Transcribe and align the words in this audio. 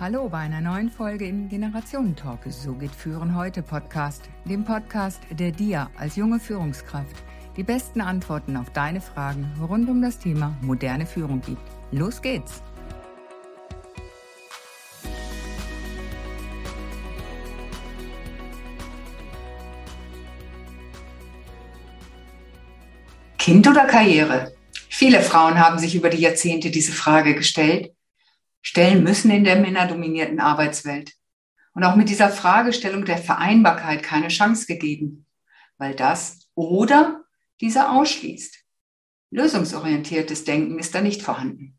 Hallo 0.00 0.30
bei 0.30 0.38
einer 0.38 0.62
neuen 0.62 0.88
Folge 0.88 1.26
im 1.26 1.50
Generationentalk. 1.50 2.40
So 2.48 2.72
geht 2.72 2.94
Führen 2.94 3.36
heute 3.36 3.62
Podcast, 3.62 4.30
dem 4.46 4.64
Podcast, 4.64 5.20
der 5.30 5.52
dir 5.52 5.90
als 5.94 6.16
junge 6.16 6.40
Führungskraft 6.40 7.16
die 7.58 7.62
besten 7.62 8.00
Antworten 8.00 8.56
auf 8.56 8.70
deine 8.70 9.02
Fragen 9.02 9.52
rund 9.60 9.90
um 9.90 10.00
das 10.00 10.18
Thema 10.18 10.56
moderne 10.62 11.04
Führung 11.04 11.42
gibt. 11.42 11.60
Los 11.92 12.22
geht's! 12.22 12.62
Kind 23.36 23.68
oder 23.68 23.84
Karriere? 23.84 24.54
Viele 24.88 25.20
Frauen 25.20 25.58
haben 25.58 25.78
sich 25.78 25.94
über 25.94 26.08
die 26.08 26.22
Jahrzehnte 26.22 26.70
diese 26.70 26.92
Frage 26.92 27.34
gestellt, 27.34 27.92
stellen 28.62 29.02
müssen 29.02 29.30
in 29.30 29.44
der 29.44 29.56
männerdominierten 29.56 30.40
Arbeitswelt. 30.40 31.12
Und 31.72 31.84
auch 31.84 31.96
mit 31.96 32.08
dieser 32.08 32.30
Fragestellung 32.30 33.04
der 33.04 33.18
Vereinbarkeit 33.18 34.02
keine 34.02 34.28
Chance 34.28 34.66
gegeben, 34.66 35.26
weil 35.78 35.94
das 35.94 36.48
oder 36.54 37.24
dieser 37.60 37.92
ausschließt. 37.92 38.58
Lösungsorientiertes 39.30 40.44
Denken 40.44 40.78
ist 40.78 40.94
da 40.94 41.00
nicht 41.00 41.22
vorhanden. 41.22 41.78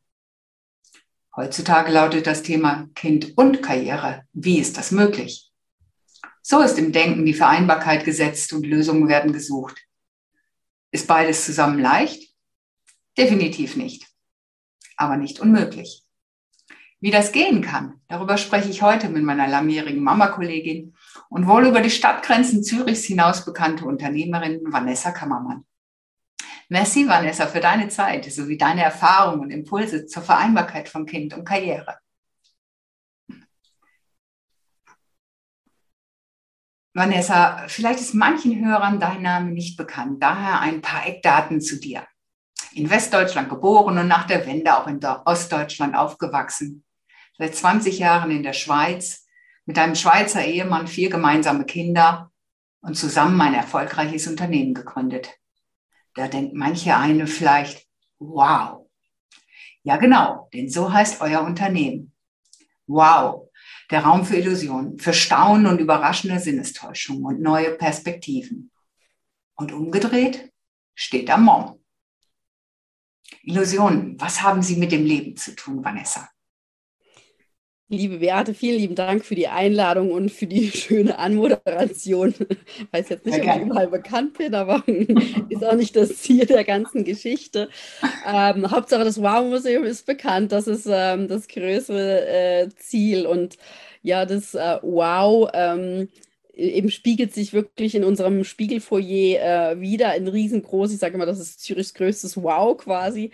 Heutzutage 1.35 1.91
lautet 1.91 2.27
das 2.27 2.43
Thema 2.43 2.89
Kind 2.95 3.37
und 3.37 3.61
Karriere. 3.61 4.25
Wie 4.33 4.59
ist 4.59 4.77
das 4.77 4.91
möglich? 4.91 5.51
So 6.41 6.61
ist 6.61 6.77
im 6.77 6.91
Denken 6.91 7.25
die 7.25 7.33
Vereinbarkeit 7.33 8.03
gesetzt 8.03 8.53
und 8.53 8.65
Lösungen 8.65 9.07
werden 9.07 9.31
gesucht. 9.31 9.77
Ist 10.91 11.07
beides 11.07 11.45
zusammen 11.45 11.79
leicht? 11.79 12.33
Definitiv 13.17 13.75
nicht. 13.75 14.07
Aber 14.97 15.17
nicht 15.17 15.39
unmöglich. 15.39 16.03
Wie 17.03 17.09
das 17.09 17.31
gehen 17.31 17.63
kann, 17.63 17.99
darüber 18.07 18.37
spreche 18.37 18.69
ich 18.69 18.83
heute 18.83 19.09
mit 19.09 19.23
meiner 19.23 19.47
langjährigen 19.47 20.03
Mama-Kollegin 20.03 20.95
und 21.29 21.47
wohl 21.47 21.65
über 21.65 21.81
die 21.81 21.89
Stadtgrenzen 21.89 22.63
Zürichs 22.63 23.05
hinaus 23.05 23.43
bekannte 23.43 23.85
Unternehmerin 23.85 24.61
Vanessa 24.65 25.09
Kammermann. 25.11 25.65
Merci, 26.69 27.07
Vanessa, 27.07 27.47
für 27.47 27.59
deine 27.59 27.89
Zeit 27.89 28.31
sowie 28.31 28.55
deine 28.55 28.83
Erfahrungen 28.83 29.41
und 29.41 29.49
Impulse 29.49 30.05
zur 30.05 30.21
Vereinbarkeit 30.21 30.89
von 30.89 31.07
Kind 31.07 31.33
und 31.33 31.43
Karriere. 31.43 31.97
Vanessa, 36.93 37.67
vielleicht 37.67 37.99
ist 37.99 38.13
manchen 38.13 38.63
Hörern 38.63 38.99
dein 38.99 39.23
Name 39.23 39.49
nicht 39.51 39.75
bekannt, 39.75 40.21
daher 40.21 40.59
ein 40.59 40.81
paar 40.81 41.07
Eckdaten 41.07 41.61
zu 41.61 41.79
dir. 41.79 42.05
In 42.73 42.91
Westdeutschland 42.91 43.49
geboren 43.49 43.97
und 43.97 44.07
nach 44.07 44.27
der 44.27 44.45
Wende 44.45 44.77
auch 44.77 44.85
in 44.85 45.03
Ostdeutschland 45.03 45.95
aufgewachsen. 45.95 46.83
Seit 47.41 47.55
20 47.55 47.97
Jahren 47.97 48.29
in 48.29 48.43
der 48.43 48.53
Schweiz, 48.53 49.25
mit 49.65 49.79
einem 49.79 49.95
Schweizer 49.95 50.45
Ehemann 50.45 50.85
vier 50.85 51.09
gemeinsame 51.09 51.65
Kinder 51.65 52.31
und 52.81 52.93
zusammen 52.95 53.41
ein 53.41 53.55
erfolgreiches 53.55 54.27
Unternehmen 54.27 54.75
gegründet. 54.75 55.39
Da 56.13 56.27
denkt 56.27 56.53
manche 56.53 56.95
eine 56.95 57.25
vielleicht, 57.25 57.87
wow. 58.19 58.87
Ja, 59.81 59.97
genau, 59.97 60.49
denn 60.53 60.69
so 60.69 60.93
heißt 60.93 61.19
euer 61.21 61.41
Unternehmen. 61.41 62.13
Wow, 62.85 63.49
der 63.89 64.03
Raum 64.03 64.23
für 64.23 64.35
Illusionen, 64.35 64.99
für 64.99 65.15
Staunen 65.15 65.65
und 65.65 65.81
überraschende 65.81 66.39
Sinnestäuschungen 66.39 67.25
und 67.25 67.41
neue 67.41 67.71
Perspektiven. 67.71 68.69
Und 69.55 69.71
umgedreht 69.71 70.53
steht 70.93 71.27
da 71.27 71.37
Mom. 71.37 71.83
Illusionen, 73.41 74.21
was 74.21 74.43
haben 74.43 74.61
sie 74.61 74.75
mit 74.75 74.91
dem 74.91 75.05
Leben 75.05 75.35
zu 75.35 75.55
tun, 75.55 75.83
Vanessa? 75.83 76.29
Liebe 77.93 78.19
Beate, 78.19 78.53
vielen 78.53 78.77
lieben 78.77 78.95
Dank 78.95 79.25
für 79.25 79.35
die 79.35 79.49
Einladung 79.49 80.11
und 80.11 80.31
für 80.31 80.47
die 80.47 80.71
schöne 80.73 81.19
Anmoderation. 81.19 82.33
Ich 82.39 82.87
weiß 82.93 83.09
jetzt 83.09 83.25
nicht, 83.25 83.41
ob 83.41 83.55
ich 83.57 83.61
überall 83.63 83.87
bekannt 83.89 84.37
bin, 84.37 84.55
aber 84.55 84.81
ist 85.49 85.65
auch 85.65 85.75
nicht 85.75 85.93
das 85.97 86.15
Ziel 86.15 86.45
der 86.45 86.63
ganzen 86.63 87.03
Geschichte. 87.03 87.67
Ähm, 88.25 88.71
Hauptsache, 88.71 89.03
das 89.03 89.21
Wow-Museum 89.21 89.83
ist 89.83 90.05
bekannt. 90.05 90.53
Das 90.53 90.67
ist 90.67 90.87
ähm, 90.89 91.27
das 91.27 91.49
größere 91.49 92.27
äh, 92.27 92.69
Ziel. 92.77 93.25
Und 93.25 93.57
ja, 94.03 94.25
das 94.25 94.55
äh, 94.55 94.79
Wow 94.83 95.49
ähm, 95.53 96.07
eben 96.53 96.91
spiegelt 96.91 97.33
sich 97.33 97.51
wirklich 97.51 97.93
in 97.93 98.05
unserem 98.05 98.45
Spiegelfoyer 98.45 99.73
äh, 99.73 99.81
wieder 99.81 100.15
in 100.15 100.29
riesengroß. 100.29 100.93
Ich 100.93 100.99
sage 100.99 101.15
immer, 101.15 101.25
das 101.25 101.41
ist 101.41 101.59
Zürichs 101.59 101.93
größtes 101.93 102.41
Wow 102.41 102.77
quasi. 102.77 103.31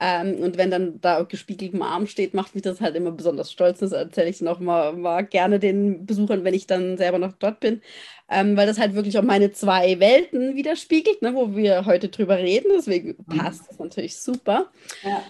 Ähm, 0.00 0.36
und 0.36 0.56
wenn 0.56 0.70
dann 0.70 1.00
da 1.00 1.22
gespiegelt 1.22 1.74
im 1.74 1.82
Arm 1.82 2.06
steht, 2.06 2.32
macht 2.32 2.54
mich 2.54 2.62
das 2.62 2.80
halt 2.80 2.94
immer 2.94 3.10
besonders 3.10 3.50
stolz. 3.50 3.80
Das 3.80 3.92
erzähle 3.92 4.28
ich 4.28 4.40
noch 4.40 4.60
mal, 4.60 4.92
mal, 4.92 5.22
gerne 5.22 5.58
den 5.58 6.06
Besuchern, 6.06 6.44
wenn 6.44 6.54
ich 6.54 6.66
dann 6.66 6.96
selber 6.96 7.18
noch 7.18 7.32
dort 7.32 7.60
bin. 7.60 7.82
Ähm, 8.30 8.56
weil 8.56 8.66
das 8.66 8.78
halt 8.78 8.94
wirklich 8.94 9.18
auch 9.18 9.22
meine 9.22 9.52
zwei 9.52 9.98
Welten 10.00 10.54
widerspiegelt, 10.54 11.22
ne, 11.22 11.34
wo 11.34 11.56
wir 11.56 11.86
heute 11.86 12.10
drüber 12.10 12.38
reden. 12.38 12.68
Deswegen 12.76 13.16
mhm. 13.26 13.38
passt 13.38 13.68
das 13.68 13.78
natürlich 13.78 14.16
super. 14.18 14.70
Ja. 15.02 15.22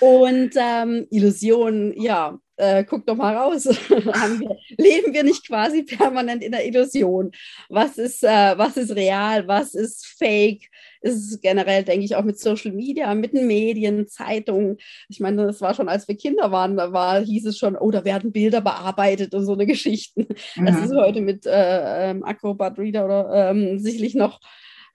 Und 0.00 0.52
ähm, 0.56 1.06
Illusionen, 1.10 2.00
ja, 2.00 2.38
äh, 2.56 2.84
guck 2.84 3.06
doch 3.06 3.16
mal 3.16 3.36
raus. 3.36 3.64
wir, 3.88 4.56
leben 4.78 5.12
wir 5.12 5.24
nicht 5.24 5.46
quasi 5.46 5.82
permanent 5.82 6.42
in 6.42 6.52
der 6.52 6.66
Illusion? 6.66 7.32
Was 7.68 7.98
ist, 7.98 8.22
äh, 8.22 8.56
was 8.56 8.76
ist 8.76 8.94
real? 8.94 9.46
Was 9.48 9.74
ist 9.74 10.06
fake? 10.06 10.68
Ist 11.00 11.42
generell, 11.42 11.84
denke 11.84 12.04
ich, 12.04 12.16
auch 12.16 12.24
mit 12.24 12.38
Social 12.38 12.72
Media, 12.72 13.14
mit 13.14 13.34
den 13.34 13.46
Medien, 13.46 14.06
Zeitungen. 14.06 14.78
Ich 15.08 15.20
meine, 15.20 15.44
das 15.46 15.60
war 15.60 15.74
schon, 15.74 15.88
als 15.88 16.08
wir 16.08 16.16
Kinder 16.16 16.50
waren, 16.50 16.76
da 16.76 16.92
war, 16.92 17.20
hieß 17.20 17.46
es 17.46 17.58
schon, 17.58 17.76
oh, 17.76 17.90
da 17.90 18.04
werden 18.04 18.32
Bilder 18.32 18.60
bearbeitet 18.60 19.34
und 19.34 19.44
so 19.44 19.52
eine 19.52 19.66
Geschichten. 19.66 20.28
Mhm. 20.56 20.66
Das 20.66 20.76
ist 20.80 20.94
heute 20.94 21.20
mit 21.20 21.44
äh, 21.44 22.10
ähm, 22.10 22.24
Acrobat 22.24 22.78
Reader 22.78 23.04
oder 23.04 23.50
ähm, 23.50 23.78
sicherlich 23.78 24.14
noch 24.14 24.40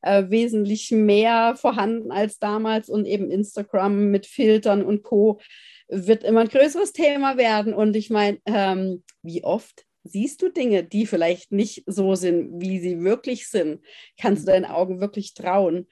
äh, 0.02 0.30
wesentlich 0.30 0.92
mehr 0.92 1.56
vorhanden 1.56 2.12
als 2.12 2.40
damals 2.40 2.90
und 2.90 3.06
eben 3.06 3.32
Instagram 3.32 4.10
mit 4.12 4.26
Filtern 4.26 4.84
und 4.84 5.04
Co. 5.04 5.40
wird 5.88 6.24
immer 6.24 6.42
ein 6.42 6.50
größeres 6.50 6.94
Thema 6.94 7.38
werden. 7.38 7.74
Und 7.74 7.96
ich 7.96 8.10
meine, 8.10 8.40
ähm, 8.46 9.04
wie 9.22 9.44
oft 9.44 9.86
siehst 10.04 10.42
du 10.42 10.50
Dinge, 10.50 10.84
die 10.84 11.06
vielleicht 11.06 11.52
nicht 11.52 11.84
so 11.86 12.16
sind, 12.16 12.62
wie 12.62 12.80
sie 12.80 13.04
wirklich 13.04 13.48
sind? 13.48 13.82
Kannst 14.20 14.44
du 14.44 14.52
deinen 14.52 14.66
Augen 14.66 15.02
wirklich 15.02 15.34
trauen? 15.34 15.88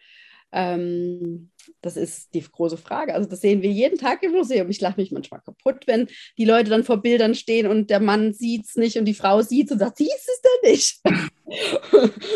Ähm, 0.54 1.52
das 1.82 1.98
ist 1.98 2.34
die 2.34 2.42
große 2.42 2.78
Frage. 2.78 3.14
Also 3.14 3.28
das 3.28 3.42
sehen 3.42 3.62
wir 3.62 3.70
jeden 3.70 3.98
Tag 3.98 4.24
im 4.24 4.32
Museum. 4.32 4.70
Ich 4.70 4.80
lache 4.80 5.00
mich 5.00 5.12
manchmal 5.12 5.42
kaputt, 5.42 5.84
wenn 5.88 6.08
die 6.38 6.46
Leute 6.46 6.70
dann 6.70 6.84
vor 6.86 6.98
Bildern 7.02 7.36
stehen 7.36 7.68
und 7.68 7.90
der 7.90 8.00
Mann 8.00 8.34
sieht 8.34 8.66
es 8.66 8.76
nicht 8.76 8.98
und 8.98 9.06
die 9.06 9.14
Frau 9.14 9.42
sieht 9.42 9.68
es 9.68 9.74
und 9.74 9.80
sagt, 9.80 9.98
siehst 9.98 10.30
es 10.30 10.42
denn 10.42 10.72
nicht? 10.72 11.02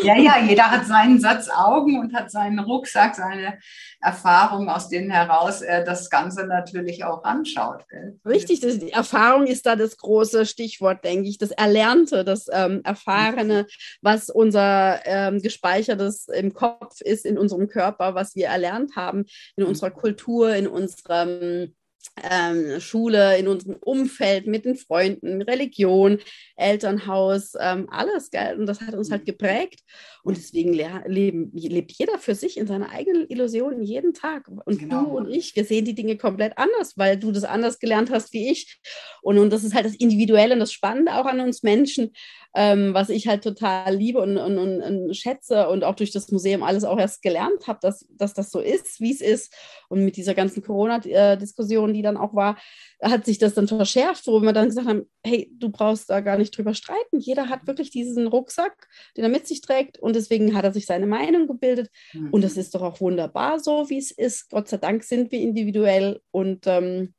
Ja, 0.02 0.16
ja, 0.16 0.38
jeder 0.38 0.70
hat 0.70 0.86
seinen 0.86 1.20
Satz 1.20 1.48
Augen 1.48 2.00
und 2.00 2.14
hat 2.14 2.30
seinen 2.30 2.58
Rucksack, 2.58 3.14
seine 3.14 3.58
Erfahrung, 4.00 4.68
aus 4.68 4.88
denen 4.88 5.10
heraus 5.10 5.60
er 5.62 5.84
das 5.84 6.10
Ganze 6.10 6.46
natürlich 6.46 7.04
auch 7.04 7.22
anschaut. 7.24 7.86
Gell? 7.88 8.18
Richtig, 8.24 8.60
das, 8.60 8.78
die 8.78 8.92
Erfahrung 8.92 9.46
ist 9.46 9.66
da 9.66 9.76
das 9.76 9.96
große 9.96 10.46
Stichwort, 10.46 11.04
denke 11.04 11.28
ich, 11.28 11.38
das 11.38 11.50
Erlernte, 11.50 12.24
das 12.24 12.46
ähm, 12.50 12.80
Erfahrene, 12.84 13.66
was 14.00 14.30
unser 14.30 15.00
ähm, 15.04 15.40
gespeichertes 15.40 16.28
im 16.28 16.54
Kopf 16.54 17.00
ist, 17.00 17.26
in 17.26 17.38
unserem 17.38 17.68
Körper, 17.68 18.14
was 18.14 18.34
wir 18.34 18.46
erlernt 18.46 18.96
haben, 18.96 19.26
in 19.56 19.64
unserer 19.64 19.90
Kultur, 19.90 20.54
in 20.54 20.66
unserem 20.66 21.74
ähm, 22.22 22.80
Schule, 22.80 23.38
in 23.38 23.48
unserem 23.48 23.76
Umfeld, 23.76 24.46
mit 24.46 24.64
den 24.64 24.76
Freunden, 24.76 25.42
Religion, 25.42 26.18
Elternhaus, 26.56 27.54
ähm, 27.58 27.88
alles, 27.90 28.30
gell? 28.30 28.58
Und 28.58 28.66
das 28.66 28.80
hat 28.80 28.94
uns 28.94 29.10
halt 29.10 29.24
geprägt. 29.24 29.80
Und 30.22 30.36
deswegen 30.36 30.72
leben, 30.72 31.50
lebt 31.52 31.92
jeder 31.92 32.18
für 32.18 32.34
sich 32.34 32.56
in 32.56 32.66
seiner 32.66 32.90
eigenen 32.90 33.28
Illusion 33.28 33.82
jeden 33.82 34.12
Tag. 34.12 34.48
Und 34.48 34.78
genau. 34.78 35.04
du 35.04 35.16
und 35.16 35.30
ich, 35.30 35.56
wir 35.56 35.64
sehen 35.64 35.84
die 35.84 35.94
Dinge 35.94 36.16
komplett 36.16 36.58
anders, 36.58 36.96
weil 36.96 37.18
du 37.18 37.32
das 37.32 37.44
anders 37.44 37.78
gelernt 37.78 38.10
hast 38.10 38.32
wie 38.32 38.50
ich. 38.50 38.78
Und, 39.22 39.38
und 39.38 39.50
das 39.50 39.64
ist 39.64 39.74
halt 39.74 39.86
das 39.86 39.96
Individuelle 39.96 40.54
und 40.54 40.60
das 40.60 40.72
Spannende 40.72 41.14
auch 41.14 41.26
an 41.26 41.40
uns 41.40 41.62
Menschen, 41.62 42.12
ähm, 42.54 42.92
was 42.92 43.08
ich 43.08 43.26
halt 43.26 43.42
total 43.42 43.96
liebe 43.96 44.20
und, 44.20 44.36
und, 44.36 44.58
und, 44.58 44.82
und, 44.82 45.16
schätze 45.16 45.68
und 45.68 45.84
auch 45.84 45.94
durch 45.94 46.10
das 46.10 46.30
Museum 46.30 46.62
alles 46.62 46.84
auch 46.84 46.98
erst 46.98 47.22
gelernt 47.22 47.66
habe, 47.66 47.78
dass, 47.80 48.06
dass 48.10 48.34
das 48.34 48.50
so 48.50 48.60
ist, 48.60 49.00
wie 49.00 49.12
es 49.12 49.20
ist. 49.20 49.54
Und 49.88 50.04
mit 50.04 50.16
dieser 50.16 50.34
ganzen 50.34 50.62
Corona-Diskussion, 50.62 51.94
die 51.94 52.01
dann 52.02 52.16
auch 52.16 52.34
war, 52.34 52.58
hat 53.02 53.24
sich 53.24 53.38
das 53.38 53.54
dann 53.54 53.68
verschärft, 53.68 54.26
wo 54.26 54.40
wir 54.40 54.52
dann 54.52 54.68
gesagt 54.68 54.88
haben, 54.88 55.08
hey, 55.24 55.50
du 55.58 55.70
brauchst 55.70 56.10
da 56.10 56.20
gar 56.20 56.38
nicht 56.38 56.56
drüber 56.56 56.74
streiten. 56.74 57.18
Jeder 57.18 57.48
hat 57.48 57.66
wirklich 57.66 57.90
diesen 57.90 58.26
Rucksack, 58.26 58.88
den 59.16 59.24
er 59.24 59.30
mit 59.30 59.46
sich 59.46 59.60
trägt 59.60 59.98
und 59.98 60.16
deswegen 60.16 60.54
hat 60.54 60.64
er 60.64 60.72
sich 60.72 60.86
seine 60.86 61.06
Meinung 61.06 61.46
gebildet. 61.46 61.90
Mhm. 62.12 62.30
Und 62.30 62.44
das 62.44 62.56
ist 62.56 62.74
doch 62.74 62.82
auch 62.82 63.00
wunderbar 63.00 63.58
so, 63.60 63.88
wie 63.88 63.98
es 63.98 64.10
ist. 64.10 64.50
Gott 64.50 64.68
sei 64.68 64.76
Dank 64.76 65.04
sind 65.04 65.32
wir 65.32 65.40
individuell 65.40 66.20
und 66.30 66.66
ähm, 66.66 67.14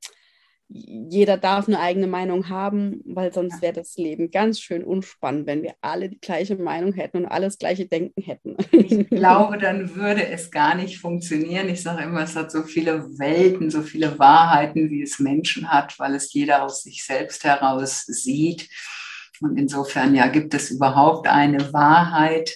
jeder 0.69 1.37
darf 1.37 1.67
eine 1.67 1.79
eigene 1.79 2.07
Meinung 2.07 2.49
haben, 2.49 3.01
weil 3.05 3.31
sonst 3.31 3.61
wäre 3.61 3.73
das 3.73 3.95
Leben 3.97 4.31
ganz 4.31 4.59
schön 4.59 4.83
unspannend, 4.83 5.45
wenn 5.45 5.61
wir 5.61 5.75
alle 5.81 6.09
die 6.09 6.19
gleiche 6.19 6.55
Meinung 6.55 6.93
hätten 6.93 7.17
und 7.17 7.25
alles 7.25 7.59
gleiche 7.59 7.85
Denken 7.85 8.21
hätten. 8.21 8.57
Ich 8.71 9.07
glaube, 9.09 9.57
dann 9.57 9.95
würde 9.95 10.27
es 10.27 10.49
gar 10.49 10.75
nicht 10.75 10.99
funktionieren. 10.99 11.69
Ich 11.69 11.83
sage 11.83 12.03
immer, 12.03 12.23
es 12.23 12.35
hat 12.35 12.51
so 12.51 12.63
viele 12.63 13.05
Welten, 13.19 13.69
so 13.69 13.81
viele 13.81 14.17
Wahrheiten, 14.17 14.89
wie 14.89 15.03
es 15.03 15.19
Menschen 15.19 15.69
hat, 15.71 15.99
weil 15.99 16.15
es 16.15 16.33
jeder 16.33 16.63
aus 16.63 16.83
sich 16.83 17.03
selbst 17.03 17.43
heraus 17.43 18.05
sieht. 18.05 18.69
Und 19.41 19.57
insofern 19.57 20.15
ja, 20.15 20.27
gibt 20.27 20.53
es 20.53 20.71
überhaupt 20.71 21.27
eine 21.27 21.71
Wahrheit 21.73 22.55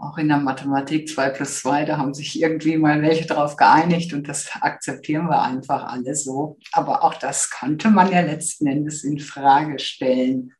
auch 0.00 0.18
in 0.18 0.28
der 0.28 0.38
Mathematik 0.38 1.08
2 1.08 1.30
plus 1.30 1.60
2, 1.60 1.84
da 1.84 1.98
haben 1.98 2.14
sich 2.14 2.40
irgendwie 2.40 2.76
mal 2.76 3.02
welche 3.02 3.26
drauf 3.26 3.56
geeinigt 3.56 4.12
und 4.12 4.28
das 4.28 4.50
akzeptieren 4.60 5.26
wir 5.26 5.42
einfach 5.42 5.84
alle 5.84 6.14
so. 6.14 6.58
Aber 6.72 7.04
auch 7.04 7.14
das 7.14 7.50
könnte 7.50 7.90
man 7.90 8.10
ja 8.10 8.20
letzten 8.20 8.66
Endes 8.66 9.04
in 9.04 9.18
Frage 9.18 9.78
stellen. 9.78 10.52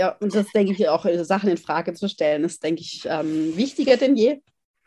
Ja, 0.00 0.16
und 0.20 0.34
das 0.34 0.46
denke 0.52 0.72
ich 0.72 0.88
auch, 0.88 1.06
Sachen 1.22 1.50
in 1.50 1.56
Frage 1.56 1.92
zu 1.94 2.08
stellen, 2.08 2.44
ist, 2.44 2.62
denke 2.62 2.82
ich, 2.82 3.06
ähm, 3.08 3.56
wichtiger 3.56 3.96
denn 3.96 4.16
je. 4.16 4.40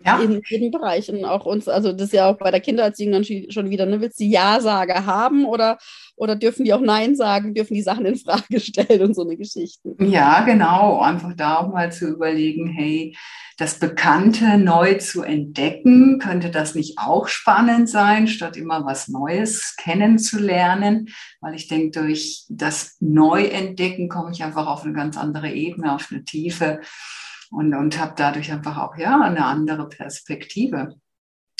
Ja. 0.05 0.19
In 0.19 0.41
jedem 0.47 0.71
Bereich. 0.71 1.11
Und 1.11 1.25
auch 1.25 1.45
uns, 1.45 1.67
also 1.67 1.91
das 1.91 2.07
ist 2.07 2.13
ja 2.13 2.29
auch 2.29 2.37
bei 2.37 2.51
der 2.51 2.59
Kindererziehung 2.59 3.11
dann 3.11 3.23
schon 3.23 3.69
wieder, 3.69 3.85
ne, 3.85 4.01
willst 4.01 4.19
du 4.19 4.23
Ja-Sage 4.23 5.05
haben 5.05 5.45
oder, 5.45 5.77
oder 6.15 6.35
dürfen 6.35 6.65
die 6.65 6.73
auch 6.73 6.81
Nein 6.81 7.15
sagen, 7.15 7.53
dürfen 7.53 7.73
die 7.73 7.81
Sachen 7.81 8.05
in 8.05 8.15
Frage 8.15 8.59
stellen 8.59 9.01
und 9.01 9.15
so 9.15 9.23
eine 9.23 9.37
Geschichte. 9.37 9.95
Ja, 9.99 10.41
genau. 10.41 10.99
Einfach 10.99 11.33
da 11.35 11.57
auch 11.57 11.71
mal 11.71 11.91
zu 11.91 12.07
überlegen, 12.07 12.67
hey, 12.67 13.15
das 13.57 13.77
Bekannte 13.77 14.57
neu 14.57 14.95
zu 14.95 15.21
entdecken, 15.21 16.17
könnte 16.17 16.49
das 16.49 16.73
nicht 16.73 16.97
auch 16.97 17.27
spannend 17.27 17.89
sein, 17.89 18.27
statt 18.27 18.57
immer 18.57 18.85
was 18.85 19.07
Neues 19.07 19.75
kennenzulernen? 19.77 21.09
Weil 21.41 21.53
ich 21.53 21.67
denke, 21.67 22.01
durch 22.01 22.45
das 22.49 22.97
Neuentdecken 23.01 24.09
komme 24.09 24.31
ich 24.31 24.43
einfach 24.43 24.65
auf 24.65 24.83
eine 24.83 24.93
ganz 24.93 25.15
andere 25.15 25.51
Ebene, 25.51 25.93
auf 25.93 26.07
eine 26.09 26.23
Tiefe 26.23 26.81
und, 27.51 27.73
und 27.75 27.99
habe 27.99 28.13
dadurch 28.15 28.51
einfach 28.51 28.77
auch 28.77 28.97
ja 28.97 29.19
eine 29.21 29.45
andere 29.45 29.87
Perspektive 29.87 30.95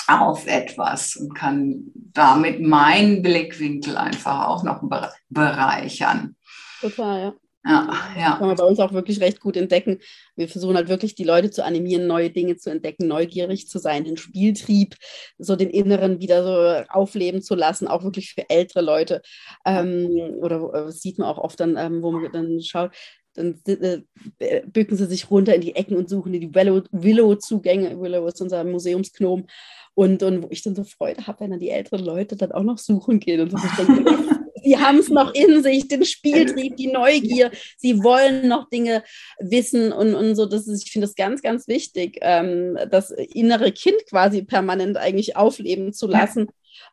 auf 0.08 0.48
etwas 0.48 1.16
und 1.16 1.36
kann 1.36 1.92
damit 1.94 2.62
meinen 2.62 3.22
Blickwinkel 3.22 3.98
einfach 3.98 4.48
auch 4.48 4.64
noch 4.64 4.82
bereichern. 5.30 6.36
Total, 6.82 7.22
ja. 7.22 7.34
Ja, 7.64 7.94
ja. 8.18 8.38
Kann 8.38 8.48
man 8.48 8.56
bei 8.56 8.64
uns 8.64 8.80
auch 8.80 8.92
wirklich 8.92 9.22
recht 9.22 9.40
gut 9.40 9.56
entdecken. 9.56 10.00
Wir 10.36 10.48
versuchen 10.48 10.76
halt 10.76 10.90
wirklich 10.90 11.14
die 11.14 11.24
Leute 11.24 11.52
zu 11.52 11.64
animieren, 11.64 12.08
neue 12.08 12.32
Dinge 12.32 12.58
zu 12.58 12.72
entdecken, 12.72 13.08
neugierig 13.08 13.68
zu 13.68 13.78
sein, 13.78 14.04
den 14.04 14.18
Spieltrieb, 14.18 14.96
so 15.38 15.56
den 15.56 15.70
Inneren 15.70 16.20
wieder 16.20 16.44
so 16.44 16.86
aufleben 16.90 17.44
zu 17.44 17.54
lassen, 17.54 17.88
auch 17.88 18.04
wirklich 18.04 18.34
für 18.34 18.50
ältere 18.50 18.82
Leute. 18.82 19.22
Ähm, 19.64 20.10
oder 20.40 20.88
äh, 20.88 20.92
sieht 20.92 21.20
man 21.20 21.28
auch 21.28 21.38
oft 21.38 21.60
dann, 21.60 21.78
ähm, 21.78 22.02
wo 22.02 22.12
man 22.12 22.32
dann 22.32 22.62
schaut, 22.64 22.96
dann 23.34 23.62
äh, 23.66 24.62
bücken 24.66 24.98
sie 24.98 25.06
sich 25.06 25.30
runter 25.32 25.56
in 25.56 25.62
die 25.62 25.76
Ecken 25.76 25.96
und 25.96 26.10
suchen 26.10 26.34
die 26.34 26.54
Willow-Zugänge. 26.54 28.00
Willow 28.00 28.28
ist 28.28 28.42
unser 28.42 28.64
Museumsknom. 28.64 29.46
Und, 29.94 30.24
und 30.24 30.44
wo 30.44 30.48
ich 30.50 30.64
dann 30.64 30.76
so 30.76 30.84
Freude 30.84 31.28
habe, 31.28 31.42
wenn 31.42 31.52
dann 31.52 31.60
die 31.60 31.70
älteren 31.70 32.04
Leute 32.04 32.36
dann 32.36 32.52
auch 32.54 32.64
noch 32.64 32.78
suchen 32.78 33.20
gehen. 33.20 33.42
Und 33.42 33.52
so, 33.52 33.58
denke, 33.78 34.06
sie 34.64 34.78
haben 34.78 35.00
es 35.00 35.10
noch 35.10 35.34
in 35.34 35.64
sich, 35.64 35.88
den 35.88 36.06
Spieltrieb, 36.06 36.78
die 36.78 36.88
Neugier. 36.88 37.52
Sie 37.78 38.02
wollen 38.04 38.48
noch 38.48 38.70
Dinge 38.70 39.04
wissen 39.40 39.92
und, 39.92 40.16
und 40.16 40.36
so. 40.36 40.46
Das 40.46 40.68
ist, 40.68 40.86
ich 40.86 40.92
finde 40.92 41.08
das 41.08 41.16
ganz, 41.16 41.42
ganz 41.42 41.68
wichtig, 41.68 42.20
ähm, 42.22 42.78
das 42.90 43.12
innere 43.12 43.72
Kind 43.72 43.98
quasi 44.10 44.44
permanent 44.44 44.98
eigentlich 44.98 45.36
aufleben 45.36 45.94
zu 45.94 46.08
lassen. 46.08 46.48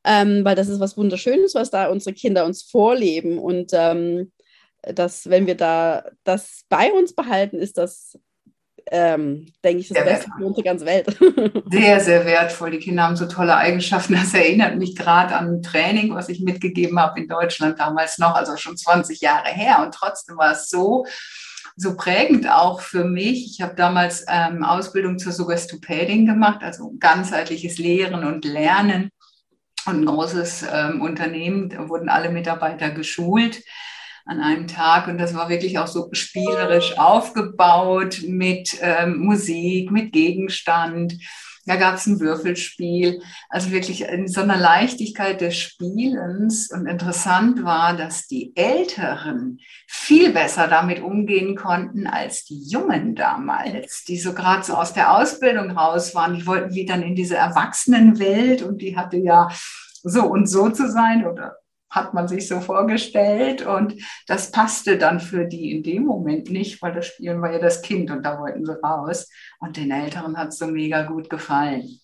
Ja. 0.04 0.22
Ähm, 0.22 0.44
weil 0.44 0.56
das 0.56 0.68
ist 0.68 0.80
was 0.80 0.96
Wunderschönes, 0.96 1.54
was 1.54 1.70
da 1.70 1.88
unsere 1.88 2.14
Kinder 2.14 2.46
uns 2.46 2.62
vorleben. 2.62 3.38
Und 3.38 3.70
ähm, 3.72 4.32
dass 4.82 5.28
wenn 5.28 5.46
wir 5.46 5.56
da 5.56 6.04
das 6.24 6.62
bei 6.68 6.92
uns 6.92 7.14
behalten, 7.14 7.58
ist 7.58 7.78
das, 7.78 8.18
ähm, 8.90 9.52
denke 9.64 9.80
ich, 9.80 9.88
das 9.88 9.98
sehr 9.98 10.04
Beste 10.04 10.30
für 10.36 10.44
unsere 10.44 10.64
ganze 10.64 10.86
Welt. 10.86 11.18
Sehr, 11.70 12.00
sehr 12.00 12.24
wertvoll. 12.24 12.70
Die 12.70 12.78
Kinder 12.78 13.02
haben 13.02 13.16
so 13.16 13.26
tolle 13.26 13.54
Eigenschaften. 13.54 14.14
Das 14.14 14.32
erinnert 14.32 14.76
mich 14.76 14.96
gerade 14.96 15.36
an 15.36 15.56
ein 15.56 15.62
Training, 15.62 16.14
was 16.14 16.30
ich 16.30 16.40
mitgegeben 16.40 16.98
habe 16.98 17.20
in 17.20 17.28
Deutschland 17.28 17.78
damals 17.78 18.18
noch, 18.18 18.34
also 18.34 18.56
schon 18.56 18.76
20 18.76 19.20
Jahre 19.20 19.48
her. 19.48 19.82
Und 19.84 19.92
trotzdem 19.94 20.38
war 20.38 20.52
es 20.52 20.70
so, 20.70 21.04
so 21.76 21.96
prägend 21.96 22.50
auch 22.50 22.80
für 22.80 23.04
mich. 23.04 23.44
Ich 23.50 23.60
habe 23.60 23.74
damals 23.74 24.24
ähm, 24.28 24.64
Ausbildung 24.64 25.18
zur 25.18 25.32
Suggestopädin 25.32 26.24
gemacht, 26.24 26.62
also 26.62 26.94
ganzheitliches 26.98 27.78
Lehren 27.78 28.24
und 28.24 28.44
Lernen. 28.46 29.10
Und 29.84 30.00
ein 30.00 30.06
großes 30.06 30.64
ähm, 30.72 31.02
Unternehmen, 31.02 31.68
da 31.68 31.88
wurden 31.88 32.08
alle 32.08 32.30
Mitarbeiter 32.30 32.90
geschult 32.90 33.62
an 34.28 34.40
einem 34.40 34.66
Tag 34.66 35.08
und 35.08 35.18
das 35.18 35.34
war 35.34 35.48
wirklich 35.48 35.78
auch 35.78 35.86
so 35.86 36.08
spielerisch 36.12 36.98
aufgebaut 36.98 38.22
mit 38.26 38.76
ähm, 38.82 39.18
Musik, 39.20 39.90
mit 39.90 40.12
Gegenstand. 40.12 41.14
Da 41.64 41.76
gab 41.76 41.96
es 41.96 42.06
ein 42.06 42.20
Würfelspiel, 42.20 43.20
also 43.48 43.70
wirklich 43.72 44.02
in 44.02 44.26
so 44.26 44.40
einer 44.40 44.56
Leichtigkeit 44.56 45.40
des 45.40 45.56
Spielens. 45.56 46.70
Und 46.70 46.86
interessant 46.86 47.62
war, 47.62 47.94
dass 47.94 48.26
die 48.26 48.52
Älteren 48.54 49.60
viel 49.86 50.32
besser 50.32 50.66
damit 50.66 51.02
umgehen 51.02 51.56
konnten 51.56 52.06
als 52.06 52.44
die 52.44 52.62
Jungen 52.68 53.14
damals, 53.14 54.04
die 54.04 54.18
so 54.18 54.32
gerade 54.32 54.62
so 54.62 54.74
aus 54.74 54.94
der 54.94 55.14
Ausbildung 55.14 55.70
raus 55.70 56.14
waren. 56.14 56.34
Die 56.34 56.46
wollten 56.46 56.74
wieder 56.74 56.94
in 56.94 57.14
diese 57.14 57.36
Erwachsenenwelt 57.36 58.62
und 58.62 58.80
die 58.80 58.96
hatte 58.96 59.18
ja 59.18 59.48
so 60.02 60.24
und 60.24 60.46
so 60.46 60.70
zu 60.70 60.90
sein 60.90 61.26
oder 61.26 61.56
hat 61.90 62.14
man 62.14 62.28
sich 62.28 62.46
so 62.46 62.60
vorgestellt 62.60 63.66
und 63.66 63.94
das 64.26 64.50
passte 64.50 64.98
dann 64.98 65.20
für 65.20 65.46
die 65.46 65.72
in 65.72 65.82
dem 65.82 66.04
Moment 66.04 66.50
nicht, 66.50 66.82
weil 66.82 66.92
das 66.92 67.06
Spielen 67.06 67.40
war 67.40 67.52
ja 67.52 67.58
das 67.58 67.82
Kind 67.82 68.10
und 68.10 68.22
da 68.24 68.38
wollten 68.38 68.64
sie 68.64 68.78
raus 68.82 69.28
und 69.60 69.76
den 69.76 69.90
Älteren 69.90 70.36
hat 70.36 70.48
es 70.48 70.58
so 70.58 70.66
mega 70.66 71.02
gut 71.02 71.30
gefallen. 71.30 72.00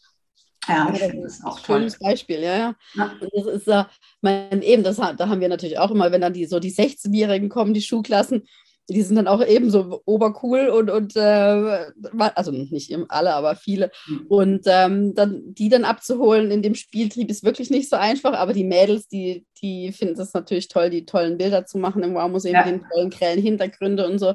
Ja, 0.67 0.91
ich 0.93 1.01
finde 1.01 1.23
das 1.25 1.45
auch 1.45 1.61
toll. 1.61 1.81
Schönes 1.81 1.99
Beispiel, 1.99 2.41
ja, 2.41 2.57
ja. 2.57 2.75
ja. 2.95 3.13
Und 3.21 3.31
das 3.35 3.47
ist 3.55 3.67
ja, 3.67 3.89
mein, 4.23 4.63
eben, 4.63 4.83
das, 4.83 4.97
da 4.97 5.29
haben 5.29 5.41
wir 5.41 5.49
natürlich 5.49 5.79
auch 5.79 5.91
immer, 5.91 6.11
wenn 6.11 6.23
dann 6.23 6.33
die 6.33 6.47
so 6.47 6.59
die 6.59 6.73
16-Jährigen 6.73 7.51
kommen, 7.51 7.75
die 7.75 7.83
Schulklassen, 7.83 8.45
die 8.89 9.03
sind 9.03 9.17
dann 9.17 9.29
auch 9.29 9.45
ebenso 9.45 10.03
obercool 10.05 10.69
und, 10.69 10.91
und 10.91 11.17
äh, 11.17 11.87
also 12.35 12.51
nicht 12.51 12.95
alle, 13.09 13.35
aber 13.35 13.57
viele. 13.57 13.91
Mhm. 14.07 14.27
Und 14.29 14.63
ähm, 14.67 15.15
dann 15.15 15.55
die 15.55 15.71
dann 15.71 15.85
abzuholen 15.85 16.51
in 16.51 16.63
dem 16.63 16.75
Spieltrieb 16.75 17.31
ist 17.31 17.45
wirklich 17.45 17.71
nicht 17.71 17.89
so 17.89 17.97
einfach, 17.97 18.35
aber 18.35 18.53
die 18.53 18.65
Mädels, 18.65 19.09
die, 19.09 19.47
die 19.65 19.93
finden 19.93 20.21
es 20.21 20.35
natürlich 20.35 20.69
toll, 20.69 20.91
die 20.91 21.07
tollen 21.07 21.39
Bilder 21.39 21.65
zu 21.65 21.79
machen 21.79 22.03
im 22.03 22.15
Wow-Museum 22.15 22.55
ja. 22.55 22.67
mit 22.67 22.75
den 22.75 22.89
tollen 22.89 23.11
grellen 23.11 23.41
Hintergründe 23.41 24.07
und 24.07 24.19
so. 24.19 24.35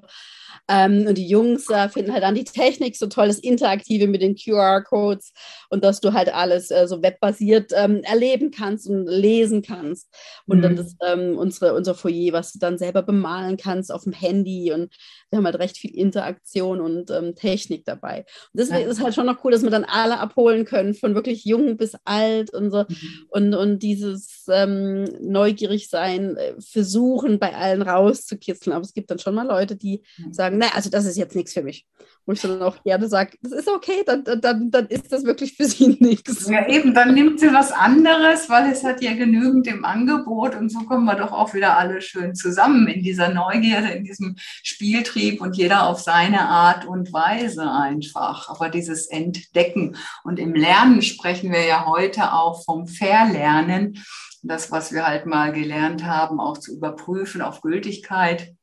Ähm, 0.68 1.06
und 1.08 1.18
die 1.18 1.28
Jungs 1.28 1.70
äh, 1.70 1.88
finden 1.90 2.12
halt 2.12 2.24
dann 2.24 2.36
die 2.36 2.44
Technik 2.44 2.96
so 2.96 3.08
toll, 3.08 3.28
das 3.28 3.40
Interaktive 3.40 4.08
mit 4.08 4.22
den 4.22 4.36
QR-Codes 4.36 5.34
und 5.70 5.84
dass 5.84 6.00
du 6.02 6.14
halt 6.14 6.34
alles 6.34 6.72
äh, 6.72 6.88
so 6.88 7.02
webbasiert 7.02 7.72
ähm, 7.76 8.02
erleben 8.04 8.52
kannst 8.52 8.88
und 8.88 9.06
lesen 9.06 9.62
kannst. 9.62 10.10
Und 10.48 10.58
mhm. 10.58 10.62
dann 10.62 10.76
das, 10.76 10.96
ähm, 11.08 11.38
unsere, 11.38 11.76
unser 11.76 11.94
Foyer, 11.94 12.34
was 12.34 12.54
du 12.54 12.60
dann 12.60 12.78
selber 12.78 13.04
bemalen 13.04 13.58
kannst 13.58 13.92
auf 13.92 14.04
dem 14.04 14.14
Handy. 14.14 14.72
Und 14.74 14.94
wir 15.30 15.38
haben 15.38 15.46
halt 15.46 15.60
recht 15.60 15.78
viel 15.78 15.96
Interaktion 15.96 16.82
und 16.82 17.12
ähm, 17.12 17.36
Technik 17.36 17.86
dabei. 17.86 18.20
Und 18.20 18.60
deswegen 18.60 18.82
ja. 18.82 18.88
ist 18.88 19.02
halt 19.02 19.14
schon 19.14 19.28
noch 19.28 19.44
cool, 19.44 19.52
dass 19.52 19.62
wir 19.62 19.70
dann 19.70 19.86
alle 19.86 20.20
abholen 20.20 20.66
können, 20.66 20.96
von 20.96 21.14
wirklich 21.14 21.46
jung 21.46 21.78
bis 21.78 21.96
alt 22.04 22.52
und 22.54 22.72
so. 22.72 22.86
Mhm. 22.88 22.98
Und, 23.30 23.54
und 23.54 23.80
dieses 23.80 24.46
ähm, 24.50 25.06
neugierig 25.22 25.90
sein, 25.90 26.36
äh, 26.36 26.54
versuchen, 26.60 27.38
bei 27.38 27.54
allen 27.54 27.84
rauszukitzeln. 27.84 28.76
Aber 28.76 28.84
es 28.84 28.94
gibt 28.94 29.12
dann 29.12 29.20
schon 29.20 29.36
mal 29.36 29.48
Leute, 29.48 29.76
die 29.76 30.02
mhm. 30.18 30.34
sagen, 30.34 30.58
na, 30.58 30.68
also 30.74 30.90
das 30.90 31.06
ist 31.06 31.18
jetzt 31.18 31.36
nichts 31.36 31.54
für 31.54 31.62
mich. 31.62 31.86
Wo 32.26 32.32
ich 32.32 32.42
dann 32.42 32.62
auch 32.62 32.82
gerne 32.84 33.08
sage, 33.08 33.38
das 33.42 33.52
ist 33.52 33.68
okay, 33.68 34.04
dann, 34.06 34.24
dann, 34.24 34.72
dann 34.72 34.88
ist 34.88 35.12
das 35.12 35.26
wirklich 35.26 35.56
für 35.56 35.66
sie 35.66 35.88
nichts. 36.00 36.50
Ja, 36.50 36.68
eben, 36.68 36.96
dann 36.96 37.14
nimmt 37.14 37.40
sie 37.40 37.54
was 37.54 37.72
anderes, 37.72 38.50
weil 38.50 38.72
es 38.72 38.84
hat 38.84 39.02
ja 39.04 39.14
genügend 39.14 39.68
im 39.68 39.86
Angebot 39.86 40.56
und 40.56 40.72
so 40.72 40.80
kommen 40.80 41.06
wir 41.06 41.16
doch 41.16 41.32
auch 41.32 41.54
wieder 41.54 41.78
alle 41.78 42.02
schön 42.02 42.34
zusammen 42.34 42.88
in 42.88 43.04
dieser 43.04 43.32
Neugierde, 43.32 43.90
in 43.90 44.04
diesem 44.04 44.36
Spieltrieb 44.64 45.19
und 45.40 45.58
jeder 45.58 45.88
auf 45.88 46.00
seine 46.00 46.48
Art 46.48 46.86
und 46.86 47.12
Weise 47.14 47.70
einfach. 47.72 48.50
Aber 48.50 48.70
dieses 48.70 49.08
Entdecken 49.08 49.96
und 50.24 50.40
im 50.40 50.54
Lernen 50.54 51.02
sprechen 51.02 51.52
wir 51.52 51.66
ja 51.66 51.86
heute 51.86 52.34
auch 52.34 52.64
vom 52.64 52.88
Verlernen 52.88 54.04
das, 54.42 54.72
was 54.72 54.94
wir 54.94 55.06
halt 55.06 55.26
mal 55.26 55.52
gelernt 55.52 56.06
haben, 56.06 56.40
auch 56.40 56.58
zu 56.58 56.74
überprüfen 56.74 57.42
auf 57.42 57.62
Gültigkeit 57.62 58.56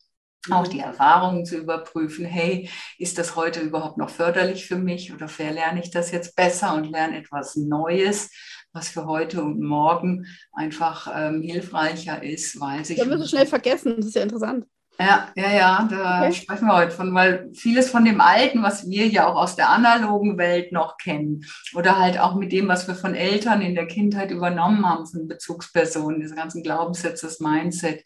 auch 0.51 0.67
die 0.67 0.81
Erfahrungen 0.81 1.45
zu 1.45 1.57
überprüfen, 1.57 2.25
hey, 2.25 2.71
ist 2.99 3.19
das 3.19 3.37
heute 3.37 3.61
überhaupt 3.61 3.99
noch 3.99 4.11
förderlich 4.11 4.67
für 4.67 4.77
mich 4.77 5.13
oder 5.13 5.29
verlerne 5.29 5.81
ich 5.81 5.91
das 5.91 6.11
jetzt 6.11 6.37
besser 6.37 6.75
und 6.75 6.91
lerne 6.91 7.19
etwas 7.19 7.57
Neues, 7.57 8.31
was 8.73 8.89
für 8.89 9.07
heute 9.07 9.43
und 9.43 9.61
morgen 9.61 10.27
einfach 10.53 11.11
ähm, 11.15 11.43
hilfreicher 11.43 12.23
ist, 12.23 12.61
weil 12.61 12.85
sich... 12.85 12.99
Da 12.99 13.09
wirst 13.09 13.25
du 13.25 13.29
schnell 13.29 13.47
vergessen, 13.47 13.97
das 13.97 14.07
ist 14.07 14.15
ja 14.15 14.23
interessant. 14.23 14.67
Ja, 14.99 15.29
ja, 15.37 15.53
ja, 15.53 15.88
da 15.91 16.23
okay. 16.23 16.33
sprechen 16.33 16.69
wir 16.69 16.75
heute 16.75 16.93
von, 16.93 17.15
weil 17.15 17.50
vieles 17.55 17.91
von 17.91 18.05
dem 18.07 18.21
Alten, 18.21 18.62
was 18.62 18.88
wir 18.88 19.07
ja 19.07 19.26
auch 19.26 19.37
aus 19.37 19.55
der 19.55 19.69
analogen 19.69 20.38
Welt 20.38 20.73
noch 20.73 20.97
kennen 20.97 21.45
oder 21.75 21.99
halt 21.99 22.19
auch 22.19 22.35
mit 22.35 22.50
dem, 22.50 22.67
was 22.69 22.88
wir 22.88 22.95
von 22.95 23.15
Eltern 23.15 23.61
in 23.61 23.75
der 23.75 23.87
Kindheit 23.87 24.31
übernommen 24.31 24.88
haben, 24.88 25.07
von 25.07 25.29
Bezugspersonen, 25.29 26.21
diese 26.21 26.35
ganzen 26.35 26.62
Glaubenssätze, 26.62 27.26
das 27.26 27.41
Mindset, 27.41 28.05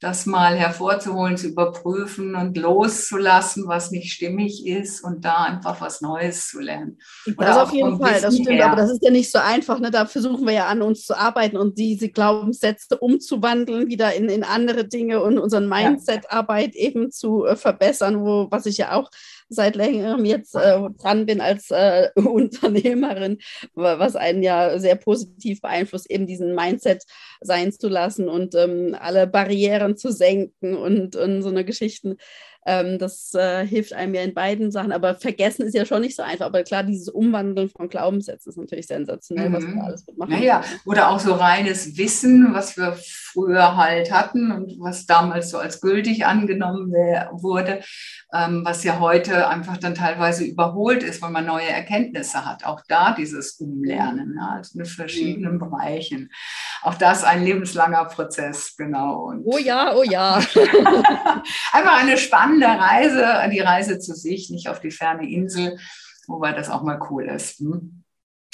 das 0.00 0.26
mal 0.26 0.56
hervorzuholen, 0.56 1.36
zu 1.36 1.48
überprüfen 1.48 2.34
und 2.34 2.56
loszulassen, 2.56 3.66
was 3.66 3.90
nicht 3.90 4.12
stimmig 4.12 4.66
ist 4.66 5.02
und 5.02 5.24
da 5.24 5.44
einfach 5.44 5.80
was 5.80 6.00
Neues 6.00 6.48
zu 6.48 6.60
lernen. 6.60 6.98
Oder 7.26 7.46
das 7.46 7.56
auf 7.56 7.72
jeden 7.72 7.98
Fall, 7.98 8.20
das 8.20 8.34
stimmt, 8.34 8.50
her. 8.50 8.66
aber 8.66 8.76
das 8.76 8.90
ist 8.90 9.02
ja 9.02 9.10
nicht 9.10 9.30
so 9.30 9.38
einfach. 9.38 9.78
Ne? 9.78 9.90
Da 9.90 10.06
versuchen 10.06 10.46
wir 10.46 10.52
ja 10.52 10.66
an 10.66 10.82
uns 10.82 11.04
zu 11.04 11.16
arbeiten 11.16 11.56
und 11.56 11.78
diese 11.78 12.08
Glaubenssätze 12.08 12.98
umzuwandeln, 12.98 13.88
wieder 13.88 14.14
in, 14.14 14.28
in 14.28 14.44
andere 14.44 14.86
Dinge 14.86 15.22
und 15.22 15.38
unseren 15.38 15.68
Mindset-Arbeit 15.68 16.74
eben 16.74 17.10
zu 17.10 17.44
äh, 17.44 17.56
verbessern, 17.56 18.20
wo, 18.20 18.48
was 18.50 18.66
ich 18.66 18.78
ja 18.78 18.92
auch 18.92 19.10
seit 19.48 19.76
längerem 19.76 20.24
jetzt 20.24 20.54
äh, 20.54 20.80
dran 20.98 21.26
bin 21.26 21.40
als 21.40 21.70
äh, 21.70 22.08
Unternehmerin, 22.16 23.38
was 23.74 24.16
einen 24.16 24.42
ja 24.42 24.78
sehr 24.78 24.96
positiv 24.96 25.60
beeinflusst, 25.60 26.10
eben 26.10 26.26
diesen 26.26 26.54
Mindset 26.54 27.04
sein 27.40 27.72
zu 27.72 27.88
lassen 27.88 28.28
und 28.28 28.54
ähm, 28.54 28.96
alle 28.98 29.26
Barrieren 29.26 29.96
zu 29.96 30.10
senken 30.10 30.76
und, 30.76 31.16
und 31.16 31.42
so 31.42 31.48
eine 31.48 31.64
Geschichten. 31.64 32.16
Ähm, 32.68 32.98
das 32.98 33.32
äh, 33.34 33.64
hilft 33.64 33.92
einem 33.92 34.12
ja 34.14 34.22
in 34.22 34.34
beiden 34.34 34.72
Sachen, 34.72 34.90
aber 34.90 35.14
vergessen 35.14 35.62
ist 35.62 35.74
ja 35.74 35.86
schon 35.86 36.00
nicht 36.00 36.16
so 36.16 36.24
einfach. 36.24 36.46
Aber 36.46 36.64
klar, 36.64 36.82
dieses 36.82 37.08
Umwandeln 37.08 37.68
von 37.68 37.88
Glaubenssätzen 37.88 38.50
ist 38.50 38.58
natürlich 38.58 38.88
sensationell, 38.88 39.50
mhm. 39.50 39.54
was 39.54 39.66
wir 39.66 39.84
alles 39.84 40.06
mitmachen. 40.08 40.32
Naja, 40.32 40.64
oder 40.84 41.10
auch 41.10 41.20
so 41.20 41.34
reines 41.34 41.96
Wissen, 41.96 42.52
was 42.52 42.76
wir 42.76 42.96
früher 42.96 43.76
halt 43.76 44.10
hatten 44.10 44.50
und 44.50 44.80
was 44.80 45.06
damals 45.06 45.50
so 45.50 45.58
als 45.58 45.80
gültig 45.80 46.26
angenommen 46.26 46.92
wurde, 47.32 47.82
ähm, 48.34 48.62
was 48.64 48.82
ja 48.82 48.98
heute 48.98 49.46
einfach 49.48 49.76
dann 49.76 49.94
teilweise 49.94 50.42
überholt 50.44 51.04
ist, 51.04 51.22
weil 51.22 51.30
man 51.30 51.46
neue 51.46 51.68
Erkenntnisse 51.68 52.44
hat. 52.44 52.66
Auch 52.66 52.80
da 52.88 53.14
dieses 53.14 53.60
Umlernen, 53.60 54.34
ja, 54.36 54.56
also 54.56 54.76
in 54.76 54.84
verschiedenen 54.86 55.54
mhm. 55.54 55.58
Bereichen. 55.60 56.30
Auch 56.82 56.94
das 56.94 57.22
ein 57.22 57.44
lebenslanger 57.44 58.06
Prozess, 58.06 58.74
genau. 58.76 59.26
Und 59.26 59.44
oh 59.44 59.58
ja, 59.58 59.94
oh 59.94 60.02
ja. 60.02 60.38
einfach 61.72 62.00
eine 62.00 62.16
spannende 62.16 62.55
spannende 62.56 62.84
Reise, 62.84 63.50
die 63.52 63.60
Reise 63.60 63.98
zu 63.98 64.14
sich, 64.14 64.50
nicht 64.50 64.68
auf 64.68 64.80
die 64.80 64.90
ferne 64.90 65.28
Insel, 65.28 65.78
wobei 66.26 66.52
das 66.52 66.70
auch 66.70 66.82
mal 66.82 67.00
cool 67.10 67.28
ist. 67.28 67.58
Hm? 67.58 68.02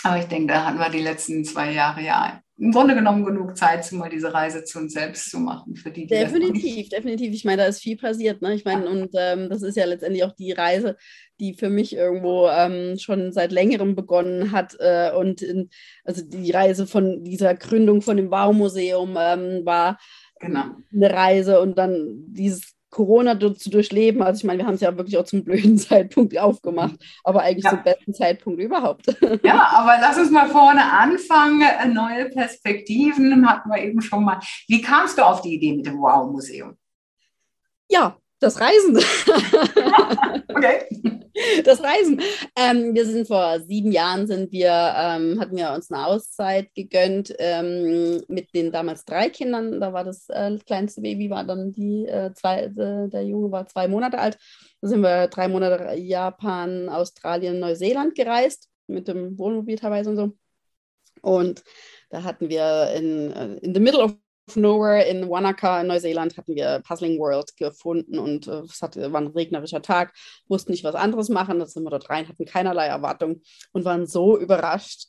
Aber 0.05 0.19
ich 0.19 0.27
denke, 0.27 0.53
da 0.53 0.67
hatten 0.67 0.79
wir 0.79 0.91
die 0.91 1.03
letzten 1.03 1.45
zwei 1.45 1.73
Jahre 1.73 2.03
ja 2.03 2.43
im 2.59 2.71
Grunde 2.71 2.95
genommen 2.95 3.25
genug 3.25 3.57
Zeit, 3.57 3.91
mal 3.93 4.09
diese 4.09 4.33
Reise 4.33 4.63
zu 4.63 4.79
uns 4.79 4.93
selbst 4.93 5.31
zu 5.31 5.41
machen. 5.41 5.75
Für 5.75 5.91
die, 5.91 6.03
die 6.03 6.15
definitiv, 6.15 6.91
definitiv. 6.91 7.33
Ich 7.33 7.45
meine, 7.45 7.63
da 7.63 7.69
ist 7.69 7.81
viel 7.81 7.97
passiert. 7.97 8.41
Ne? 8.41 8.55
Ich 8.55 8.65
meine, 8.65 8.89
und 8.89 9.11
ähm, 9.15 9.49
das 9.49 9.63
ist 9.63 9.77
ja 9.77 9.85
letztendlich 9.85 10.23
auch 10.23 10.33
die 10.33 10.53
Reise, 10.53 10.97
die 11.41 11.55
für 11.55 11.71
mich 11.71 11.97
irgendwo 11.97 12.49
ähm, 12.49 12.99
schon 12.99 13.33
seit 13.33 13.51
längerem 13.51 13.97
begonnen 13.97 14.53
hat. 14.53 14.77
Äh, 14.79 15.11
und 15.13 15.43
in, 15.43 15.71
also 16.05 16.23
die 16.25 16.53
Reise 16.53 16.87
von 16.87 17.25
dieser 17.25 17.55
Gründung 17.57 18.01
von 18.01 18.17
dem 18.17 18.31
Baumuseum 18.31 19.17
ähm, 19.19 19.67
war 19.67 19.99
genau. 20.39 20.67
eine 20.93 21.13
Reise 21.13 21.61
und 21.61 21.79
dann 21.79 22.25
dieses 22.29 22.72
Corona 22.93 23.39
zu 23.41 23.71
durchleben. 23.71 24.23
Also 24.23 24.39
ich 24.39 24.45
meine, 24.45 24.61
wir 24.61 24.67
haben 24.67 24.75
es 24.75 24.83
ja 24.83 24.97
wirklich 24.97 25.19
auch 25.19 25.25
zum 25.25 25.43
blöden 25.43 25.79
Zeitpunkt 25.79 26.39
aufgemacht, 26.39 26.95
aber 27.25 27.43
eigentlich 27.43 27.65
ja. 27.65 27.71
zum 27.71 27.83
besten 27.83 28.15
Zeitpunkt 28.15 28.61
überhaupt. 28.61 29.07
Ja, 29.43 29.67
aber 29.73 29.97
lass 30.01 30.19
uns 30.19 30.31
mal 30.31 30.49
vorne 30.49 30.83
anfangen. 30.93 31.63
Neue 31.95 32.29
Perspektiven 32.29 33.49
hatten 33.49 33.71
wir 33.71 33.83
eben 33.83 34.03
schon 34.03 34.25
mal. 34.25 34.39
Wie 34.69 34.83
kamst 34.83 35.17
du 35.17 35.23
auf 35.23 35.41
die 35.41 35.55
Idee 35.55 35.73
mit 35.73 35.87
dem 35.87 36.01
Wow-Museum? 36.01 36.77
Ja, 37.89 38.17
das 38.41 38.61
Reisen. 38.61 38.99
okay. 40.55 40.87
Das 41.65 41.83
Reisen. 41.83 42.21
Ähm, 42.57 42.95
wir 42.95 43.07
sind 43.07 43.27
vor 43.27 43.59
sieben 43.61 43.91
Jahren 43.91 44.27
sind 44.27 44.53
wir, 44.53 44.69
ähm, 44.71 45.41
hatten 45.41 45.57
wir 45.57 45.73
uns 45.73 45.91
eine 45.91 46.07
Auszeit 46.07 46.75
gegönnt 46.75 47.35
ähm, 47.39 48.23
mit 48.29 48.55
den 48.55 48.71
damals 48.71 49.07
drei 49.07 49.31
Kindern. 49.31 49.81
Da 49.81 49.95
war 49.95 50.05
das 50.05 50.29
äh, 50.29 50.59
kleinste 50.67 51.01
Baby, 51.01 51.31
war 51.31 51.45
dann 51.45 51.73
die 51.73 52.07
äh, 52.07 52.35
zwei, 52.35 52.65
äh, 52.65 53.09
der 53.09 53.25
Junge 53.25 53.51
war 53.51 53.67
zwei 53.67 53.89
Monate 53.89 54.19
alt. 54.19 54.39
Da 54.83 54.89
sind 54.89 55.01
wir 55.01 55.29
drei 55.29 55.49
Monate 55.49 55.95
Japan, 55.95 56.91
Australien, 56.91 57.59
Neuseeland 57.61 58.15
gereist, 58.15 58.69
mit 58.87 59.09
dem 59.09 59.39
Wohnmobil 59.39 59.79
teilweise 59.79 60.11
und 60.11 60.17
so. 60.17 60.33
Und 61.23 61.63
da 62.11 62.25
hatten 62.25 62.51
wir 62.51 62.93
in, 62.95 63.33
äh, 63.33 63.55
in 63.63 63.75
the 63.75 63.81
middle 63.81 64.03
of 64.03 64.15
Nowhere 64.55 65.05
in 65.05 65.29
Wanaka 65.29 65.81
in 65.81 65.87
Neuseeland 65.87 66.37
hatten 66.37 66.57
wir 66.57 66.81
Puzzling 66.85 67.19
World 67.19 67.57
gefunden 67.57 68.19
und 68.19 68.49
äh, 68.49 68.63
es 68.63 68.83
hat, 68.83 68.97
war 68.97 69.21
ein 69.21 69.29
regnerischer 69.29 69.83
Tag, 69.83 70.13
mussten 70.49 70.73
nicht 70.73 70.85
was 70.85 70.97
anderes 70.97 71.29
machen. 71.29 71.61
Da 71.61 71.67
sind 71.67 71.85
wir 71.85 71.91
dort 71.91 72.11
rein, 72.11 72.29
hatten 72.29 72.45
keinerlei 72.45 72.87
Erwartung 72.87 73.41
und 73.73 73.85
waren 73.85 74.07
so 74.07 74.37
überrascht. 74.39 75.07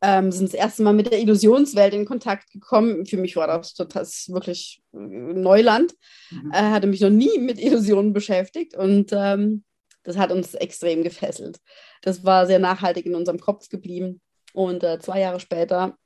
Ähm, 0.00 0.30
sind 0.30 0.46
das 0.46 0.54
erste 0.54 0.84
Mal 0.84 0.92
mit 0.92 1.10
der 1.10 1.20
Illusionswelt 1.20 1.92
in 1.92 2.04
Kontakt 2.06 2.52
gekommen. 2.52 3.04
Für 3.04 3.16
mich 3.16 3.34
war 3.34 3.48
das, 3.48 3.74
das 3.74 4.28
wirklich 4.28 4.80
äh, 4.94 4.98
Neuland. 4.98 5.94
Mhm. 6.30 6.52
Äh, 6.52 6.70
hatte 6.70 6.86
mich 6.86 7.00
noch 7.00 7.10
nie 7.10 7.36
mit 7.38 7.58
Illusionen 7.58 8.12
beschäftigt 8.12 8.76
und 8.76 9.10
ähm, 9.12 9.64
das 10.04 10.16
hat 10.16 10.30
uns 10.30 10.54
extrem 10.54 11.02
gefesselt. 11.02 11.58
Das 12.02 12.24
war 12.24 12.46
sehr 12.46 12.60
nachhaltig 12.60 13.06
in 13.06 13.16
unserem 13.16 13.40
Kopf 13.40 13.68
geblieben. 13.68 14.20
Und 14.54 14.82
äh, 14.82 14.98
zwei 15.00 15.20
Jahre 15.20 15.40
später 15.40 15.96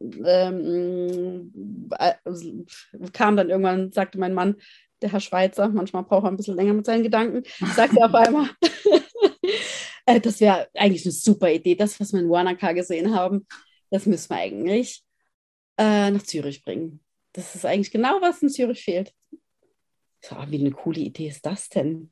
ähm, 0.00 1.90
äh, 1.98 2.14
kam 3.12 3.36
dann 3.36 3.50
irgendwann, 3.50 3.92
sagte 3.92 4.18
mein 4.18 4.34
Mann, 4.34 4.56
der 5.02 5.12
Herr 5.12 5.20
Schweizer, 5.20 5.68
manchmal 5.68 6.04
braucht 6.04 6.24
er 6.24 6.30
ein 6.30 6.36
bisschen 6.36 6.56
länger 6.56 6.72
mit 6.72 6.86
seinen 6.86 7.02
Gedanken, 7.02 7.42
sagte 7.74 8.04
auf 8.04 8.14
einmal, 8.14 8.48
äh, 10.06 10.20
das 10.20 10.40
wäre 10.40 10.68
eigentlich 10.74 11.04
eine 11.04 11.12
super 11.12 11.50
Idee, 11.50 11.74
das, 11.74 12.00
was 12.00 12.12
wir 12.12 12.20
in 12.20 12.30
Wanaka 12.30 12.72
gesehen 12.72 13.14
haben, 13.14 13.46
das 13.90 14.06
müssen 14.06 14.30
wir 14.30 14.36
eigentlich 14.36 15.02
äh, 15.78 16.10
nach 16.10 16.22
Zürich 16.22 16.62
bringen. 16.64 17.00
Das 17.32 17.54
ist 17.54 17.66
eigentlich 17.66 17.90
genau, 17.90 18.20
was 18.20 18.42
in 18.42 18.48
Zürich 18.48 18.82
fehlt. 18.82 19.12
So, 20.20 20.34
wie 20.48 20.58
eine 20.58 20.72
coole 20.72 21.00
Idee 21.00 21.28
ist 21.28 21.44
das 21.46 21.68
denn? 21.68 22.10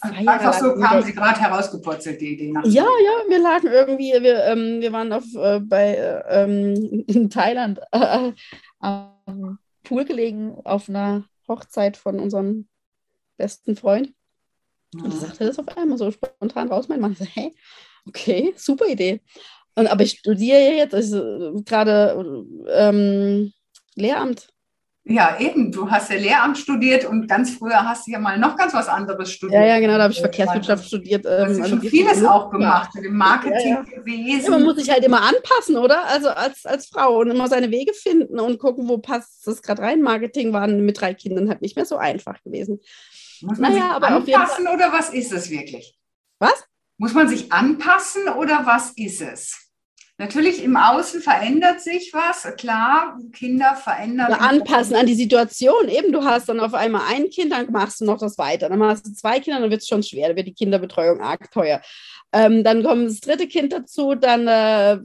Einfach 0.00 0.54
so 0.54 0.74
kamen 0.74 1.02
Sie 1.04 1.12
gerade 1.12 1.40
herausgepurzelt, 1.40 2.20
die 2.20 2.32
Idee. 2.34 2.52
Nach 2.52 2.64
ja, 2.64 2.82
ja, 2.82 3.28
wir 3.28 3.38
lagen 3.38 3.68
irgendwie, 3.68 4.12
wir, 4.20 4.44
ähm, 4.44 4.80
wir 4.80 4.92
waren 4.92 5.12
auf, 5.12 5.24
äh, 5.36 5.60
bei, 5.60 5.94
äh, 5.94 6.42
ähm, 6.42 7.04
in 7.06 7.30
Thailand 7.30 7.80
äh, 7.92 8.32
am 8.80 9.58
Pool 9.84 10.04
gelegen 10.04 10.56
auf 10.64 10.88
einer 10.88 11.24
Hochzeit 11.46 11.96
von 11.96 12.18
unserem 12.18 12.68
besten 13.36 13.76
Freund. 13.76 14.12
Und 14.94 15.12
ich 15.12 15.20
sagte 15.20 15.44
das 15.44 15.58
auf 15.58 15.68
einmal 15.76 15.98
so 15.98 16.10
spontan 16.10 16.68
raus. 16.68 16.88
Mein 16.88 17.00
Mann 17.00 17.14
so, 17.14 17.24
hey, 17.24 17.54
okay, 18.06 18.54
super 18.56 18.86
Idee. 18.86 19.20
Und, 19.74 19.88
aber 19.88 20.02
ich 20.02 20.18
studiere 20.18 20.72
jetzt 20.72 20.94
also, 20.94 21.62
gerade 21.64 22.44
ähm, 22.68 23.52
Lehramt 23.96 24.53
ja, 25.06 25.38
eben. 25.38 25.70
Du 25.70 25.90
hast 25.90 26.10
ja 26.10 26.16
Lehramt 26.16 26.56
studiert 26.56 27.04
und 27.04 27.28
ganz 27.28 27.50
früher 27.50 27.84
hast 27.84 28.06
du 28.06 28.12
ja 28.12 28.18
mal 28.18 28.38
noch 28.38 28.56
ganz 28.56 28.72
was 28.72 28.88
anderes 28.88 29.30
studiert. 29.30 29.60
Ja, 29.60 29.66
ja, 29.66 29.78
genau. 29.78 29.98
Da 29.98 30.04
habe 30.04 30.14
ich 30.14 30.20
Verkehrswirtschaft 30.20 30.86
studiert. 30.86 31.26
Ähm, 31.26 31.62
also 31.62 31.78
vieles 31.80 32.24
auch 32.24 32.50
gemacht 32.50 32.94
mit 32.94 33.04
dem 33.04 33.16
Marketingwesen. 33.16 34.38
Ja, 34.38 34.44
ja. 34.44 34.50
man 34.50 34.62
muss 34.62 34.76
sich 34.76 34.90
halt 34.90 35.04
immer 35.04 35.20
anpassen, 35.20 35.76
oder? 35.76 36.06
Also 36.06 36.30
als, 36.30 36.64
als 36.64 36.86
Frau 36.86 37.18
und 37.18 37.30
immer 37.30 37.48
seine 37.48 37.70
Wege 37.70 37.92
finden 37.92 38.40
und 38.40 38.58
gucken, 38.58 38.88
wo 38.88 38.96
passt 38.96 39.46
das 39.46 39.60
gerade 39.60 39.82
rein. 39.82 40.00
Marketing 40.00 40.54
war 40.54 40.66
mit 40.66 40.98
drei 40.98 41.12
Kindern 41.12 41.50
halt 41.50 41.60
nicht 41.60 41.76
mehr 41.76 41.84
so 41.84 41.98
einfach 41.98 42.42
gewesen. 42.42 42.80
Muss 43.42 43.58
man 43.58 43.72
naja, 43.72 43.84
sich 43.84 43.92
aber 43.92 44.08
anpassen 44.08 44.68
oder 44.68 44.90
was 44.90 45.10
ist 45.10 45.32
es 45.32 45.50
wirklich? 45.50 45.98
Was? 46.38 46.64
Muss 46.96 47.12
man 47.12 47.28
sich 47.28 47.52
anpassen 47.52 48.28
oder 48.28 48.64
was 48.64 48.92
ist 48.92 49.20
es? 49.20 49.63
Natürlich 50.16 50.62
im 50.62 50.76
Außen 50.76 51.20
verändert 51.22 51.80
sich 51.80 52.12
was, 52.12 52.46
klar, 52.56 53.18
Kinder 53.32 53.74
verändern. 53.74 54.28
Oder 54.28 54.40
anpassen 54.42 54.94
an 54.94 55.06
die 55.06 55.14
Situation. 55.14 55.88
Eben, 55.88 56.12
du 56.12 56.22
hast 56.22 56.48
dann 56.48 56.60
auf 56.60 56.72
einmal 56.72 57.02
ein 57.08 57.30
Kind, 57.30 57.50
dann 57.50 57.72
machst 57.72 58.00
du 58.00 58.04
noch 58.04 58.18
das 58.18 58.38
weiter. 58.38 58.68
Dann 58.68 58.80
hast 58.84 59.06
du 59.06 59.12
zwei 59.12 59.40
Kinder, 59.40 59.58
dann 59.58 59.70
wird 59.70 59.82
es 59.82 59.88
schon 59.88 60.04
schwer, 60.04 60.28
dann 60.28 60.36
wird 60.36 60.46
die 60.46 60.54
Kinderbetreuung 60.54 61.20
arg 61.20 61.50
teuer. 61.50 61.80
Ähm, 62.32 62.62
dann 62.62 62.84
kommt 62.84 63.08
das 63.08 63.20
dritte 63.20 63.48
Kind 63.48 63.72
dazu, 63.72 64.14
dann 64.14 64.46
äh, 64.46 64.98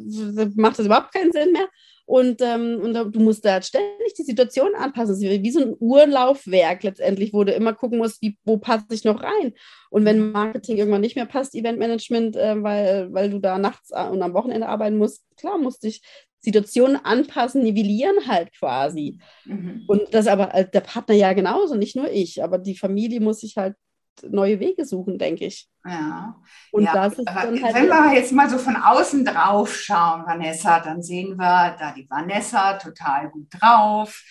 macht 0.56 0.78
das 0.78 0.86
überhaupt 0.86 1.12
keinen 1.12 1.32
Sinn 1.32 1.54
mehr. 1.54 1.68
Und, 2.10 2.42
ähm, 2.42 2.80
und 2.82 2.96
du 2.96 3.20
musst 3.20 3.46
da 3.46 3.62
ständig 3.62 4.16
die 4.18 4.24
Situation 4.24 4.74
anpassen. 4.74 5.14
Es 5.14 5.22
ist 5.22 5.44
wie 5.44 5.52
so 5.52 5.62
ein 5.62 5.76
Urlaufwerk 5.80 6.82
letztendlich, 6.82 7.34
wo 7.34 7.44
du 7.44 7.52
immer 7.52 7.74
gucken 7.74 8.00
musst, 8.00 8.20
wie, 8.24 8.36
wo 8.44 8.58
passe 8.58 8.86
ich 8.90 9.04
noch 9.04 9.22
rein. 9.22 9.54
Und 9.92 10.06
wenn 10.06 10.32
Marketing 10.32 10.78
irgendwann 10.78 11.02
nicht 11.02 11.16
mehr 11.16 11.28
passt, 11.28 11.54
Eventmanagement, 11.54 12.36
äh, 12.36 12.64
weil, 12.64 13.14
weil 13.14 13.30
du 13.30 13.38
da 13.38 13.60
nachts 13.60 13.92
äh, 13.92 14.08
und 14.08 14.24
am 14.24 14.34
Wochenende 14.34 14.68
arbeiten 14.68 14.98
musst, 14.98 15.24
klar 15.38 15.60
musst 15.60 15.84
dich 15.84 16.02
Situationen 16.40 16.96
anpassen, 16.96 17.62
nivellieren 17.62 18.26
halt 18.26 18.58
quasi. 18.58 19.20
Mhm. 19.46 19.84
Und 19.86 20.12
das 20.12 20.26
aber 20.26 20.56
äh, 20.56 20.68
der 20.68 20.82
Partner 20.82 21.14
ja 21.14 21.34
genauso, 21.34 21.76
nicht 21.76 21.96
nur 21.96 22.10
ich, 22.10 22.44
aber 22.44 22.58
die 22.58 22.76
Familie 22.76 23.20
muss 23.20 23.42
sich 23.42 23.56
halt 23.56 23.76
neue 24.24 24.60
Wege 24.60 24.86
suchen, 24.86 25.18
denke 25.18 25.46
ich. 25.46 25.68
Ja. 25.86 26.36
Und 26.72 26.84
ja, 26.84 26.94
das 26.94 27.20
ist 27.20 27.28
dann 27.28 27.36
halt 27.36 27.76
wenn 27.76 27.88
wir 27.88 28.14
jetzt 28.14 28.32
mal 28.32 28.50
so 28.50 28.58
von 28.58 28.76
außen 28.76 29.26
drauf 29.26 29.76
schauen, 29.76 30.26
Vanessa, 30.26 30.80
dann 30.80 31.02
sehen 31.02 31.38
wir 31.38 31.76
da 31.80 31.94
die 31.96 32.10
Vanessa 32.10 32.74
total 32.74 33.30
gut 33.30 33.48
drauf. 33.52 34.24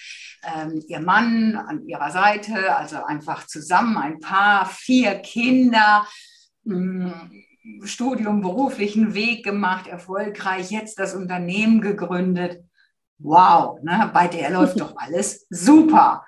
Ähm, 0.45 0.83
ihr 0.87 1.01
Mann 1.01 1.57
an 1.57 1.87
ihrer 1.87 2.11
Seite, 2.11 2.77
also 2.77 3.03
einfach 3.03 3.47
zusammen 3.47 3.97
ein 3.97 4.21
Paar, 4.21 4.67
vier 4.67 5.17
Kinder, 5.17 6.07
hm, 6.65 7.33
Studium, 7.83 8.41
beruflichen 8.41 9.15
Weg 9.15 9.45
gemacht, 9.45 9.87
erfolgreich, 9.89 10.71
jetzt 10.71 10.99
das 10.99 11.15
Unternehmen 11.15 11.81
gegründet. 11.81 12.63
Wow, 13.19 13.81
ne? 13.83 14.11
bei 14.13 14.29
der 14.29 14.51
läuft 14.51 14.81
doch 14.81 14.97
alles 14.97 15.47
super. 15.51 16.25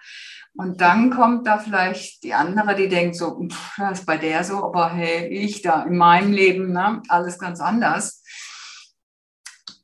Und 0.54 0.80
dann 0.80 1.10
kommt 1.10 1.46
da 1.46 1.58
vielleicht 1.58 2.22
die 2.24 2.34
andere, 2.34 2.74
die 2.74 2.88
denkt 2.88 3.16
so, 3.16 3.40
pff, 3.48 3.76
das 3.78 4.00
ist 4.00 4.06
bei 4.06 4.18
der 4.18 4.44
so, 4.44 4.64
aber 4.64 4.90
hey, 4.90 5.28
ich 5.28 5.62
da 5.62 5.84
in 5.84 5.96
meinem 5.96 6.32
Leben, 6.32 6.72
ne, 6.72 7.02
alles 7.08 7.38
ganz 7.38 7.60
anders. 7.60 8.22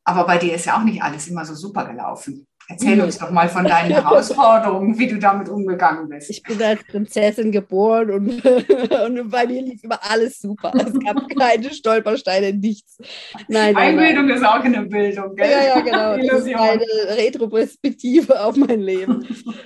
Aber 0.05 0.27
bei 0.27 0.39
dir 0.39 0.55
ist 0.55 0.67
ja 0.67 0.79
auch 0.79 0.85
nicht 0.85 1.03
alles 1.03 1.29
immer 1.29 1.45
so 1.45 1.55
super 1.55 1.87
gelaufen. 1.87 2.47
Erzähl 2.69 3.01
uns 3.01 3.19
doch 3.19 3.31
mal 3.31 3.49
von 3.49 3.65
deinen 3.65 3.91
Herausforderungen, 3.93 4.99
wie 4.99 5.07
du 5.07 5.19
damit 5.19 5.49
umgegangen 5.49 6.09
bist. 6.09 6.31
Ich 6.31 6.43
bin 6.43 6.61
als 6.61 6.83
Prinzessin 6.85 7.53
geboren 7.53 8.11
und, 8.11 8.45
und 9.07 9.31
bei 9.31 9.47
mir 9.47 9.63
lief 9.63 9.85
immer 9.85 10.01
alles 10.03 10.41
super. 10.41 10.73
Es 10.75 10.93
gab 10.99 11.29
keine 11.39 11.73
Stolpersteine, 11.73 12.53
nichts. 12.53 12.99
Nein, 13.47 13.77
Einbildung 13.77 14.27
nein. 14.27 14.37
ist 14.37 14.45
auch 14.45 14.65
eine 14.65 14.83
Bildung, 14.83 15.37
gell? 15.37 15.49
Ja, 15.49 15.65
ja, 15.65 15.81
genau. 15.81 16.17
Das 16.17 16.45
ist 16.45 16.55
eine 16.55 17.17
Retroperspektive 17.17 18.45
auf 18.45 18.57
mein 18.57 18.81
Leben. 18.81 19.25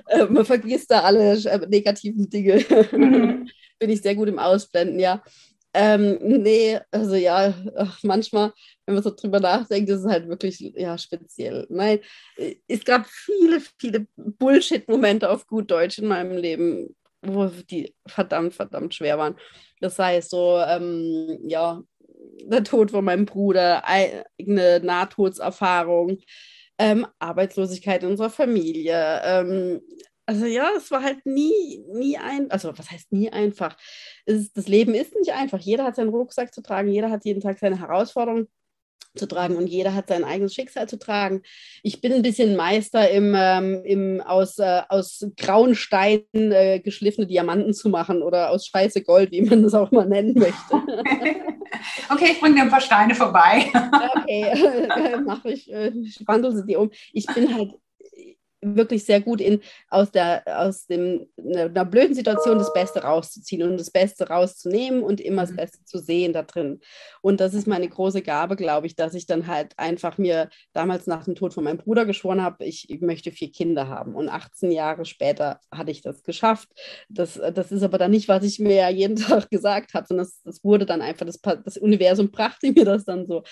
Äh, 0.08 0.26
man 0.26 0.44
vergisst 0.44 0.90
da 0.90 1.00
alle 1.00 1.32
äh, 1.32 1.66
negativen 1.68 2.28
Dinge. 2.28 2.64
Mhm. 2.92 3.48
bin 3.78 3.90
ich 3.90 4.02
sehr 4.02 4.14
gut 4.14 4.28
im 4.28 4.38
Ausblenden, 4.38 4.98
ja. 4.98 5.22
Ähm, 5.72 6.18
nee, 6.20 6.78
also 6.90 7.14
ja, 7.14 7.54
manchmal, 8.02 8.52
wenn 8.90 8.94
man 8.94 9.02
so 9.04 9.14
drüber 9.14 9.38
nachdenkt, 9.38 9.88
ist 9.88 10.00
es 10.00 10.10
halt 10.10 10.28
wirklich 10.28 10.58
ja, 10.58 10.98
speziell. 10.98 11.64
Nein, 11.70 12.00
es 12.66 12.84
gab 12.84 13.06
viele, 13.06 13.60
viele 13.78 14.06
Bullshit-Momente 14.16 15.30
auf 15.30 15.46
gut 15.46 15.70
Deutsch 15.70 15.98
in 15.98 16.08
meinem 16.08 16.36
Leben, 16.36 16.96
wo 17.22 17.46
die 17.46 17.94
verdammt, 18.06 18.54
verdammt 18.54 18.94
schwer 18.94 19.16
waren. 19.16 19.36
Das 19.80 19.98
heißt 19.98 20.30
so, 20.30 20.58
ähm, 20.58 21.38
ja, 21.44 21.80
der 22.44 22.64
Tod 22.64 22.90
von 22.90 23.04
meinem 23.04 23.26
Bruder, 23.26 23.84
eigene 23.86 24.80
Nahtodserfahrung, 24.82 26.18
ähm, 26.78 27.06
Arbeitslosigkeit 27.20 28.02
in 28.02 28.10
unserer 28.10 28.30
Familie, 28.30 29.20
ähm, 29.22 29.82
also 30.26 30.46
ja, 30.46 30.70
es 30.76 30.90
war 30.92 31.02
halt 31.02 31.26
nie, 31.26 31.84
nie 31.92 32.16
ein, 32.16 32.52
also 32.52 32.76
was 32.78 32.90
heißt 32.90 33.10
nie 33.10 33.30
einfach? 33.32 33.76
Ist, 34.26 34.56
das 34.56 34.68
Leben 34.68 34.94
ist 34.94 35.12
nicht 35.16 35.32
einfach. 35.32 35.58
Jeder 35.58 35.82
hat 35.82 35.96
seinen 35.96 36.10
Rucksack 36.10 36.54
zu 36.54 36.62
tragen, 36.62 36.88
jeder 36.88 37.10
hat 37.10 37.24
jeden 37.24 37.40
Tag 37.40 37.58
seine 37.58 37.80
Herausforderungen 37.80 38.46
zu 39.14 39.26
tragen 39.26 39.56
und 39.56 39.66
jeder 39.66 39.94
hat 39.94 40.08
sein 40.08 40.24
eigenes 40.24 40.54
Schicksal 40.54 40.88
zu 40.88 40.98
tragen. 40.98 41.42
Ich 41.82 42.00
bin 42.00 42.12
ein 42.12 42.22
bisschen 42.22 42.56
Meister 42.56 43.10
im, 43.10 43.34
ähm, 43.36 43.82
im 43.84 44.20
aus, 44.20 44.58
äh, 44.58 44.82
aus 44.88 45.26
grauen 45.36 45.74
Steinen 45.74 46.24
äh, 46.32 46.80
geschliffene 46.80 47.26
Diamanten 47.26 47.74
zu 47.74 47.88
machen 47.88 48.22
oder 48.22 48.50
aus 48.50 48.66
scheiße 48.66 49.02
Gold, 49.02 49.32
wie 49.32 49.42
man 49.42 49.62
das 49.62 49.74
auch 49.74 49.90
mal 49.90 50.06
nennen 50.06 50.34
möchte. 50.34 50.74
okay, 52.10 52.32
ich 52.32 52.40
bringe 52.40 52.56
dir 52.56 52.62
ein 52.62 52.70
paar 52.70 52.80
Steine 52.80 53.14
vorbei. 53.14 53.66
okay, 54.16 55.18
mache 55.24 55.52
ich, 55.52 55.72
äh, 55.72 55.92
ich 56.02 56.22
wandle 56.26 56.54
sie 56.54 56.66
dir 56.66 56.80
um. 56.80 56.90
Ich 57.12 57.26
bin 57.26 57.54
halt 57.54 57.72
wirklich 58.62 59.04
sehr 59.04 59.20
gut 59.20 59.40
in, 59.40 59.60
aus, 59.88 60.10
der, 60.10 60.42
aus 60.46 60.86
dem, 60.86 61.26
einer 61.38 61.84
blöden 61.84 62.14
Situation 62.14 62.58
das 62.58 62.72
Beste 62.72 63.02
rauszuziehen 63.02 63.62
und 63.62 63.78
das 63.78 63.90
Beste 63.90 64.28
rauszunehmen 64.28 65.02
und 65.02 65.20
immer 65.20 65.42
das 65.42 65.52
mhm. 65.52 65.56
Beste 65.56 65.84
zu 65.84 65.98
sehen 65.98 66.32
da 66.32 66.42
drin. 66.42 66.80
Und 67.22 67.40
das 67.40 67.54
ist 67.54 67.66
meine 67.66 67.88
große 67.88 68.22
Gabe, 68.22 68.56
glaube 68.56 68.86
ich, 68.86 68.96
dass 68.96 69.14
ich 69.14 69.26
dann 69.26 69.46
halt 69.46 69.78
einfach 69.78 70.18
mir 70.18 70.50
damals 70.72 71.06
nach 71.06 71.24
dem 71.24 71.34
Tod 71.34 71.54
von 71.54 71.64
meinem 71.64 71.78
Bruder 71.78 72.04
geschworen 72.04 72.42
habe, 72.42 72.64
ich, 72.64 72.90
ich 72.90 73.00
möchte 73.00 73.32
vier 73.32 73.50
Kinder 73.50 73.88
haben. 73.88 74.14
Und 74.14 74.28
18 74.28 74.70
Jahre 74.70 75.04
später 75.04 75.60
hatte 75.70 75.90
ich 75.90 76.02
das 76.02 76.22
geschafft. 76.22 76.68
Das, 77.08 77.40
das 77.54 77.72
ist 77.72 77.82
aber 77.82 77.98
dann 77.98 78.10
nicht, 78.10 78.28
was 78.28 78.44
ich 78.44 78.58
mir 78.58 78.74
ja 78.74 78.88
jeden 78.90 79.16
Tag 79.16 79.50
gesagt 79.50 79.94
habe, 79.94 80.06
sondern 80.06 80.26
das, 80.26 80.42
das 80.42 80.64
wurde 80.64 80.86
dann 80.86 81.02
einfach, 81.02 81.26
das, 81.26 81.40
das 81.40 81.78
Universum 81.78 82.30
brachte 82.30 82.72
mir 82.72 82.84
das 82.84 83.04
dann 83.04 83.26
so. 83.26 83.42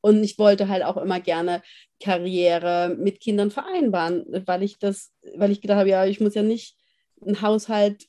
Und 0.00 0.22
ich 0.24 0.38
wollte 0.38 0.68
halt 0.68 0.84
auch 0.84 0.96
immer 0.96 1.20
gerne 1.20 1.62
Karriere 2.00 2.94
mit 2.98 3.20
Kindern 3.20 3.50
vereinbaren, 3.50 4.24
weil 4.46 4.62
ich 4.62 4.78
das, 4.78 5.12
weil 5.34 5.50
ich 5.50 5.60
gedacht 5.60 5.78
habe, 5.78 5.90
ja, 5.90 6.06
ich 6.06 6.20
muss 6.20 6.34
ja 6.34 6.42
nicht 6.42 6.76
einen 7.20 7.40
Haushalt 7.42 8.06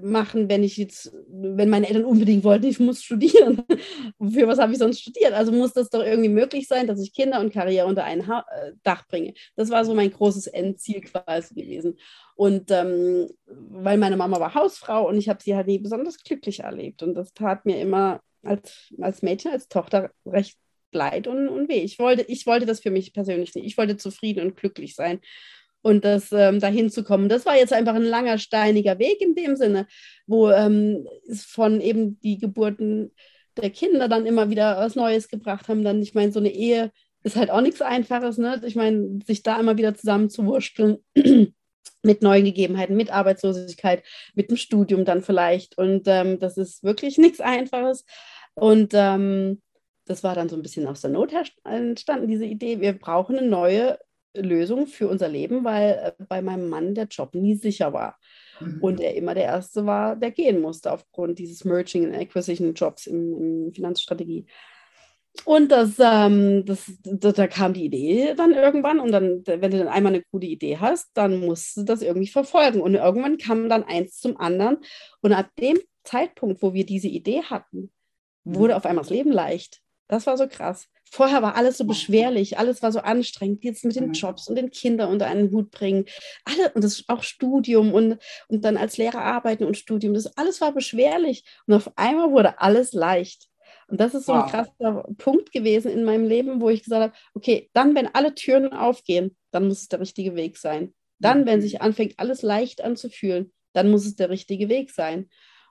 machen, 0.00 0.48
wenn 0.48 0.62
ich 0.62 0.76
jetzt, 0.76 1.12
wenn 1.28 1.68
meine 1.68 1.88
Eltern 1.88 2.04
unbedingt 2.04 2.44
wollten, 2.44 2.66
ich 2.66 2.80
muss 2.80 3.02
studieren. 3.02 3.62
Für 4.20 4.46
was 4.46 4.58
habe 4.58 4.72
ich 4.72 4.78
sonst 4.78 5.00
studiert? 5.00 5.32
Also 5.32 5.52
muss 5.52 5.72
das 5.72 5.90
doch 5.90 6.02
irgendwie 6.02 6.28
möglich 6.28 6.68
sein, 6.68 6.86
dass 6.86 7.00
ich 7.00 7.12
Kinder 7.12 7.40
und 7.40 7.52
Karriere 7.52 7.86
unter 7.86 8.04
ein 8.04 8.26
ha 8.26 8.44
äh, 8.50 8.72
Dach 8.82 9.06
bringe. 9.08 9.34
Das 9.56 9.70
war 9.70 9.84
so 9.84 9.94
mein 9.94 10.12
großes 10.12 10.46
Endziel 10.46 11.00
quasi 11.02 11.54
gewesen. 11.54 11.98
Und 12.36 12.70
ähm, 12.70 13.28
weil 13.46 13.98
meine 13.98 14.16
Mama 14.16 14.40
war 14.40 14.54
Hausfrau 14.54 15.08
und 15.08 15.18
ich 15.18 15.28
habe 15.28 15.42
sie 15.42 15.54
halt 15.54 15.66
nie 15.66 15.78
besonders 15.78 16.18
glücklich 16.18 16.60
erlebt. 16.60 17.02
Und 17.02 17.14
das 17.14 17.34
tat 17.34 17.66
mir 17.66 17.80
immer 17.80 18.20
als, 18.42 18.92
als 19.00 19.22
Mädchen, 19.22 19.52
als 19.52 19.68
Tochter 19.68 20.10
recht 20.24 20.58
leid 20.94 21.26
und, 21.26 21.48
und 21.48 21.68
weh. 21.68 21.80
Ich 21.82 21.98
wollte, 21.98 22.22
ich 22.22 22.46
wollte 22.46 22.66
das 22.66 22.80
für 22.80 22.90
mich 22.90 23.12
persönlich 23.12 23.54
nicht. 23.54 23.66
Ich 23.66 23.78
wollte 23.78 23.96
zufrieden 23.96 24.46
und 24.46 24.56
glücklich 24.56 24.94
sein. 24.94 25.20
Und 25.82 26.04
das 26.04 26.30
ähm, 26.32 26.60
dahin 26.60 26.90
zu 26.90 27.02
kommen, 27.02 27.28
das 27.28 27.44
war 27.44 27.56
jetzt 27.56 27.72
einfach 27.72 27.94
ein 27.94 28.04
langer, 28.04 28.38
steiniger 28.38 28.98
Weg 28.98 29.20
in 29.20 29.34
dem 29.34 29.56
Sinne, 29.56 29.86
wo 30.26 30.48
ähm, 30.50 31.08
von 31.34 31.80
eben 31.80 32.20
die 32.20 32.38
Geburten 32.38 33.10
der 33.56 33.70
Kinder 33.70 34.08
dann 34.08 34.24
immer 34.24 34.48
wieder 34.48 34.76
was 34.76 34.94
Neues 34.94 35.28
gebracht 35.28 35.68
haben. 35.68 35.82
Dann, 35.82 36.00
ich 36.00 36.14
meine, 36.14 36.32
so 36.32 36.38
eine 36.38 36.54
Ehe 36.54 36.92
ist 37.24 37.36
halt 37.36 37.50
auch 37.50 37.60
nichts 37.60 37.82
Einfaches, 37.82 38.38
ne? 38.38 38.60
Ich 38.64 38.76
meine, 38.76 39.20
sich 39.26 39.42
da 39.42 39.58
immer 39.58 39.76
wieder 39.76 39.94
zusammenzuwurschteln 39.94 40.98
mit 42.02 42.22
neuen 42.22 42.44
Gegebenheiten, 42.44 42.96
mit 42.96 43.12
Arbeitslosigkeit, 43.12 44.02
mit 44.34 44.50
dem 44.50 44.56
Studium 44.56 45.04
dann 45.04 45.22
vielleicht. 45.22 45.78
Und 45.78 46.04
ähm, 46.06 46.38
das 46.38 46.56
ist 46.56 46.82
wirklich 46.82 47.18
nichts 47.18 47.40
Einfaches. 47.40 48.04
Und 48.54 48.92
ähm, 48.94 49.60
das 50.04 50.24
war 50.24 50.34
dann 50.34 50.48
so 50.48 50.56
ein 50.56 50.62
bisschen 50.62 50.86
aus 50.86 51.00
der 51.00 51.10
Not 51.10 51.32
entstanden, 51.64 52.28
diese 52.28 52.44
Idee, 52.44 52.80
wir 52.80 52.92
brauchen 52.92 53.38
eine 53.38 53.46
neue 53.46 53.98
Lösung 54.34 54.86
für 54.86 55.08
unser 55.08 55.28
Leben, 55.28 55.64
weil 55.64 56.14
äh, 56.18 56.24
bei 56.28 56.40
meinem 56.42 56.68
Mann 56.68 56.94
der 56.94 57.06
Job 57.06 57.34
nie 57.34 57.54
sicher 57.54 57.92
war. 57.92 58.18
Mhm. 58.60 58.78
Und 58.80 59.00
er 59.00 59.14
immer 59.14 59.34
der 59.34 59.44
Erste 59.44 59.84
war, 59.86 60.16
der 60.16 60.30
gehen 60.30 60.60
musste 60.60 60.92
aufgrund 60.92 61.38
dieses 61.38 61.64
Merging 61.64 62.06
and 62.06 62.16
Acquisition 62.16 62.74
Jobs 62.74 63.06
in, 63.06 63.66
in 63.66 63.74
Finanzstrategie. 63.74 64.46
Und 65.44 65.72
das, 65.72 65.98
ähm, 65.98 66.64
das, 66.66 66.92
das, 67.04 67.34
da 67.34 67.46
kam 67.46 67.72
die 67.72 67.86
Idee 67.86 68.34
dann 68.36 68.52
irgendwann 68.52 69.00
und 69.00 69.12
dann, 69.12 69.42
wenn 69.46 69.70
du 69.70 69.78
dann 69.78 69.88
einmal 69.88 70.12
eine 70.12 70.24
gute 70.30 70.46
Idee 70.46 70.76
hast, 70.78 71.10
dann 71.14 71.40
musst 71.40 71.76
du 71.76 71.82
das 71.84 72.02
irgendwie 72.02 72.28
verfolgen. 72.28 72.80
Und 72.80 72.94
irgendwann 72.94 73.38
kam 73.38 73.68
dann 73.68 73.82
eins 73.82 74.18
zum 74.18 74.36
anderen. 74.38 74.78
Und 75.20 75.32
ab 75.32 75.48
dem 75.58 75.78
Zeitpunkt, 76.04 76.62
wo 76.62 76.74
wir 76.74 76.84
diese 76.84 77.08
Idee 77.08 77.42
hatten, 77.42 77.90
wurde 78.44 78.74
mhm. 78.74 78.76
auf 78.76 78.86
einmal 78.86 79.04
das 79.04 79.10
Leben 79.10 79.32
leicht. 79.32 79.80
Das 80.08 80.26
war 80.26 80.36
so 80.36 80.46
krass. 80.46 80.88
Vorher 81.10 81.42
war 81.42 81.56
alles 81.56 81.76
so 81.76 81.84
beschwerlich, 81.84 82.58
alles 82.58 82.82
war 82.82 82.90
so 82.90 83.00
anstrengend. 83.00 83.64
Jetzt 83.64 83.84
mit 83.84 83.96
den 83.96 84.08
mhm. 84.08 84.12
Jobs 84.12 84.48
und 84.48 84.56
den 84.56 84.70
Kindern 84.70 85.10
unter 85.10 85.26
einen 85.26 85.50
Hut 85.50 85.70
bringen. 85.70 86.06
Alle, 86.44 86.72
und 86.72 86.82
das 86.82 87.04
auch 87.08 87.22
Studium 87.22 87.92
und, 87.92 88.18
und 88.48 88.64
dann 88.64 88.76
als 88.76 88.96
Lehrer 88.96 89.20
arbeiten 89.20 89.64
und 89.64 89.76
Studium. 89.76 90.14
Das 90.14 90.38
alles 90.38 90.60
war 90.60 90.72
beschwerlich. 90.72 91.44
Und 91.66 91.74
auf 91.74 91.90
einmal 91.96 92.30
wurde 92.30 92.60
alles 92.60 92.92
leicht. 92.92 93.48
Und 93.88 94.00
das 94.00 94.14
ist 94.14 94.24
so 94.24 94.32
wow. 94.32 94.44
ein 94.44 94.50
krasser 94.50 95.04
Punkt 95.18 95.52
gewesen 95.52 95.90
in 95.90 96.04
meinem 96.04 96.26
Leben, 96.26 96.62
wo 96.62 96.70
ich 96.70 96.82
gesagt 96.82 97.02
habe, 97.02 97.12
okay, 97.34 97.68
dann, 97.74 97.94
wenn 97.94 98.06
alle 98.14 98.34
Türen 98.34 98.72
aufgehen, 98.72 99.36
dann 99.50 99.68
muss 99.68 99.82
es 99.82 99.88
der 99.88 100.00
richtige 100.00 100.34
Weg 100.34 100.56
sein. 100.56 100.94
Dann, 101.18 101.44
wenn 101.44 101.58
mhm. 101.58 101.62
sich 101.62 101.82
anfängt, 101.82 102.14
alles 102.16 102.40
leicht 102.40 102.82
anzufühlen, 102.82 103.52
dann 103.74 103.90
muss 103.90 104.06
es 104.06 104.16
der 104.16 104.30
richtige 104.30 104.70
Weg 104.70 104.90
sein. 104.90 105.28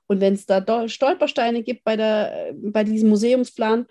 Und 0.08 0.22
wenn 0.22 0.34
es 0.34 0.46
da 0.46 0.88
Stolpersteine 0.88 1.63
gibt 1.63 1.84
bei, 1.84 1.96
der, 1.96 2.54
bei 2.54 2.84
diesem 2.84 3.10
Museumsplan, 3.10 3.88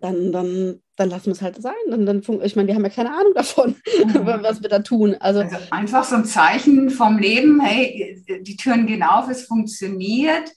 dann, 0.00 0.32
dann, 0.32 0.82
dann 0.96 1.10
lassen 1.10 1.26
wir 1.26 1.32
es 1.32 1.42
halt 1.42 1.60
sein. 1.60 1.72
Dann, 1.88 2.04
dann, 2.04 2.22
ich 2.42 2.56
meine, 2.56 2.68
wir 2.68 2.74
haben 2.74 2.84
ja 2.84 2.90
keine 2.90 3.12
Ahnung 3.12 3.32
davon, 3.34 3.76
mhm. 4.04 4.26
was 4.42 4.62
wir 4.62 4.68
da 4.68 4.80
tun. 4.80 5.16
Also, 5.18 5.40
also, 5.40 5.56
einfach 5.70 6.04
so 6.04 6.16
ein 6.16 6.24
Zeichen 6.24 6.90
vom 6.90 7.18
Leben, 7.18 7.60
hey, 7.60 8.22
die 8.42 8.56
Türen 8.56 8.86
gehen 8.86 9.02
auf, 9.02 9.28
es 9.28 9.46
funktioniert 9.46 10.50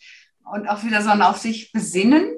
und 0.52 0.68
auch 0.68 0.84
wieder 0.84 1.02
so 1.02 1.10
ein 1.10 1.22
auf 1.22 1.38
sich 1.38 1.72
besinnen. 1.72 2.36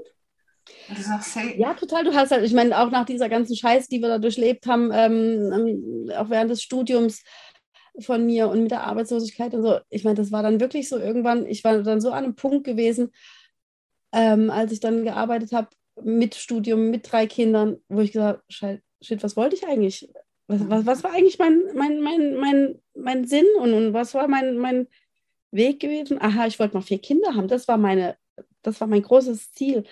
Sagst, 1.00 1.36
hey. 1.36 1.60
Ja, 1.60 1.74
total. 1.74 2.04
Du 2.04 2.14
hast 2.14 2.32
halt, 2.32 2.44
ich 2.44 2.54
meine, 2.54 2.78
auch 2.78 2.92
nach 2.92 3.06
dieser 3.06 3.30
ganzen 3.30 3.56
Scheiß, 3.56 3.88
die 3.88 4.02
wir 4.02 4.10
da 4.10 4.20
durchlebt 4.20 4.68
haben, 4.68 4.92
ähm, 4.94 5.52
ähm, 5.52 6.12
auch 6.16 6.30
während 6.30 6.52
des 6.52 6.62
Studiums 6.62 7.24
von 8.00 8.26
mir 8.26 8.50
und 8.50 8.64
mit 8.64 8.72
der 8.72 8.84
Arbeitslosigkeit 8.84 9.54
und 9.54 9.64
so, 9.64 9.80
ich 9.90 10.04
meine, 10.04 10.16
das 10.16 10.32
war 10.32 10.44
dann 10.44 10.60
wirklich 10.60 10.90
so 10.90 10.98
irgendwann, 10.98 11.46
ich 11.46 11.64
war 11.64 11.82
dann 11.82 12.02
so 12.02 12.12
an 12.12 12.24
einem 12.24 12.36
Punkt 12.36 12.66
gewesen, 12.66 13.12
ähm, 14.12 14.50
als 14.50 14.72
ich 14.72 14.80
dann 14.80 15.04
gearbeitet 15.04 15.52
habe, 15.52 15.70
mit 16.02 16.36
Studium, 16.36 16.90
mit 16.90 17.12
drei 17.12 17.28
Kindern, 17.28 17.78
wo 17.90 18.02
ich 18.02 18.12
gesagt 18.12 18.44
habe, 18.62 18.82
shit, 19.02 19.24
was 19.24 19.36
wollte 19.36 19.56
ich 19.56 19.68
eigentlich? 19.68 20.10
Was, 20.48 20.70
was, 20.70 20.86
was 20.86 21.04
war 21.04 21.12
eigentlich 21.12 21.40
mein, 21.40 21.62
mein, 21.76 22.02
mein, 22.02 22.36
mein, 22.36 22.82
mein 22.96 23.26
Sinn 23.26 23.46
und, 23.60 23.74
und 23.74 23.94
was 23.94 24.14
war 24.14 24.28
mein, 24.28 24.58
mein, 24.58 24.88
Weg 25.54 25.80
gewesen. 25.80 26.20
Aha, 26.20 26.48
ich 26.48 26.60
wollte 26.60 26.76
mal 26.76 26.82
vier 26.82 27.00
Kinder 27.00 27.36
haben. 27.36 27.48
Das 27.48 27.68
war 27.68 27.78
meine, 27.78 28.18
das 28.64 28.82
war 28.82 28.88
mein 28.88 29.04
großes 29.04 29.54
Ziel. 29.54 29.84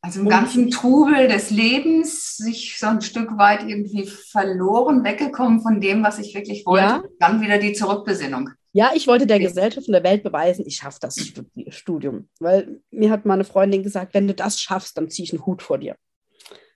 Also 0.00 0.20
im 0.20 0.28
ganzen 0.28 0.70
Trubel 0.70 1.28
des 1.28 1.50
Lebens 1.50 2.36
sich 2.36 2.78
so 2.78 2.88
ein 2.88 3.00
Stück 3.00 3.38
weit 3.38 3.66
irgendwie 3.66 4.06
verloren, 4.06 5.04
weggekommen 5.04 5.60
von 5.60 5.80
dem, 5.80 6.02
was 6.02 6.18
ich 6.18 6.34
wirklich 6.34 6.66
wollte. 6.66 6.84
Ja. 6.84 7.02
Dann 7.20 7.40
wieder 7.40 7.58
die 7.58 7.72
Zurückbesinnung. 7.72 8.50
Ja, 8.76 8.90
ich 8.92 9.06
wollte 9.06 9.24
der 9.24 9.38
Gesellschaft 9.38 9.86
und 9.86 9.92
der 9.92 10.02
Welt 10.02 10.24
beweisen, 10.24 10.66
ich 10.66 10.76
schaffe 10.76 10.98
das 11.00 11.32
Studium. 11.68 12.28
Weil 12.40 12.80
mir 12.90 13.08
hat 13.10 13.24
meine 13.24 13.44
Freundin 13.44 13.84
gesagt, 13.84 14.14
wenn 14.14 14.26
du 14.26 14.34
das 14.34 14.60
schaffst, 14.60 14.98
dann 14.98 15.08
ziehe 15.08 15.24
ich 15.24 15.32
einen 15.32 15.46
Hut 15.46 15.62
vor 15.62 15.78
dir. 15.78 15.94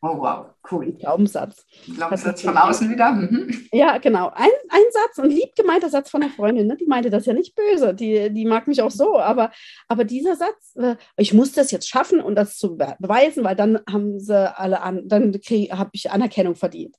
Oh 0.01 0.17
wow, 0.17 0.47
cool. 0.71 0.93
Glaubenssatz. 0.93 1.67
Glaubenssatz 1.95 2.43
von 2.43 2.57
außen 2.57 2.91
wieder. 2.91 3.13
Mhm. 3.13 3.69
Ja, 3.73 3.99
genau. 3.99 4.29
Ein, 4.35 4.51
ein 4.69 4.83
Satz, 4.91 5.19
ein 5.19 5.31
lieb 5.31 5.55
gemeinter 5.57 5.89
Satz 5.89 6.11
von 6.11 6.21
der 6.21 6.31
Freundin. 6.31 6.67
Ne? 6.67 6.77
Die 6.77 6.87
meinte 6.87 7.11
das 7.11 7.27
ja 7.27 7.33
nicht 7.33 7.55
böse. 7.55 7.95
Die, 7.95 8.33
die 8.33 8.45
mag 8.45 8.67
mich 8.67 8.83
auch 8.83 8.91
so. 8.91 9.19
Aber, 9.19 9.51
aber 9.89 10.05
dieser 10.05 10.37
Satz, 10.37 10.75
äh, 10.77 10.97
ich 11.17 11.35
muss 11.35 11.53
das 11.53 11.71
jetzt 11.71 11.89
schaffen 11.89 12.21
und 12.21 12.35
das 12.35 12.57
zu 12.57 12.77
beweisen, 12.77 13.45
weil 13.45 13.57
dann 13.57 13.81
haben 13.91 14.19
sie 14.21 14.59
alle 14.59 14.81
an, 14.83 15.09
dann 15.09 15.33
habe 15.33 15.91
ich 15.93 16.11
Anerkennung 16.11 16.55
verdient. 16.55 16.97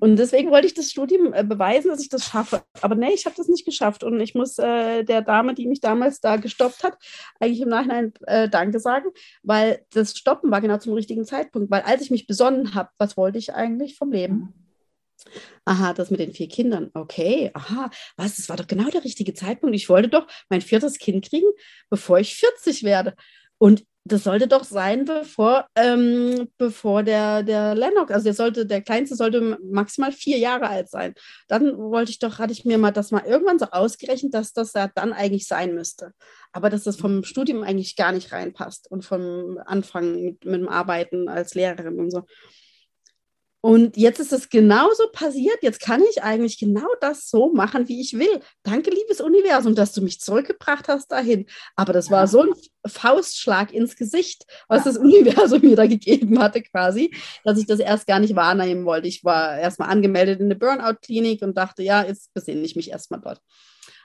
Und 0.00 0.16
deswegen 0.16 0.50
wollte 0.50 0.66
ich 0.66 0.74
das 0.74 0.90
Studium 0.90 1.32
äh, 1.32 1.44
beweisen, 1.44 1.88
dass 1.88 2.00
ich 2.00 2.08
das 2.08 2.24
schaffe. 2.24 2.62
Aber 2.80 2.94
nee, 2.94 3.12
ich 3.14 3.26
habe 3.26 3.36
das 3.36 3.48
nicht 3.48 3.64
geschafft. 3.64 4.04
Und 4.04 4.20
ich 4.20 4.34
muss 4.34 4.58
äh, 4.58 5.04
der 5.04 5.22
Dame, 5.22 5.54
die 5.54 5.66
mich 5.66 5.80
damals 5.80 6.20
da 6.20 6.36
gestoppt 6.36 6.84
hat, 6.84 6.96
eigentlich 7.40 7.60
im 7.60 7.68
Nachhinein 7.68 8.12
äh, 8.26 8.48
Danke 8.48 8.80
sagen, 8.80 9.10
weil 9.42 9.84
das 9.92 10.16
Stoppen 10.16 10.50
war 10.50 10.60
genau 10.60 10.78
zum 10.78 10.94
richtigen 10.94 11.24
Zeitpunkt. 11.24 11.70
Weil 11.70 11.82
als 11.82 12.02
ich 12.02 12.10
mich 12.10 12.26
besonnen 12.26 12.74
habe, 12.74 12.90
was 12.98 13.16
wollte 13.16 13.38
ich 13.38 13.54
eigentlich 13.54 13.96
vom 13.96 14.12
Leben? 14.12 14.54
Aha, 15.64 15.94
das 15.94 16.10
mit 16.10 16.20
den 16.20 16.32
vier 16.32 16.48
Kindern. 16.48 16.90
Okay, 16.94 17.50
aha, 17.54 17.90
was, 18.16 18.36
das 18.36 18.48
war 18.48 18.56
doch 18.56 18.66
genau 18.66 18.90
der 18.90 19.04
richtige 19.04 19.34
Zeitpunkt. 19.34 19.74
Ich 19.74 19.88
wollte 19.88 20.08
doch 20.08 20.26
mein 20.50 20.60
viertes 20.60 20.98
Kind 20.98 21.28
kriegen, 21.28 21.48
bevor 21.88 22.18
ich 22.18 22.36
40 22.36 22.82
werde. 22.82 23.14
Und 23.58 23.84
das 24.06 24.24
sollte 24.24 24.46
doch 24.46 24.64
sein, 24.64 25.06
bevor, 25.06 25.66
ähm, 25.76 26.50
bevor 26.58 27.02
der, 27.02 27.42
der 27.42 27.74
Lennox, 27.74 28.12
also 28.12 28.24
der 28.24 28.34
sollte, 28.34 28.66
der 28.66 28.82
Kleinste 28.82 29.16
sollte 29.16 29.58
maximal 29.62 30.12
vier 30.12 30.36
Jahre 30.36 30.68
alt 30.68 30.90
sein. 30.90 31.14
Dann 31.48 31.78
wollte 31.78 32.10
ich 32.10 32.18
doch, 32.18 32.38
hatte 32.38 32.52
ich 32.52 32.66
mir 32.66 32.76
mal 32.76 32.90
das 32.90 33.12
mal 33.12 33.24
irgendwann 33.24 33.58
so 33.58 33.66
ausgerechnet, 33.70 34.34
dass 34.34 34.52
das 34.52 34.74
ja 34.74 34.90
dann 34.94 35.14
eigentlich 35.14 35.46
sein 35.46 35.74
müsste. 35.74 36.12
Aber 36.52 36.68
dass 36.68 36.84
das 36.84 36.96
vom 36.96 37.24
Studium 37.24 37.62
eigentlich 37.62 37.96
gar 37.96 38.12
nicht 38.12 38.30
reinpasst 38.32 38.90
und 38.90 39.06
vom 39.06 39.58
Anfang 39.64 40.22
mit, 40.22 40.44
mit 40.44 40.60
dem 40.60 40.68
Arbeiten 40.68 41.30
als 41.30 41.54
Lehrerin 41.54 41.98
und 41.98 42.10
so. 42.10 42.24
Und 43.64 43.96
jetzt 43.96 44.20
ist 44.20 44.34
es 44.34 44.50
genauso 44.50 45.08
passiert. 45.10 45.56
Jetzt 45.62 45.80
kann 45.80 46.02
ich 46.10 46.22
eigentlich 46.22 46.58
genau 46.58 46.86
das 47.00 47.30
so 47.30 47.50
machen, 47.50 47.88
wie 47.88 47.98
ich 47.98 48.12
will. 48.12 48.40
Danke, 48.62 48.90
liebes 48.90 49.22
Universum, 49.22 49.74
dass 49.74 49.94
du 49.94 50.02
mich 50.02 50.20
zurückgebracht 50.20 50.86
hast 50.86 51.10
dahin. 51.10 51.46
Aber 51.74 51.94
das 51.94 52.10
war 52.10 52.26
so 52.26 52.42
ein 52.42 52.50
Faustschlag 52.86 53.72
ins 53.72 53.96
Gesicht, 53.96 54.44
was 54.68 54.84
das 54.84 54.98
Universum 54.98 55.62
mir 55.62 55.76
da 55.76 55.86
gegeben 55.86 56.38
hatte, 56.40 56.60
quasi, 56.60 57.16
dass 57.42 57.58
ich 57.58 57.64
das 57.64 57.80
erst 57.80 58.06
gar 58.06 58.20
nicht 58.20 58.36
wahrnehmen 58.36 58.84
wollte. 58.84 59.08
Ich 59.08 59.24
war 59.24 59.56
erstmal 59.56 59.88
angemeldet 59.88 60.40
in 60.40 60.44
eine 60.48 60.56
Burnout-Klinik 60.56 61.40
und 61.40 61.56
dachte, 61.56 61.82
ja, 61.82 62.04
jetzt 62.04 62.34
besinne 62.34 62.60
ich 62.66 62.76
mich 62.76 62.90
erstmal 62.90 63.22
dort. 63.22 63.40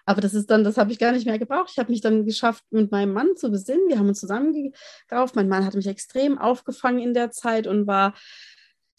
Aber 0.05 0.21
das 0.21 0.33
ist 0.35 0.49
dann, 0.49 0.63
das 0.63 0.77
habe 0.77 0.93
ich 0.93 0.99
gar 0.99 1.11
nicht 1.11 1.25
mehr 1.25 1.37
gebraucht. 1.37 1.71
Ich 1.73 1.79
habe 1.79 1.91
mich 1.91 1.99
dann 1.99 2.25
geschafft, 2.25 2.63
mit 2.69 2.93
meinem 2.93 3.11
Mann 3.11 3.35
zu 3.35 3.51
besinnen. 3.51 3.89
Wir 3.89 3.99
haben 3.99 4.07
uns 4.07 4.21
zusammengerauft. 4.21 5.35
Mein 5.35 5.49
Mann 5.49 5.65
hat 5.65 5.75
mich 5.75 5.87
extrem 5.87 6.37
aufgefangen 6.37 6.99
in 6.99 7.13
der 7.13 7.31
Zeit 7.31 7.67
und 7.67 7.87
war 7.87 8.13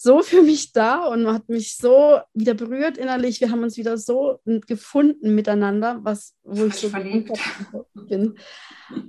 so 0.03 0.23
für 0.23 0.41
mich 0.41 0.73
da 0.73 1.05
und 1.05 1.27
hat 1.27 1.51
mich 1.51 1.77
so 1.77 2.21
wieder 2.33 2.55
berührt 2.55 2.97
innerlich. 2.97 3.39
Wir 3.43 3.51
haben 3.51 3.63
uns 3.63 3.77
wieder 3.77 3.99
so 3.99 4.41
gefunden 4.67 5.35
miteinander, 5.35 6.01
was, 6.03 6.35
wo 6.43 6.65
ich 6.65 6.75
so 6.77 6.89
verliebt 6.89 7.39
bin. 8.09 8.39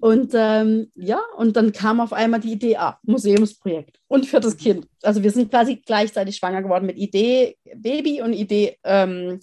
Und 0.02 0.34
ähm, 0.36 0.92
ja, 0.96 1.22
und 1.38 1.56
dann 1.56 1.72
kam 1.72 2.02
auf 2.02 2.12
einmal 2.12 2.42
die 2.42 2.52
Idee, 2.52 2.76
ah, 2.76 3.00
Museumsprojekt 3.04 4.02
und 4.10 4.26
viertes 4.26 4.58
Kind. 4.58 4.86
Also 5.02 5.24
wir 5.24 5.32
sind 5.32 5.50
quasi 5.50 5.78
gleichzeitig 5.78 6.36
schwanger 6.36 6.62
geworden 6.62 6.88
mit 6.88 6.98
Idee 6.98 7.56
Baby 7.74 8.22
und 8.22 8.34
Idee 8.34 8.78
ähm, 8.84 9.40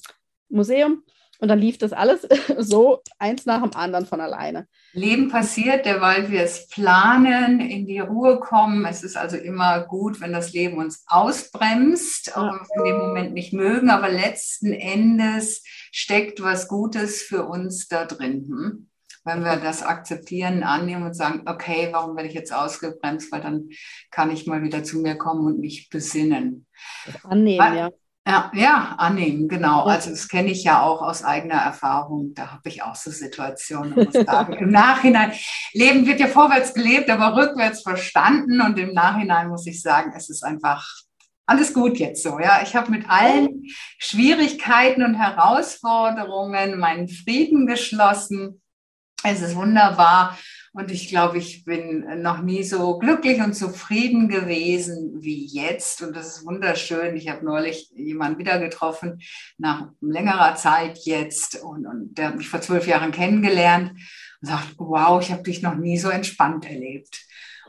Museum. 0.51 1.03
Und 1.41 1.49
dann 1.49 1.59
lief 1.59 1.79
das 1.79 1.93
alles 1.93 2.27
so 2.59 3.01
eins 3.19 3.47
nach 3.47 3.63
dem 3.63 3.75
anderen 3.75 4.07
von 4.07 4.21
alleine. 4.21 4.67
Leben 4.93 5.29
passiert, 5.29 5.87
weil 5.87 6.31
wir 6.31 6.43
es 6.43 6.69
planen, 6.69 7.61
in 7.61 7.87
die 7.87 8.01
Ruhe 8.01 8.41
kommen. 8.41 8.85
Es 8.85 9.05
ist 9.05 9.17
also 9.17 9.37
immer 9.37 9.85
gut, 9.87 10.21
wenn 10.21 10.33
das 10.33 10.53
Leben 10.53 10.79
uns 10.79 11.05
ausbremst, 11.07 12.37
auch 12.37 12.43
wenn 12.43 12.55
wir 12.55 12.63
es 12.63 12.77
in 12.77 12.85
dem 12.85 12.99
Moment 12.99 13.35
nicht 13.35 13.53
mögen. 13.53 13.91
Aber 13.91 14.09
letzten 14.09 14.73
Endes 14.73 15.63
steckt 15.93 16.43
was 16.43 16.67
Gutes 16.67 17.23
für 17.23 17.47
uns 17.47 17.87
da 17.87 18.05
drin. 18.05 18.47
Hm? 18.49 18.89
Wenn 19.25 19.45
wir 19.45 19.57
das 19.57 19.83
akzeptieren, 19.83 20.63
annehmen 20.63 21.05
und 21.05 21.15
sagen, 21.15 21.43
okay, 21.47 21.89
warum 21.93 22.17
werde 22.17 22.29
ich 22.29 22.35
jetzt 22.35 22.53
ausgebremst? 22.53 23.31
Weil 23.31 23.43
dann 23.43 23.69
kann 24.11 24.31
ich 24.31 24.47
mal 24.47 24.63
wieder 24.63 24.83
zu 24.83 24.99
mir 25.01 25.17
kommen 25.17 25.47
und 25.47 25.61
mich 25.61 25.89
besinnen. 25.91 26.67
Annehmen, 27.23 27.77
ja. 27.77 27.91
Ja, 28.29 28.53
ja, 28.55 28.95
annehmen, 28.99 29.49
genau. 29.49 29.85
Also 29.85 30.11
das 30.11 30.29
kenne 30.29 30.51
ich 30.51 30.63
ja 30.63 30.83
auch 30.83 31.01
aus 31.01 31.25
eigener 31.25 31.55
Erfahrung. 31.55 32.35
Da 32.35 32.51
habe 32.51 32.69
ich 32.69 32.83
auch 32.83 32.95
so 32.95 33.11
Situationen. 33.11 33.95
Muss 33.95 34.13
sagen. 34.13 34.53
Im 34.53 34.71
Nachhinein, 34.71 35.33
Leben 35.73 36.07
wird 36.07 36.21
ja 36.21 36.27
vorwärts 36.27 36.75
gelebt, 36.75 37.09
aber 37.09 37.35
rückwärts 37.41 37.81
verstanden. 37.81 38.61
Und 38.61 38.79
im 38.79 38.93
Nachhinein 38.93 39.49
muss 39.49 39.67
ich 39.67 39.81
sagen, 39.81 40.13
es 40.15 40.29
ist 40.29 40.45
einfach 40.45 40.87
alles 41.47 41.73
gut 41.73 41.97
jetzt 41.97 42.23
so. 42.23 42.39
Ja, 42.39 42.61
ich 42.63 42.77
habe 42.77 42.91
mit 42.91 43.09
allen 43.09 43.65
Schwierigkeiten 43.97 45.03
und 45.03 45.15
Herausforderungen 45.15 46.79
meinen 46.79 47.09
Frieden 47.09 47.67
geschlossen. 47.67 48.61
Es 49.25 49.41
ist 49.41 49.57
wunderbar. 49.57 50.39
Und 50.73 50.91
ich 50.91 51.09
glaube, 51.09 51.39
ich 51.39 51.65
bin 51.65 52.23
noch 52.23 52.43
nie 52.43 52.63
so 52.63 52.99
glücklich 52.99 53.41
und 53.41 53.55
zufrieden 53.55 54.29
gewesen 54.29 55.17
wie 55.21 55.47
jetzt. 55.47 56.03
Und 56.03 56.15
das 56.15 56.39
ist 56.39 56.47
wunderschön. 56.47 57.17
Ich 57.17 57.29
habe 57.29 57.45
neulich 57.45 57.91
jemanden 57.95 58.39
wieder 58.39 58.59
getroffen, 58.59 59.21
nach 59.57 59.89
längerer 60.01 60.55
Zeit 60.57 60.99
jetzt. 61.05 61.63
Und, 61.63 61.87
und 61.87 62.17
der 62.17 62.29
hat 62.29 62.37
mich 62.37 62.49
vor 62.49 62.61
zwölf 62.61 62.87
Jahren 62.87 63.13
kennengelernt 63.13 63.93
und 64.41 64.49
sagt, 64.49 64.75
wow, 64.77 65.21
ich 65.23 65.33
habe 65.33 65.43
dich 65.43 65.63
noch 65.63 65.75
nie 65.75 65.99
so 65.99 66.09
entspannt 66.09 66.67
erlebt. 66.67 67.28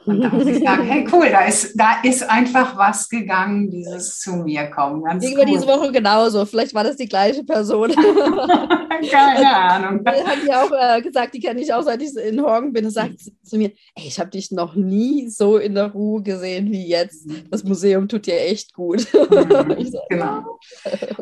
Und 0.09 0.21
da 0.21 0.29
muss 0.29 0.47
ich 0.47 0.63
sagen, 0.63 0.83
hey 0.83 1.07
cool, 1.11 1.29
da 1.29 1.45
ist, 1.45 1.79
da 1.79 2.01
ist 2.03 2.27
einfach 2.27 2.75
was 2.77 3.07
gegangen, 3.07 3.69
dieses 3.69 4.19
zu 4.19 4.37
mir 4.37 4.65
kommen. 4.71 5.03
Ganz 5.03 5.23
Ging 5.23 5.37
cool. 5.37 5.45
diese 5.45 5.67
Woche 5.67 5.91
genauso. 5.91 6.45
Vielleicht 6.45 6.73
war 6.73 6.83
das 6.83 6.95
die 6.95 7.07
gleiche 7.07 7.43
Person. 7.43 7.91
Keine 9.11 9.55
Ahnung. 9.55 10.03
Die 10.03 10.09
hat 10.09 10.43
ja 10.47 10.63
auch 10.63 10.71
äh, 10.71 11.01
gesagt, 11.01 11.33
die 11.33 11.39
kenne 11.39 11.61
ich 11.61 11.73
auch, 11.73 11.83
seit 11.83 12.01
ich 12.01 12.15
in 12.15 12.41
Horgen 12.41 12.73
bin. 12.73 12.85
Und 12.85 12.91
sagt 12.91 13.19
sie 13.19 13.33
zu 13.43 13.57
mir, 13.57 13.71
ey, 13.95 14.07
ich 14.07 14.19
habe 14.19 14.29
dich 14.29 14.51
noch 14.51 14.75
nie 14.75 15.29
so 15.29 15.57
in 15.57 15.75
der 15.75 15.91
Ruhe 15.91 16.21
gesehen 16.21 16.71
wie 16.71 16.87
jetzt. 16.87 17.29
Das 17.49 17.63
Museum 17.63 18.07
tut 18.07 18.25
dir 18.25 18.39
echt 18.39 18.73
gut. 18.73 19.07
Mhm, 19.13 19.85
so, 19.91 19.99
genau. 20.09 20.59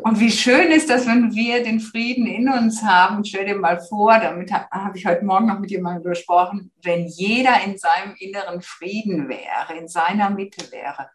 Und 0.02 0.20
wie 0.20 0.30
schön 0.30 0.70
ist 0.70 0.90
das, 0.90 1.06
wenn 1.06 1.34
wir 1.34 1.62
den 1.62 1.80
Frieden 1.80 2.26
in 2.26 2.48
uns 2.48 2.82
haben. 2.82 3.24
Stell 3.24 3.46
dir 3.46 3.56
mal 3.56 3.80
vor, 3.80 4.18
damit 4.18 4.52
habe 4.52 4.66
hab 4.70 4.96
ich 4.96 5.06
heute 5.06 5.24
Morgen 5.24 5.46
noch 5.46 5.60
mit 5.60 5.70
jemandem 5.70 6.04
gesprochen, 6.04 6.70
wenn 6.82 7.06
jeder 7.06 7.62
in 7.64 7.76
seinem 7.76 8.14
inneren 8.18 8.60
Frieden 8.62 8.77
wäre, 8.80 9.78
in 9.78 9.88
seiner 9.88 10.30
Mitte 10.30 10.70
wäre, 10.72 11.10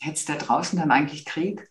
hätte 0.00 0.14
es 0.14 0.24
da 0.24 0.34
draußen 0.36 0.78
dann 0.78 0.90
eigentlich 0.90 1.24
Krieg? 1.24 1.70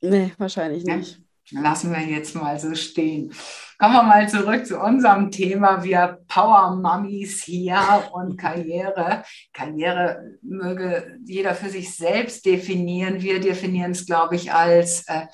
Nee, 0.00 0.32
wahrscheinlich 0.38 0.84
nicht. 0.84 1.20
Lassen 1.52 1.92
wir 1.92 2.00
jetzt 2.00 2.36
mal 2.36 2.58
so 2.60 2.74
stehen. 2.74 3.32
Kommen 3.78 3.94
wir 3.94 4.02
mal 4.04 4.28
zurück 4.28 4.66
zu 4.66 4.78
unserem 4.78 5.30
Thema. 5.30 5.82
Wir 5.82 6.20
Power 6.28 6.76
Mummies 6.76 7.42
hier 7.42 7.80
und 8.12 8.36
Karriere. 8.36 9.24
Karriere 9.52 10.38
möge 10.42 11.18
jeder 11.24 11.54
für 11.54 11.68
sich 11.68 11.94
selbst 11.96 12.46
definieren. 12.46 13.20
Wir 13.20 13.40
definieren 13.40 13.92
es, 13.92 14.06
glaube 14.06 14.36
ich, 14.36 14.52
als 14.52 15.06
äh, 15.08 15.26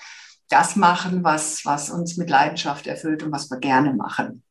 das 0.48 0.76
machen, 0.76 1.22
was, 1.22 1.64
was 1.64 1.90
uns 1.90 2.16
mit 2.16 2.30
Leidenschaft 2.30 2.86
erfüllt 2.86 3.22
und 3.22 3.32
was 3.32 3.50
wir 3.50 3.58
gerne 3.58 3.92
machen. 3.92 4.42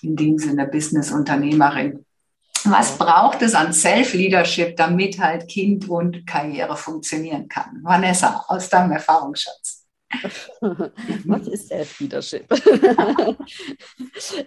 In 0.00 0.16
dem 0.16 0.38
Sinne 0.38 0.66
Business-Unternehmerin. 0.66 2.03
Was 2.64 2.96
braucht 2.96 3.42
es 3.42 3.54
an 3.54 3.72
Self-Leadership, 3.72 4.76
damit 4.76 5.18
halt 5.18 5.48
Kind 5.48 5.88
und 5.88 6.26
Karriere 6.26 6.76
funktionieren 6.76 7.48
kann? 7.48 7.80
Vanessa, 7.82 8.44
aus 8.48 8.68
deinem 8.68 8.92
Erfahrungsschatz. 8.92 9.86
Was 11.24 11.48
ist 11.48 11.68
Self-Leadership? 11.68 12.46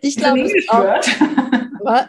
ich 0.02 0.16
glaube, 0.16 0.42
es 0.42 0.70
auch, 0.70 2.08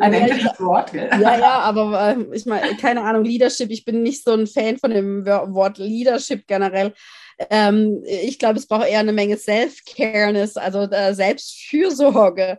ein 0.00 0.12
englisches 0.14 0.58
Wort, 0.60 0.92
gell? 0.92 1.10
Ja, 1.20 1.38
ja, 1.38 1.58
aber 1.60 2.16
äh, 2.16 2.34
ich 2.34 2.46
meine, 2.46 2.76
keine 2.76 3.02
Ahnung, 3.02 3.24
Leadership, 3.24 3.70
ich 3.70 3.84
bin 3.84 4.02
nicht 4.02 4.24
so 4.24 4.32
ein 4.32 4.46
Fan 4.46 4.78
von 4.78 4.90
dem 4.90 5.26
Wort 5.26 5.78
Leadership 5.78 6.46
generell. 6.46 6.94
Ähm, 7.50 8.02
ich 8.04 8.38
glaube, 8.38 8.58
es 8.58 8.66
braucht 8.66 8.88
eher 8.88 9.00
eine 9.00 9.12
Menge 9.12 9.36
Self-Careness, 9.36 10.56
also 10.56 10.80
äh, 10.80 11.14
Selbstfürsorge 11.14 12.58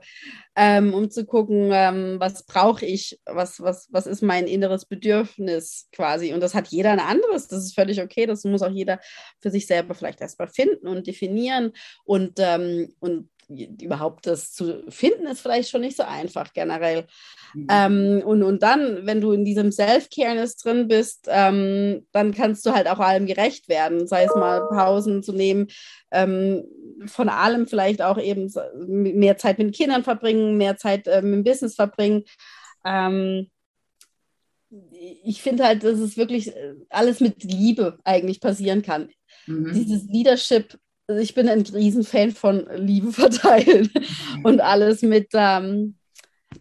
ähm, 0.61 0.93
um 0.93 1.09
zu 1.09 1.25
gucken, 1.25 1.69
ähm, 1.71 2.17
was 2.19 2.43
brauche 2.45 2.85
ich, 2.85 3.17
was, 3.25 3.61
was, 3.61 3.87
was 3.91 4.05
ist 4.07 4.21
mein 4.21 4.45
inneres 4.45 4.85
Bedürfnis 4.85 5.87
quasi. 5.93 6.33
Und 6.33 6.41
das 6.41 6.53
hat 6.53 6.67
jeder 6.67 6.91
ein 6.91 6.99
anderes, 6.99 7.47
das 7.47 7.63
ist 7.63 7.75
völlig 7.75 8.01
okay, 8.01 8.25
das 8.25 8.43
muss 8.43 8.61
auch 8.61 8.69
jeder 8.69 8.99
für 9.39 9.51
sich 9.51 9.67
selber 9.67 9.95
vielleicht 9.95 10.19
erstmal 10.19 10.49
finden 10.49 10.89
und 10.89 11.07
definieren 11.07 11.71
und, 12.03 12.39
ähm, 12.39 12.93
und 12.99 13.29
überhaupt 13.49 14.27
das 14.27 14.53
zu 14.53 14.83
finden, 14.89 15.25
ist 15.25 15.41
vielleicht 15.41 15.69
schon 15.69 15.81
nicht 15.81 15.97
so 15.97 16.03
einfach 16.03 16.53
generell. 16.53 17.07
Mhm. 17.53 17.67
Ähm, 17.69 18.21
und, 18.25 18.43
und 18.43 18.61
dann, 18.63 19.05
wenn 19.05 19.21
du 19.21 19.31
in 19.31 19.43
diesem 19.43 19.71
Self-Careness 19.71 20.57
drin 20.57 20.87
bist, 20.87 21.27
ähm, 21.29 22.05
dann 22.11 22.33
kannst 22.33 22.65
du 22.65 22.71
halt 22.71 22.87
auch 22.87 22.99
allem 22.99 23.25
gerecht 23.25 23.67
werden, 23.67 24.07
sei 24.07 24.25
es 24.25 24.35
mal 24.35 24.67
Pausen 24.69 25.23
zu 25.23 25.33
nehmen, 25.33 25.67
ähm, 26.11 26.63
von 27.05 27.29
allem 27.29 27.67
vielleicht 27.67 28.01
auch 28.01 28.19
eben 28.19 28.51
mehr 28.87 29.37
Zeit 29.37 29.57
mit 29.57 29.75
Kindern 29.75 30.03
verbringen, 30.03 30.57
mehr 30.57 30.77
Zeit 30.77 31.07
äh, 31.07 31.21
mit 31.21 31.33
dem 31.33 31.43
Business 31.43 31.75
verbringen. 31.75 32.23
Ähm, 32.85 33.49
ich 35.23 35.41
finde 35.41 35.65
halt, 35.65 35.83
dass 35.83 35.99
es 35.99 36.17
wirklich 36.17 36.55
äh, 36.55 36.75
alles 36.89 37.19
mit 37.19 37.43
Liebe 37.43 37.97
eigentlich 38.03 38.39
passieren 38.39 38.83
kann. 38.83 39.09
Mhm. 39.47 39.73
Dieses 39.73 40.03
Leadership, 40.03 40.77
also 41.09 41.21
ich 41.21 41.33
bin 41.33 41.49
ein 41.49 41.61
Riesenfan 41.61 42.31
von 42.31 42.67
Liebe 42.75 43.11
verteilen 43.11 43.89
mhm. 43.93 44.45
und 44.45 44.61
alles 44.61 45.01
mit, 45.01 45.29
ähm, 45.33 45.95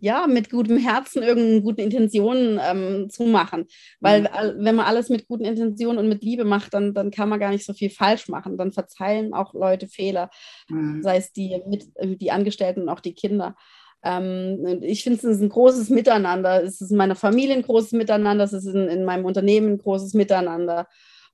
ja, 0.00 0.26
mit 0.26 0.48
gutem 0.48 0.78
Herzen, 0.78 1.22
irgendeinen 1.22 1.62
guten 1.62 1.82
Intentionen 1.82 2.58
ähm, 2.66 3.10
zu 3.10 3.24
machen. 3.24 3.66
Weil 4.00 4.22
mhm. 4.22 4.64
wenn 4.64 4.76
man 4.76 4.86
alles 4.86 5.10
mit 5.10 5.28
guten 5.28 5.44
Intentionen 5.44 5.98
und 5.98 6.08
mit 6.08 6.22
Liebe 6.22 6.46
macht, 6.46 6.72
dann, 6.72 6.94
dann 6.94 7.10
kann 7.10 7.28
man 7.28 7.38
gar 7.38 7.50
nicht 7.50 7.66
so 7.66 7.74
viel 7.74 7.90
falsch 7.90 8.28
machen. 8.28 8.56
Dann 8.56 8.72
verzeihen 8.72 9.34
auch 9.34 9.52
Leute 9.52 9.86
Fehler, 9.86 10.30
mhm. 10.68 11.02
sei 11.02 11.18
es 11.18 11.30
die, 11.32 11.60
mit, 11.68 11.84
die 12.02 12.30
Angestellten 12.30 12.82
und 12.82 12.88
auch 12.88 13.00
die 13.00 13.14
Kinder. 13.14 13.54
Ähm, 14.02 14.80
ich 14.80 15.02
finde, 15.02 15.18
es 15.18 15.24
ist 15.24 15.42
ein 15.42 15.50
großes 15.50 15.90
Miteinander. 15.90 16.62
Es 16.62 16.80
ist 16.80 16.90
in 16.90 16.96
meiner 16.96 17.16
Familie 17.16 17.54
ein 17.54 17.62
großes 17.62 17.92
Miteinander, 17.92 18.44
es 18.44 18.54
ist 18.54 18.64
in, 18.64 18.88
in 18.88 19.04
meinem 19.04 19.26
Unternehmen 19.26 19.72
ein 19.72 19.78
großes 19.78 20.14
Miteinander. 20.14 20.86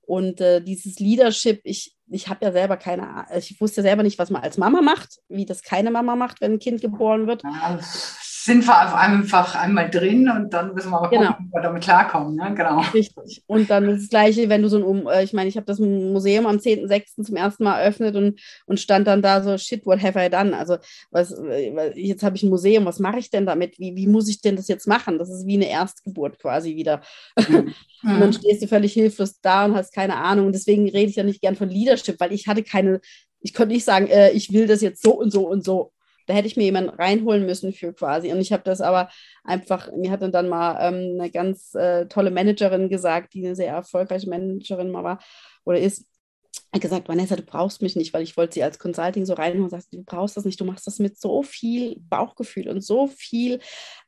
Und 0.05 0.41
äh, 0.41 0.61
dieses 0.61 0.99
Leadership, 0.99 1.61
ich, 1.63 1.95
ich 2.07 2.27
habe 2.27 2.45
ja 2.45 2.51
selber 2.51 2.77
keine 2.77 3.07
Ahnung, 3.07 3.25
ich 3.37 3.59
wusste 3.59 3.81
selber 3.81 4.03
nicht, 4.03 4.19
was 4.19 4.29
man 4.29 4.43
als 4.43 4.57
Mama 4.57 4.81
macht, 4.81 5.19
wie 5.29 5.45
das 5.45 5.63
keine 5.63 5.91
Mama 5.91 6.15
macht, 6.15 6.41
wenn 6.41 6.53
ein 6.53 6.59
Kind 6.59 6.81
geboren 6.81 7.27
wird. 7.27 7.43
Ja, 7.43 7.79
sind 8.45 8.67
wir 8.67 8.95
einfach 8.95 9.55
einmal 9.55 9.89
drin 9.89 10.29
und 10.29 10.53
dann 10.53 10.75
müssen 10.75 10.91
wir 10.91 11.01
mal 11.01 11.07
genau. 11.07 11.29
gucken, 11.29 11.47
wie 11.47 11.51
wir 11.55 11.61
damit 11.63 11.81
klarkommen. 11.81 12.35
Ne? 12.35 12.53
Genau. 12.53 12.79
Richtig. 12.93 13.43
Und 13.47 13.71
dann 13.71 13.87
das 13.87 14.07
Gleiche, 14.07 14.49
wenn 14.49 14.61
du 14.61 14.69
so 14.69 14.77
ein, 14.77 15.07
äh, 15.07 15.23
ich 15.23 15.33
meine, 15.33 15.49
ich 15.49 15.57
habe 15.57 15.65
das 15.65 15.79
Museum 15.79 16.45
am 16.45 16.57
10.06. 16.57 17.23
zum 17.23 17.35
ersten 17.35 17.63
Mal 17.63 17.79
eröffnet 17.79 18.15
und, 18.15 18.39
und 18.67 18.79
stand 18.79 19.07
dann 19.07 19.23
da 19.23 19.41
so, 19.41 19.57
shit, 19.57 19.83
what 19.87 19.99
have 20.03 20.23
I 20.23 20.29
done? 20.29 20.55
Also, 20.55 20.77
was, 21.09 21.31
äh, 21.31 21.99
jetzt 21.99 22.21
habe 22.21 22.35
ich 22.35 22.43
ein 22.43 22.51
Museum, 22.51 22.85
was 22.85 22.99
mache 22.99 23.17
ich 23.17 23.31
denn 23.31 23.47
damit? 23.47 23.79
Wie, 23.79 23.95
wie 23.95 24.05
muss 24.05 24.29
ich 24.29 24.41
denn 24.41 24.55
das 24.55 24.67
jetzt 24.67 24.87
machen? 24.87 25.17
Das 25.17 25.31
ist 25.31 25.47
wie 25.47 25.55
eine 25.55 25.67
Erstgeburt 25.67 26.37
quasi 26.37 26.75
wieder. 26.75 27.01
Mhm. 27.49 27.73
und 28.03 28.19
dann 28.19 28.33
stehst 28.33 28.61
du 28.61 28.67
völlig 28.67 28.93
hilflos 28.93 29.41
da 29.41 29.65
und 29.65 29.75
hast 29.75 29.91
keine 29.91 30.17
Ahnung. 30.17 30.45
Und 30.45 30.53
deswegen 30.53 30.87
rede 30.87 31.09
ich 31.09 31.15
ja 31.15 31.23
nicht 31.23 31.41
gern 31.41 31.55
von 31.55 31.69
Leadership, 31.69 32.19
weil 32.19 32.31
ich 32.31 32.47
hatte 32.47 32.61
keine, 32.61 33.01
ich 33.41 33.55
konnte 33.55 33.73
nicht 33.73 33.85
sagen, 33.85 34.05
äh, 34.05 34.29
ich 34.33 34.53
will 34.53 34.67
das 34.67 34.81
jetzt 34.81 35.01
so 35.01 35.13
und 35.13 35.31
so 35.31 35.47
und 35.47 35.63
so. 35.63 35.93
Da 36.25 36.33
hätte 36.33 36.47
ich 36.47 36.57
mir 36.57 36.63
jemanden 36.63 36.89
reinholen 36.89 37.45
müssen 37.45 37.73
für 37.73 37.93
quasi. 37.93 38.31
Und 38.31 38.39
ich 38.39 38.51
habe 38.51 38.63
das 38.63 38.81
aber 38.81 39.09
einfach, 39.43 39.91
mir 39.91 40.11
hat 40.11 40.21
dann 40.21 40.49
mal 40.49 40.77
ähm, 40.81 41.19
eine 41.19 41.31
ganz 41.31 41.75
äh, 41.75 42.07
tolle 42.07 42.31
Managerin 42.31 42.89
gesagt, 42.89 43.33
die 43.33 43.45
eine 43.45 43.55
sehr 43.55 43.71
erfolgreiche 43.71 44.29
Managerin 44.29 44.91
mal 44.91 45.03
war 45.03 45.19
oder 45.65 45.79
ist, 45.79 46.05
hat 46.73 46.81
gesagt, 46.81 47.07
Vanessa, 47.07 47.35
du 47.35 47.43
brauchst 47.43 47.81
mich 47.81 47.95
nicht, 47.95 48.13
weil 48.13 48.23
ich 48.23 48.37
wollte 48.37 48.55
sie 48.55 48.63
als 48.63 48.79
Consulting 48.79 49.25
so 49.25 49.33
reinholen. 49.33 49.63
Und 49.63 49.69
sagst, 49.69 49.93
du 49.93 50.03
brauchst 50.03 50.37
das 50.37 50.45
nicht, 50.45 50.59
du 50.59 50.65
machst 50.65 50.87
das 50.87 50.99
mit 50.99 51.19
so 51.19 51.43
viel 51.43 51.97
Bauchgefühl 51.99 52.69
und 52.69 52.81
so 52.81 53.07
viel 53.07 53.59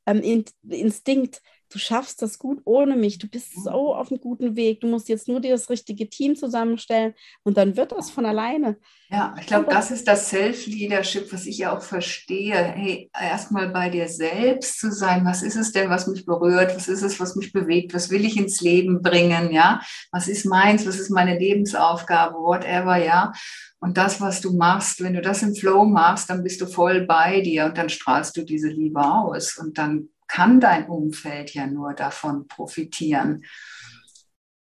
ähm, 0.06 0.45
Instinkt 0.69 1.41
du 1.69 1.80
schaffst 1.80 2.21
das 2.21 2.39
gut 2.39 2.62
ohne 2.65 2.95
mich, 2.95 3.17
du 3.17 3.27
bist 3.27 3.53
so 3.63 3.95
auf 3.95 4.12
einem 4.12 4.19
guten 4.19 4.56
Weg, 4.56 4.82
du 4.82 4.88
musst 4.88 5.10
jetzt 5.10 5.27
nur 5.27 5.39
dir 5.39 5.51
das 5.51 5.69
richtige 5.69 6.10
Team 6.10 6.36
zusammenstellen 6.36 7.13
und 7.43 7.58
dann 7.58 7.77
wird 7.77 7.91
das 7.91 8.10
von 8.10 8.25
alleine. 8.25 8.77
Ja, 9.10 9.36
ich 9.39 9.47
glaube, 9.47 9.67
das 9.69 9.89
ist 9.91 10.08
das 10.08 10.30
Self-Leadership, 10.30 11.32
was 11.32 11.45
ich 11.45 11.60
ja 11.60 11.75
auch 11.75 11.82
verstehe. 11.82 12.56
Hey, 12.56 13.10
erstmal 13.13 13.69
bei 13.69 13.89
dir 13.89 14.10
selbst 14.10 14.80
zu 14.80 14.91
sein, 14.91 15.23
was 15.23 15.43
ist 15.43 15.56
es 15.56 15.71
denn, 15.71 15.89
was 15.89 16.08
mich 16.08 16.25
berührt, 16.25 16.75
was 16.75 16.88
ist 16.88 17.03
es, 17.03 17.19
was 17.19 17.36
mich 17.36 17.53
bewegt, 17.53 17.93
was 17.93 18.10
will 18.10 18.25
ich 18.25 18.38
ins 18.38 18.60
Leben 18.60 19.01
bringen, 19.01 19.51
ja, 19.51 19.82
was 20.12 20.27
ist 20.27 20.45
meins, 20.45 20.86
was 20.86 20.99
ist 20.99 21.10
meine 21.10 21.39
Lebensaufgabe, 21.39 22.36
whatever, 22.36 22.97
ja. 22.97 23.32
Und 23.80 23.97
das, 23.97 24.19
was 24.19 24.41
du 24.41 24.53
machst, 24.53 25.03
wenn 25.03 25.13
du 25.13 25.21
das 25.21 25.43
im 25.43 25.56
Flow 25.56 25.86
machst, 25.86 26.30
dann 26.30 26.43
bist 26.43 26.60
du 26.62 26.65
voll 26.65 27.06
bei 27.06 27.41
dir 27.41 27.65
und 27.65 27.77
dann 27.77 27.89
strahlst 27.89 28.36
du 28.36 28.43
diese 28.43 28.69
Liebe 28.69 28.99
aus 28.99 29.58
und 29.58 29.77
dann 29.77 30.10
kann 30.27 30.59
dein 30.59 30.87
Umfeld 30.87 31.53
ja 31.53 31.67
nur 31.67 31.93
davon 31.93 32.47
profitieren. 32.47 33.43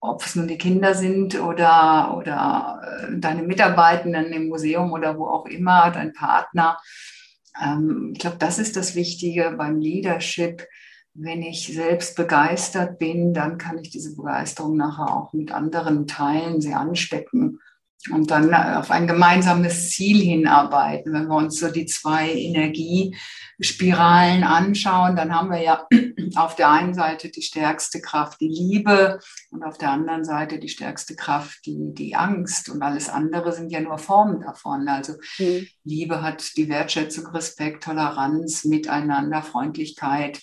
Ob 0.01 0.25
es 0.25 0.37
nun 0.37 0.47
die 0.47 0.59
Kinder 0.59 0.95
sind 0.95 1.41
oder, 1.41 2.17
oder 2.17 2.81
äh, 3.09 3.19
deine 3.19 3.43
Mitarbeitenden 3.43 4.33
im 4.33 4.49
Museum 4.49 4.93
oder 4.93 5.19
wo 5.19 5.27
auch 5.27 5.47
immer, 5.47 5.91
dein 5.91 6.13
Partner. 6.13 6.79
Ähm, 7.61 8.11
ich 8.13 8.21
glaube, 8.21 8.37
das 8.39 8.59
ist 8.59 8.77
das 8.77 8.95
Wichtige 8.95 9.55
beim 9.57 9.81
Leadership. 9.81 10.67
Wenn 11.15 11.43
ich 11.43 11.67
selbst 11.73 12.15
begeistert 12.15 12.99
bin, 12.99 13.33
dann 13.33 13.57
kann 13.57 13.79
ich 13.79 13.91
diese 13.91 14.15
Begeisterung 14.15 14.77
nachher 14.77 15.17
auch 15.17 15.33
mit 15.33 15.51
anderen 15.51 16.07
teilen, 16.07 16.61
sie 16.61 16.75
anstecken 16.75 17.59
und 18.13 18.31
dann 18.31 18.55
auf 18.55 18.91
ein 18.91 19.07
gemeinsames 19.07 19.91
Ziel 19.91 20.21
hinarbeiten. 20.21 21.13
Wenn 21.13 21.27
wir 21.27 21.37
uns 21.37 21.59
so 21.59 21.71
die 21.71 21.85
zwei 21.87 22.33
Energiespiralen 22.33 24.45
anschauen, 24.45 25.17
dann 25.17 25.35
haben 25.35 25.51
wir 25.51 25.63
ja 25.63 25.87
auf 26.37 26.57
der 26.57 26.71
einen 26.71 26.95
Seite 26.95 27.31
die 27.31 27.43
stärkste 27.43 28.01
Kraft, 28.01 28.41
die 28.41 28.49
Liebe, 28.49 29.19
und 29.51 29.65
auf 29.65 29.79
der 29.79 29.91
anderen 29.91 30.25
Seite 30.25 30.59
die 30.59 30.69
stärkste 30.69 31.17
Kraft, 31.17 31.67
die, 31.67 31.95
die 31.95 32.15
Angst. 32.15 32.69
Und 32.69 32.83
alles 32.83 33.09
andere 33.09 33.53
sind 33.53 33.71
ja 33.71 33.81
nur 33.81 33.99
Formen 33.99 34.41
davon. 34.41 34.89
Also 34.89 35.15
mhm. 35.39 35.67
Liebe 35.85 36.23
hat 36.23 36.57
die 36.57 36.69
Wertschätzung, 36.69 37.27
Respekt, 37.29 37.85
Toleranz, 37.85 38.65
Miteinander, 38.65 39.43
Freundlichkeit, 39.43 40.43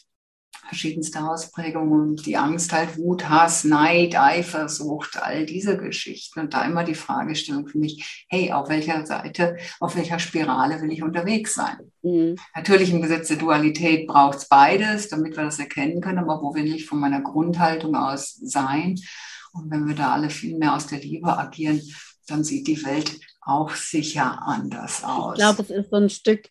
verschiedenste 0.67 1.23
Ausprägungen, 1.23 2.15
die 2.15 2.37
Angst 2.37 2.73
halt 2.73 2.97
Wut, 2.97 3.29
Hass, 3.29 3.63
Neid, 3.63 4.15
Eifersucht, 4.15 5.21
all 5.21 5.45
diese 5.45 5.77
Geschichten. 5.77 6.39
Und 6.39 6.53
da 6.53 6.63
immer 6.65 6.83
die 6.83 6.95
Fragestellung 6.95 7.67
für 7.67 7.77
mich, 7.77 8.25
hey, 8.29 8.51
auf 8.51 8.69
welcher 8.69 9.05
Seite, 9.05 9.57
auf 9.79 9.95
welcher 9.95 10.19
Spirale 10.19 10.81
will 10.81 10.91
ich 10.91 11.03
unterwegs 11.03 11.53
sein? 11.53 11.91
Mhm. 12.01 12.35
Natürlich 12.55 12.91
im 12.91 13.01
Gesetz 13.01 13.27
der 13.27 13.37
Dualität 13.37 14.07
braucht 14.07 14.37
es 14.39 14.47
beides, 14.47 15.09
damit 15.09 15.37
wir 15.37 15.43
das 15.43 15.59
erkennen 15.59 16.01
können, 16.01 16.19
aber 16.19 16.41
wo 16.41 16.53
will 16.55 16.73
ich 16.73 16.85
von 16.85 16.99
meiner 16.99 17.21
Grundhaltung 17.21 17.95
aus 17.95 18.35
sein? 18.41 18.99
Und 19.51 19.69
wenn 19.69 19.87
wir 19.87 19.95
da 19.95 20.13
alle 20.13 20.29
viel 20.29 20.57
mehr 20.57 20.75
aus 20.75 20.87
der 20.87 20.99
Liebe 20.99 21.37
agieren, 21.37 21.81
dann 22.27 22.43
sieht 22.43 22.67
die 22.67 22.83
Welt 22.85 23.19
auch 23.41 23.71
sicher 23.71 24.41
anders 24.43 25.03
aus. 25.03 25.33
Ich 25.33 25.39
glaube, 25.43 25.61
es 25.61 25.69
ist 25.69 25.89
so 25.89 25.97
ein 25.97 26.09
Stück 26.09 26.49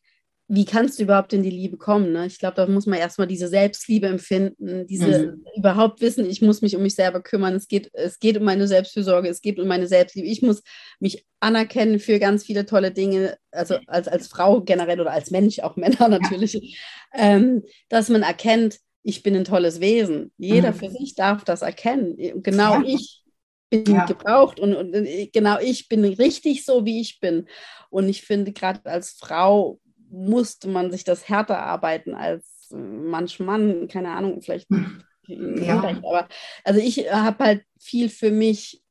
wie 0.48 0.64
kannst 0.64 0.98
du 0.98 1.04
überhaupt 1.04 1.32
in 1.32 1.42
die 1.42 1.50
Liebe 1.50 1.76
kommen? 1.78 2.12
Ne? 2.12 2.26
Ich 2.26 2.38
glaube, 2.38 2.56
da 2.56 2.66
muss 2.66 2.86
man 2.86 2.98
erstmal 2.98 3.26
diese 3.26 3.48
Selbstliebe 3.48 4.06
empfinden, 4.06 4.86
diese 4.86 5.32
mhm. 5.32 5.44
überhaupt 5.56 6.00
wissen, 6.00 6.28
ich 6.28 6.42
muss 6.42 6.60
mich 6.60 6.76
um 6.76 6.82
mich 6.82 6.94
selber 6.94 7.22
kümmern. 7.22 7.54
Es 7.54 7.68
geht, 7.68 7.90
es 7.94 8.18
geht 8.18 8.36
um 8.36 8.44
meine 8.44 8.68
Selbstfürsorge, 8.68 9.28
es 9.28 9.40
geht 9.40 9.58
um 9.58 9.66
meine 9.66 9.86
Selbstliebe. 9.86 10.28
Ich 10.28 10.42
muss 10.42 10.62
mich 11.00 11.26
anerkennen 11.40 11.98
für 11.98 12.18
ganz 12.18 12.44
viele 12.44 12.66
tolle 12.66 12.90
Dinge, 12.90 13.36
also 13.50 13.78
als, 13.86 14.08
als 14.08 14.26
Frau 14.26 14.60
generell 14.60 15.00
oder 15.00 15.12
als 15.12 15.30
Mensch, 15.30 15.60
auch 15.60 15.76
Männer 15.76 16.08
natürlich, 16.08 16.78
ähm, 17.14 17.62
dass 17.88 18.08
man 18.08 18.22
erkennt, 18.22 18.78
ich 19.04 19.22
bin 19.22 19.34
ein 19.34 19.44
tolles 19.44 19.80
Wesen. 19.80 20.32
Jeder 20.36 20.72
mhm. 20.72 20.76
für 20.76 20.90
sich 20.90 21.14
darf 21.14 21.44
das 21.44 21.62
erkennen. 21.62 22.16
Genau 22.42 22.74
ja. 22.74 22.84
ich 22.86 23.22
bin 23.70 23.94
ja. 23.94 24.04
gebraucht 24.04 24.60
und, 24.60 24.74
und, 24.74 24.92
genau 25.32 25.58
ich 25.58 25.88
bin 25.88 26.04
richtig 26.04 26.64
so, 26.64 26.84
wie 26.84 27.00
ich 27.00 27.20
bin. 27.20 27.48
Und 27.88 28.08
ich 28.08 28.22
finde, 28.22 28.52
gerade 28.52 28.84
als 28.84 29.12
Frau 29.12 29.80
musste 30.12 30.68
man 30.68 30.92
sich 30.92 31.04
das 31.04 31.28
härter 31.28 31.58
arbeiten 31.58 32.14
als 32.14 32.68
manch 32.70 33.40
Mann, 33.40 33.88
keine 33.88 34.10
Ahnung, 34.10 34.40
vielleicht 34.42 34.68
hm. 34.70 35.02
ja. 35.26 35.80
Recht, 35.80 35.98
aber 35.98 36.28
also 36.64 36.80
ich 36.80 37.10
habe 37.10 37.44
halt 37.44 37.64
viel 37.78 38.08
für 38.08 38.30
mich 38.30 38.82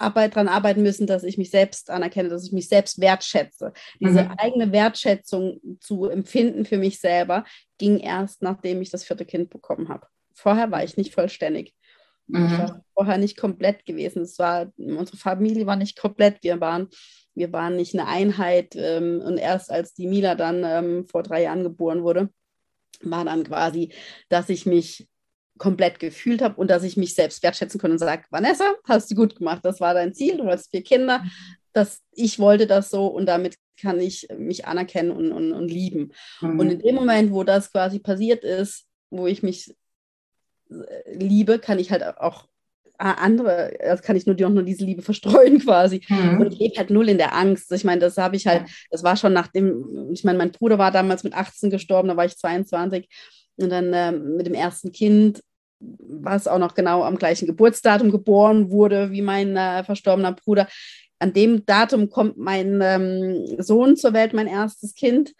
Arbeit 0.00 0.34
daran 0.34 0.48
arbeiten 0.48 0.82
müssen, 0.82 1.06
dass 1.06 1.24
ich 1.24 1.36
mich 1.36 1.50
selbst 1.50 1.90
anerkenne, 1.90 2.30
dass 2.30 2.46
ich 2.46 2.52
mich 2.52 2.68
selbst 2.68 3.00
wertschätze. 3.00 3.72
Diese 4.00 4.24
mhm. 4.24 4.34
eigene 4.38 4.72
Wertschätzung 4.72 5.60
zu 5.78 6.06
empfinden 6.06 6.64
für 6.64 6.78
mich 6.78 6.98
selber 7.00 7.44
ging 7.76 7.98
erst, 7.98 8.40
nachdem 8.40 8.80
ich 8.80 8.90
das 8.90 9.04
vierte 9.04 9.26
Kind 9.26 9.50
bekommen 9.50 9.90
habe. 9.90 10.06
Vorher 10.32 10.70
war 10.70 10.82
ich 10.82 10.96
nicht 10.96 11.12
vollständig. 11.12 11.74
Mhm. 12.32 12.46
Ich 12.46 12.58
war 12.58 12.84
vorher 12.94 13.18
nicht 13.18 13.36
komplett 13.36 13.86
gewesen. 13.86 14.22
Es 14.22 14.38
war, 14.38 14.72
unsere 14.76 15.16
Familie 15.16 15.66
war 15.66 15.76
nicht 15.76 15.98
komplett. 15.98 16.42
Wir 16.42 16.60
waren 16.60 16.88
wir 17.34 17.52
waren 17.52 17.76
nicht 17.76 17.94
eine 17.94 18.06
Einheit. 18.06 18.74
Ähm, 18.76 19.20
und 19.24 19.38
erst 19.38 19.70
als 19.70 19.94
die 19.94 20.06
Mila 20.06 20.34
dann 20.34 20.62
ähm, 20.64 21.06
vor 21.08 21.22
drei 21.22 21.42
Jahren 21.42 21.62
geboren 21.62 22.02
wurde, 22.02 22.28
war 23.02 23.24
dann 23.24 23.44
quasi, 23.44 23.92
dass 24.28 24.48
ich 24.48 24.66
mich 24.66 25.08
komplett 25.58 25.98
gefühlt 25.98 26.42
habe 26.42 26.56
und 26.56 26.70
dass 26.70 26.84
ich 26.84 26.96
mich 26.96 27.14
selbst 27.14 27.42
wertschätzen 27.42 27.80
konnte 27.80 27.94
und 27.94 27.98
sage, 27.98 28.24
Vanessa, 28.30 28.74
hast 28.84 29.10
du 29.10 29.14
gut 29.14 29.36
gemacht, 29.36 29.60
das 29.62 29.80
war 29.80 29.92
dein 29.92 30.14
Ziel, 30.14 30.38
du 30.38 30.44
wolltest 30.44 30.70
vier 30.70 30.82
Kinder, 30.82 31.22
das, 31.74 32.00
ich 32.12 32.38
wollte 32.38 32.66
das 32.66 32.90
so 32.90 33.06
und 33.06 33.26
damit 33.26 33.56
kann 33.78 34.00
ich 34.00 34.26
mich 34.38 34.66
anerkennen 34.66 35.10
und, 35.10 35.32
und, 35.32 35.52
und 35.52 35.68
lieben. 35.68 36.12
Mhm. 36.40 36.60
Und 36.60 36.70
in 36.70 36.78
dem 36.78 36.94
Moment, 36.94 37.32
wo 37.32 37.44
das 37.44 37.70
quasi 37.70 37.98
passiert 37.98 38.42
ist, 38.42 38.86
wo 39.10 39.26
ich 39.26 39.42
mich 39.42 39.74
liebe, 41.12 41.58
kann 41.58 41.78
ich 41.78 41.90
halt 41.90 42.04
auch 42.18 42.46
andere, 43.00 43.72
das 43.80 44.02
kann 44.02 44.16
ich 44.16 44.26
nur, 44.26 44.36
nur 44.36 44.62
diese 44.62 44.84
Liebe 44.84 45.02
verstreuen 45.02 45.58
quasi. 45.64 46.02
Mhm. 46.08 46.40
Und 46.40 46.52
ich 46.52 46.58
lebe 46.58 46.76
halt 46.76 46.90
null 46.90 47.08
in 47.08 47.18
der 47.18 47.34
Angst. 47.34 47.72
Ich 47.72 47.84
meine, 47.84 48.00
das 48.00 48.18
habe 48.18 48.36
ich 48.36 48.46
halt, 48.46 48.64
das 48.90 49.02
war 49.02 49.16
schon 49.16 49.32
nachdem, 49.32 50.10
ich 50.12 50.24
meine, 50.24 50.38
mein 50.38 50.52
Bruder 50.52 50.78
war 50.78 50.90
damals 50.90 51.24
mit 51.24 51.34
18 51.34 51.70
gestorben, 51.70 52.08
da 52.08 52.16
war 52.16 52.26
ich 52.26 52.36
22. 52.36 53.08
Und 53.56 53.70
dann 53.70 53.92
ähm, 53.94 54.36
mit 54.36 54.46
dem 54.46 54.54
ersten 54.54 54.92
Kind, 54.92 55.42
was 55.80 56.46
auch 56.46 56.58
noch 56.58 56.74
genau 56.74 57.02
am 57.02 57.16
gleichen 57.16 57.46
Geburtsdatum 57.46 58.10
geboren 58.10 58.70
wurde 58.70 59.10
wie 59.12 59.22
mein 59.22 59.56
äh, 59.56 59.82
verstorbener 59.82 60.32
Bruder. 60.32 60.68
An 61.18 61.32
dem 61.32 61.64
Datum 61.66 62.10
kommt 62.10 62.36
mein 62.38 62.80
ähm, 62.82 63.62
Sohn 63.62 63.96
zur 63.96 64.12
Welt, 64.12 64.34
mein 64.34 64.46
erstes 64.46 64.94
Kind. 64.94 65.32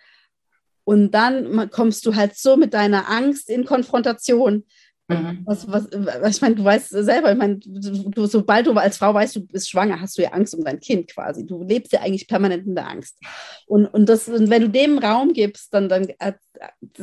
Und 0.84 1.12
dann 1.12 1.70
kommst 1.70 2.04
du 2.06 2.14
halt 2.14 2.36
so 2.36 2.56
mit 2.56 2.74
deiner 2.74 3.08
Angst 3.08 3.48
in 3.50 3.64
Konfrontation. 3.64 4.64
Mhm. 5.10 5.42
Was, 5.44 5.66
was, 5.70 5.88
ich 6.36 6.40
meine, 6.40 6.54
du 6.54 6.64
weißt 6.64 6.90
selber, 6.90 7.32
ich 7.32 7.38
meine, 7.38 7.58
du, 7.58 8.26
sobald 8.26 8.66
du 8.66 8.72
als 8.72 8.98
Frau 8.98 9.12
weißt, 9.12 9.36
du 9.36 9.46
bist 9.46 9.68
schwanger, 9.68 10.00
hast 10.00 10.16
du 10.16 10.22
ja 10.22 10.30
Angst 10.30 10.54
um 10.54 10.64
dein 10.64 10.80
Kind 10.80 11.08
quasi. 11.12 11.46
Du 11.46 11.62
lebst 11.62 11.92
ja 11.92 12.00
eigentlich 12.00 12.28
permanent 12.28 12.66
in 12.66 12.74
der 12.74 12.88
Angst. 12.88 13.18
Und, 13.66 13.86
und, 13.86 14.08
das, 14.08 14.28
und 14.28 14.50
wenn 14.50 14.62
du 14.62 14.68
dem 14.68 14.98
Raum 14.98 15.32
gibst, 15.32 15.74
dann, 15.74 15.88
dann, 15.88 16.08
äh, 16.18 16.32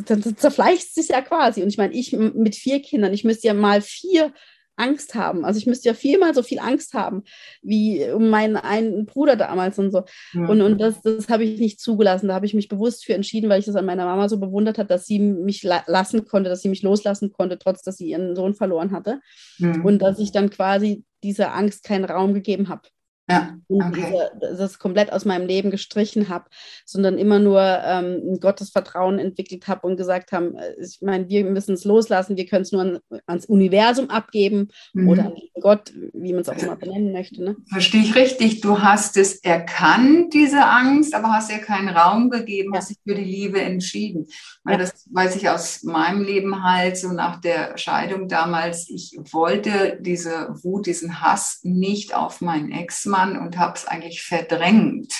dann, 0.05 0.21
dann 0.21 0.37
zerfleischst 0.37 0.95
sich 0.95 1.09
ja 1.09 1.21
quasi. 1.21 1.61
Und 1.61 1.69
ich 1.69 1.77
meine, 1.77 1.93
ich 1.93 2.13
mit 2.13 2.55
vier 2.55 2.81
Kindern, 2.81 3.13
ich 3.13 3.23
müsste 3.23 3.47
ja 3.47 3.53
mal 3.53 3.81
vier 3.81 4.33
Angst 4.77 5.15
haben. 5.15 5.43
Also 5.43 5.57
ich 5.57 5.65
müsste 5.65 5.89
ja 5.89 5.93
viermal 5.93 6.33
so 6.33 6.43
viel 6.43 6.59
Angst 6.59 6.93
haben 6.93 7.23
wie 7.61 8.09
um 8.11 8.29
meinen 8.29 8.55
einen 8.55 9.05
Bruder 9.05 9.35
damals 9.35 9.77
und 9.79 9.91
so. 9.91 10.03
Ja. 10.33 10.47
Und, 10.47 10.61
und 10.61 10.79
das, 10.79 11.01
das 11.01 11.29
habe 11.29 11.43
ich 11.43 11.59
nicht 11.59 11.79
zugelassen. 11.79 12.27
Da 12.27 12.35
habe 12.35 12.45
ich 12.45 12.53
mich 12.53 12.67
bewusst 12.67 13.05
für 13.05 13.13
entschieden, 13.13 13.49
weil 13.49 13.59
ich 13.59 13.65
das 13.65 13.75
an 13.75 13.85
meiner 13.85 14.05
Mama 14.05 14.29
so 14.29 14.39
bewundert 14.39 14.77
hat, 14.77 14.91
dass 14.91 15.05
sie 15.05 15.19
mich 15.19 15.63
la 15.63 15.83
lassen 15.87 16.25
konnte, 16.25 16.49
dass 16.49 16.61
sie 16.61 16.69
mich 16.69 16.83
loslassen 16.83 17.31
konnte, 17.31 17.59
trotz 17.59 17.81
dass 17.81 17.97
sie 17.97 18.09
ihren 18.09 18.35
Sohn 18.35 18.53
verloren 18.53 18.91
hatte. 18.91 19.19
Ja. 19.57 19.81
Und 19.81 19.99
dass 20.01 20.19
ich 20.19 20.31
dann 20.31 20.49
quasi 20.49 21.03
dieser 21.23 21.53
Angst 21.53 21.83
keinen 21.83 22.05
Raum 22.05 22.33
gegeben 22.33 22.69
habe. 22.69 22.83
Ja, 23.29 23.57
okay. 23.67 24.29
diese, 24.39 24.55
das 24.57 24.79
komplett 24.79 25.11
aus 25.11 25.25
meinem 25.25 25.47
Leben 25.47 25.69
gestrichen 25.69 26.29
habe, 26.29 26.45
sondern 26.85 27.17
immer 27.17 27.39
nur 27.39 27.59
ähm, 27.61 28.21
ein 28.25 28.39
Gottesvertrauen 28.39 29.19
entwickelt 29.19 29.67
habe 29.67 29.85
und 29.85 29.97
gesagt 29.97 30.31
haben, 30.31 30.55
äh, 30.55 30.75
ich 30.79 30.99
meine, 31.01 31.27
wir 31.27 31.43
müssen 31.43 31.73
es 31.73 31.83
loslassen, 31.83 32.37
wir 32.37 32.45
können 32.45 32.61
es 32.61 32.71
nur 32.71 32.81
an, 32.81 32.99
ans 33.25 33.45
Universum 33.45 34.09
abgeben 34.09 34.69
mhm. 34.93 35.09
oder 35.09 35.25
an 35.25 35.33
Gott, 35.59 35.91
wie 36.13 36.31
man 36.31 36.41
es 36.41 36.47
auch 36.47 36.57
immer 36.57 36.77
benennen 36.77 37.11
möchte. 37.11 37.43
Ne? 37.43 37.57
Verstehe 37.69 38.01
ich 38.01 38.15
richtig, 38.15 38.61
du 38.61 38.81
hast 38.81 39.17
es 39.17 39.43
erkannt, 39.43 40.33
diese 40.33 40.63
Angst, 40.63 41.13
aber 41.13 41.33
hast 41.33 41.51
ihr 41.51 41.57
keinen 41.57 41.89
Raum 41.89 42.29
gegeben, 42.29 42.73
ja. 42.73 42.79
hast 42.79 42.91
dich 42.91 42.99
für 43.05 43.15
die 43.15 43.25
Liebe 43.25 43.59
entschieden. 43.59 44.27
Weil 44.63 44.75
ja. 44.75 44.79
das 44.79 45.05
weiß 45.11 45.35
ich 45.35 45.49
aus 45.49 45.83
meinem 45.83 46.23
Leben 46.23 46.63
halt, 46.63 46.95
so 46.95 47.11
nach 47.11 47.41
der 47.41 47.77
Scheidung 47.77 48.29
damals, 48.29 48.89
ich 48.89 49.17
wollte 49.31 49.97
diese 49.99 50.47
Wut, 50.63 50.85
diesen 50.85 51.19
Hass 51.19 51.59
nicht 51.63 52.15
auf 52.15 52.39
meinen 52.39 52.71
Ex 52.71 53.05
machen 53.05 53.16
Mann 53.17 53.37
und 53.37 53.57
habe 53.57 53.73
es 53.75 53.85
eigentlich 53.85 54.21
verdrängt. 54.21 55.13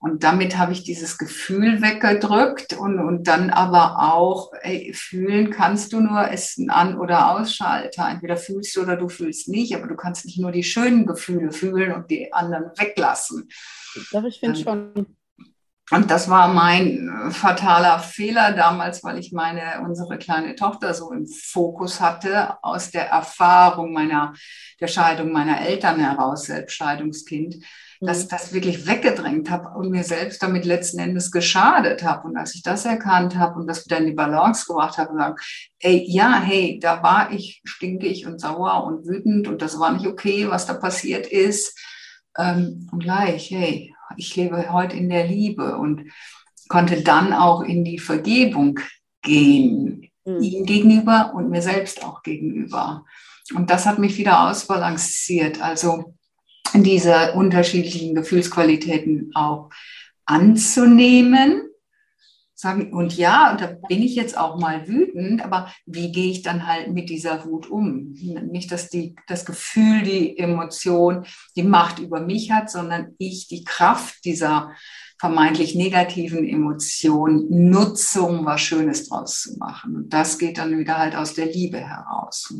Und 0.00 0.24
damit 0.24 0.58
habe 0.58 0.72
ich 0.72 0.82
dieses 0.82 1.16
Gefühl 1.16 1.80
weggedrückt 1.80 2.72
und, 2.72 2.98
und 2.98 3.28
dann 3.28 3.50
aber 3.50 4.12
auch 4.12 4.50
ey, 4.62 4.92
fühlen 4.94 5.50
kannst 5.50 5.92
du 5.92 6.00
nur 6.00 6.28
es 6.28 6.58
ein 6.58 6.70
An- 6.70 6.98
oder 6.98 7.30
Ausschalter. 7.30 8.08
Entweder 8.08 8.36
fühlst 8.36 8.74
du 8.74 8.82
oder 8.82 8.96
du 8.96 9.08
fühlst 9.08 9.46
nicht, 9.48 9.76
aber 9.76 9.86
du 9.86 9.94
kannst 9.94 10.24
nicht 10.26 10.40
nur 10.40 10.50
die 10.50 10.64
schönen 10.64 11.06
Gefühle 11.06 11.52
fühlen 11.52 11.92
und 11.92 12.10
die 12.10 12.32
anderen 12.32 12.72
weglassen. 12.76 13.48
Doch, 14.10 14.24
ich 14.24 14.40
finde 14.40 14.58
schon. 14.58 15.16
Und 15.90 16.10
das 16.10 16.30
war 16.30 16.48
mein 16.48 17.08
äh, 17.08 17.30
fataler 17.30 17.98
Fehler 17.98 18.52
damals, 18.52 19.02
weil 19.02 19.18
ich 19.18 19.32
meine, 19.32 19.82
unsere 19.84 20.16
kleine 20.16 20.54
Tochter 20.54 20.94
so 20.94 21.12
im 21.12 21.26
Fokus 21.26 22.00
hatte, 22.00 22.56
aus 22.62 22.90
der 22.90 23.08
Erfahrung 23.08 23.92
meiner, 23.92 24.32
der 24.80 24.86
Scheidung 24.86 25.32
meiner 25.32 25.60
Eltern 25.60 25.98
heraus, 25.98 26.44
Selbstscheidungskind, 26.44 27.56
mhm. 28.00 28.06
dass 28.06 28.22
ich 28.22 28.28
das 28.28 28.52
wirklich 28.54 28.86
weggedrängt 28.86 29.50
habe 29.50 29.76
und 29.76 29.90
mir 29.90 30.04
selbst 30.04 30.42
damit 30.42 30.64
letzten 30.64 31.00
Endes 31.00 31.32
geschadet 31.32 32.04
habe. 32.04 32.28
Und 32.28 32.36
als 32.36 32.54
ich 32.54 32.62
das 32.62 32.84
erkannt 32.84 33.36
habe 33.36 33.58
und 33.58 33.66
das 33.66 33.84
wieder 33.84 33.98
in 33.98 34.06
die 34.06 34.12
Balance 34.12 34.64
gebracht 34.66 34.98
habe 34.98 35.12
gesagt, 35.12 35.40
ey, 35.80 36.04
ja, 36.08 36.40
hey, 36.40 36.78
da 36.80 37.02
war 37.02 37.32
ich 37.32 37.60
stinkig 37.64 38.26
und 38.26 38.40
sauer 38.40 38.84
und 38.84 39.06
wütend 39.06 39.48
und 39.48 39.60
das 39.60 39.78
war 39.78 39.92
nicht 39.92 40.06
okay, 40.06 40.48
was 40.48 40.64
da 40.64 40.74
passiert 40.74 41.26
ist. 41.26 41.76
Ähm, 42.38 42.88
und 42.92 43.00
gleich, 43.00 43.50
hey, 43.50 43.94
ich 44.16 44.36
lebe 44.36 44.72
heute 44.72 44.96
in 44.96 45.08
der 45.08 45.26
Liebe 45.26 45.76
und 45.76 46.10
konnte 46.68 47.02
dann 47.02 47.32
auch 47.32 47.62
in 47.62 47.84
die 47.84 47.98
Vergebung 47.98 48.78
gehen, 49.22 50.10
mhm. 50.24 50.42
ihm 50.42 50.66
gegenüber 50.66 51.32
und 51.34 51.50
mir 51.50 51.62
selbst 51.62 52.04
auch 52.04 52.22
gegenüber. 52.22 53.04
Und 53.54 53.70
das 53.70 53.86
hat 53.86 53.98
mich 53.98 54.16
wieder 54.18 54.48
ausbalanciert, 54.48 55.60
also 55.60 56.14
diese 56.74 57.32
unterschiedlichen 57.32 58.14
Gefühlsqualitäten 58.14 59.32
auch 59.34 59.70
anzunehmen 60.24 61.68
sagen, 62.62 62.92
und 62.92 63.16
ja, 63.16 63.50
und 63.50 63.60
da 63.60 63.66
bin 63.88 64.02
ich 64.02 64.14
jetzt 64.14 64.38
auch 64.38 64.58
mal 64.58 64.86
wütend, 64.86 65.44
aber 65.44 65.70
wie 65.84 66.12
gehe 66.12 66.30
ich 66.30 66.42
dann 66.42 66.66
halt 66.66 66.92
mit 66.92 67.10
dieser 67.10 67.44
Wut 67.44 67.68
um? 67.68 68.12
Nicht, 68.12 68.70
dass 68.70 68.88
die, 68.88 69.16
das 69.26 69.44
Gefühl, 69.44 70.02
die 70.02 70.38
Emotion 70.38 71.26
die 71.56 71.64
Macht 71.64 71.98
über 71.98 72.20
mich 72.20 72.52
hat, 72.52 72.70
sondern 72.70 73.16
ich 73.18 73.48
die 73.48 73.64
Kraft 73.64 74.24
dieser 74.24 74.70
vermeintlich 75.18 75.74
negativen 75.74 76.48
Emotion 76.48 77.46
nutze, 77.50 78.22
um 78.22 78.46
was 78.46 78.60
Schönes 78.60 79.08
draus 79.08 79.42
zu 79.42 79.58
machen. 79.58 79.96
Und 79.96 80.12
das 80.12 80.38
geht 80.38 80.58
dann 80.58 80.78
wieder 80.78 80.98
halt 80.98 81.16
aus 81.16 81.34
der 81.34 81.46
Liebe 81.46 81.78
heraus. 81.78 82.54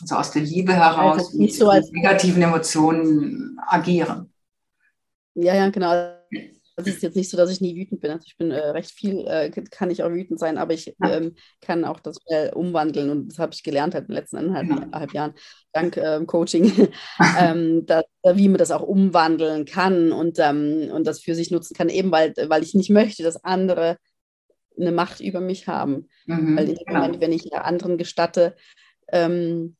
Also 0.00 0.14
aus 0.14 0.30
der 0.30 0.42
Liebe 0.42 0.72
heraus, 0.72 1.26
also 1.26 1.38
nicht 1.38 1.56
so 1.56 1.68
als 1.68 1.90
negativen 1.90 2.42
Emotionen 2.42 3.58
agieren. 3.66 4.32
Ja, 5.34 5.54
ja, 5.54 5.68
genau 5.68 6.19
es 6.76 6.86
ist 6.86 7.02
jetzt 7.02 7.16
nicht 7.16 7.30
so, 7.30 7.36
dass 7.36 7.50
ich 7.50 7.60
nie 7.60 7.76
wütend 7.76 8.00
bin. 8.00 8.10
Also 8.10 8.24
ich 8.26 8.36
bin 8.36 8.50
äh, 8.50 8.68
recht 8.70 8.90
viel, 8.92 9.26
äh, 9.26 9.50
kann 9.50 9.90
ich 9.90 10.02
auch 10.02 10.10
wütend 10.10 10.38
sein, 10.38 10.58
aber 10.58 10.72
ich 10.72 10.94
ähm, 11.04 11.34
kann 11.60 11.84
auch 11.84 12.00
das 12.00 12.18
äh, 12.26 12.50
umwandeln 12.52 13.10
und 13.10 13.28
das 13.28 13.38
habe 13.38 13.52
ich 13.52 13.62
gelernt 13.62 13.94
halt 13.94 14.04
in 14.04 14.08
den 14.08 14.16
letzten 14.16 14.36
eineinhalb 14.36 15.12
Jahren, 15.12 15.34
dank 15.72 15.96
ähm, 15.96 16.26
Coaching, 16.26 16.88
ähm, 17.38 17.86
dass, 17.86 18.04
äh, 18.22 18.36
wie 18.36 18.48
man 18.48 18.58
das 18.58 18.70
auch 18.70 18.82
umwandeln 18.82 19.64
kann 19.64 20.12
und, 20.12 20.38
ähm, 20.38 20.90
und 20.92 21.06
das 21.06 21.20
für 21.20 21.34
sich 21.34 21.50
nutzen 21.50 21.74
kann, 21.74 21.88
eben 21.88 22.10
weil, 22.10 22.34
weil 22.48 22.62
ich 22.62 22.74
nicht 22.74 22.90
möchte, 22.90 23.22
dass 23.22 23.44
andere 23.44 23.96
eine 24.78 24.92
Macht 24.92 25.20
über 25.20 25.40
mich 25.40 25.66
haben. 25.66 26.08
Mhm, 26.26 26.56
weil 26.56 26.68
in 26.68 26.74
dem 26.76 26.84
genau. 26.86 27.00
Moment, 27.00 27.20
wenn 27.20 27.32
ich 27.32 27.52
anderen 27.54 27.98
gestatte, 27.98 28.56
ähm, 29.08 29.76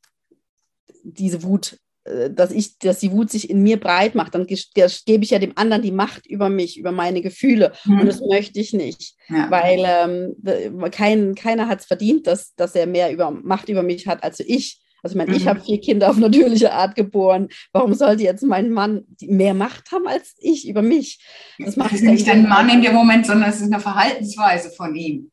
diese 1.03 1.43
Wut 1.43 1.77
dass 2.03 2.51
ich, 2.51 2.79
dass 2.79 2.99
die 2.99 3.11
Wut 3.11 3.29
sich 3.29 3.49
in 3.49 3.61
mir 3.61 3.79
breit 3.79 4.15
macht, 4.15 4.33
dann 4.33 4.47
gebe 4.47 5.23
ich 5.23 5.29
ja 5.29 5.39
dem 5.39 5.53
anderen 5.55 5.83
die 5.83 5.91
Macht 5.91 6.25
über 6.25 6.49
mich, 6.49 6.79
über 6.79 6.91
meine 6.91 7.21
Gefühle. 7.21 7.73
Mhm. 7.85 7.99
Und 7.99 8.07
das 8.07 8.21
möchte 8.21 8.59
ich 8.59 8.73
nicht. 8.73 9.13
Ja. 9.29 9.51
Weil 9.51 9.83
ähm, 9.85 10.91
kein, 10.91 11.35
keiner 11.35 11.67
hat 11.67 11.81
es 11.81 11.85
verdient, 11.85 12.25
dass, 12.25 12.55
dass 12.55 12.73
er 12.73 12.87
mehr 12.87 13.11
über, 13.11 13.29
Macht 13.29 13.69
über 13.69 13.83
mich 13.83 14.07
hat 14.07 14.23
als 14.23 14.39
ich. 14.39 14.81
Also 15.03 15.13
ich 15.13 15.17
meine, 15.17 15.31
mhm. 15.31 15.37
ich 15.37 15.47
habe 15.47 15.61
vier 15.61 15.79
Kinder 15.79 16.09
auf 16.09 16.17
natürliche 16.17 16.73
Art 16.73 16.95
geboren. 16.95 17.49
Warum 17.71 17.93
sollte 17.93 18.23
jetzt 18.23 18.43
mein 18.43 18.71
Mann 18.71 19.05
mehr 19.21 19.53
Macht 19.53 19.91
haben 19.91 20.07
als 20.07 20.35
ich 20.39 20.67
über 20.67 20.81
mich? 20.81 21.23
Das, 21.59 21.75
macht 21.75 21.93
ist 21.93 22.03
nicht 22.03 22.27
ein 22.29 22.47
Mann 22.47 22.69
in 22.69 22.81
dem 22.81 22.93
Moment, 22.93 23.27
sondern 23.27 23.49
es 23.49 23.61
ist 23.61 23.71
eine 23.71 23.79
Verhaltensweise 23.79 24.71
von 24.71 24.95
ihm. 24.95 25.31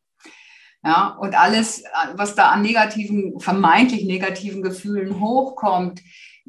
Ja, 0.85 1.17
und 1.21 1.35
alles, 1.35 1.83
was 2.15 2.35
da 2.35 2.51
an 2.51 2.63
negativen, 2.63 3.41
vermeintlich 3.41 4.05
negativen 4.05 4.63
Gefühlen 4.63 5.21
hochkommt, 5.21 6.01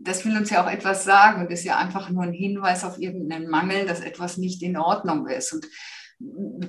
das 0.01 0.25
will 0.25 0.35
uns 0.37 0.49
ja 0.49 0.63
auch 0.63 0.71
etwas 0.71 1.03
sagen 1.03 1.41
und 1.41 1.51
ist 1.51 1.63
ja 1.63 1.77
einfach 1.77 2.09
nur 2.09 2.23
ein 2.23 2.33
Hinweis 2.33 2.83
auf 2.83 2.99
irgendeinen 2.99 3.49
Mangel, 3.49 3.85
dass 3.85 3.99
etwas 3.99 4.37
nicht 4.37 4.61
in 4.63 4.77
Ordnung 4.77 5.27
ist. 5.27 5.53
Und 5.53 5.67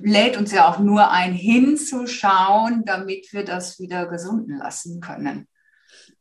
lädt 0.02 0.36
uns 0.36 0.52
ja 0.52 0.68
auch 0.68 0.78
nur 0.78 1.10
ein, 1.10 1.32
hinzuschauen, 1.32 2.84
damit 2.84 3.32
wir 3.32 3.44
das 3.44 3.80
wieder 3.80 4.06
gesunden 4.06 4.58
lassen 4.58 5.00
können. 5.00 5.48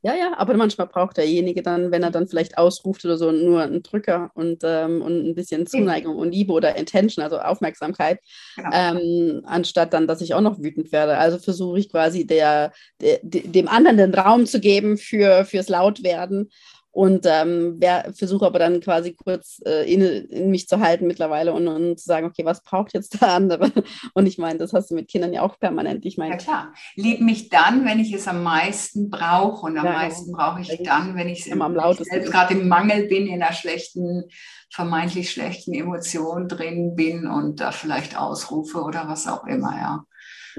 Ja, 0.02 0.16
ja, 0.16 0.34
aber 0.38 0.56
manchmal 0.56 0.88
braucht 0.88 1.18
derjenige 1.18 1.62
dann, 1.62 1.92
wenn 1.92 2.04
er 2.04 2.12
dann 2.12 2.28
vielleicht 2.28 2.58
ausruft 2.58 3.04
oder 3.04 3.18
so, 3.18 3.34
nur 3.34 3.64
einen 3.64 3.84
Drücker 3.84 4.32
und, 4.34 4.62
ähm, 4.64 5.02
und 5.02 5.28
ein 5.28 5.36
bisschen 5.36 5.68
Zuneigung 5.68 6.16
und 6.16 6.32
Liebe 6.32 6.54
oder 6.54 6.78
Intention, 6.78 7.22
also 7.22 7.40
Aufmerksamkeit, 7.40 8.20
genau. 8.56 8.70
ähm, 8.72 9.42
anstatt 9.46 9.94
dann, 9.94 10.08
dass 10.08 10.22
ich 10.22 10.34
auch 10.34 10.42
noch 10.42 10.58
wütend 10.58 10.94
werde. 10.94 11.18
Also 11.18 11.38
versuche 11.38 11.80
ich 11.80 11.92
quasi 11.92 12.26
der, 12.26 12.72
der, 13.02 13.20
dem 13.24 13.68
anderen 13.68 13.98
den 13.98 14.14
Raum 14.14 14.46
zu 14.46 14.62
geben 14.62 14.98
für, 14.98 15.44
fürs 15.44 15.68
Lautwerden 15.68 16.50
und 16.92 17.26
ähm, 17.28 17.80
versuche 18.14 18.46
aber 18.46 18.58
dann 18.58 18.82
quasi 18.82 19.14
kurz 19.14 19.62
äh, 19.66 19.92
in, 19.92 20.02
in, 20.02 20.50
mich 20.50 20.68
zu 20.68 20.80
halten 20.80 21.06
mittlerweile 21.06 21.54
und, 21.54 21.68
und, 21.68 22.00
zu 22.00 22.06
sagen, 22.06 22.26
okay, 22.26 22.46
was 22.46 22.64
braucht 22.64 22.94
jetzt 22.94 23.22
der 23.22 23.30
andere? 23.30 23.72
Und 24.14 24.26
ich 24.26 24.38
meine, 24.38 24.58
das 24.58 24.74
hast 24.74 24.90
du 24.90 24.96
mit 24.96 25.08
Kindern 25.08 25.34
ja 25.34 25.42
auch 25.42 25.60
permanent. 25.60 26.06
Ich 26.06 26.18
meine, 26.18 26.32
ja 26.32 26.38
klar, 26.38 26.74
lieb 26.96 27.22
mich 27.22 27.50
dann, 27.50 27.86
wenn 27.86 28.00
ich 28.00 28.12
es 28.14 28.28
am 28.28 28.44
meisten 28.44 29.10
brauche 29.10 29.68
und 29.68 29.78
am 29.78 29.86
ja, 29.86 29.92
genau. 29.92 30.04
meisten 30.04 30.32
brauche 30.32 30.62
ich 30.62 30.82
dann, 30.84 31.16
wenn 31.16 31.30
ich, 31.30 31.48
im, 31.48 31.62
am 31.62 31.76
lautesten 31.76 32.06
selbst 32.06 32.32
gerade 32.32 32.54
im 32.56 32.68
Mangel 32.68 33.08
bin, 33.08 33.28
in 33.28 33.42
einer 33.42 33.54
schlechten, 33.54 34.26
vermeintlich 34.72 35.32
schlechten 35.32 35.74
Emotion 35.74 36.48
drin 36.48 36.96
bin 36.96 37.28
und 37.28 37.60
da 37.60 37.72
vielleicht 37.72 38.18
ausrufe 38.18 38.82
oder 38.82 39.08
was 39.08 39.28
auch 39.28 39.46
immer, 39.46 39.76
ja. 39.78 40.06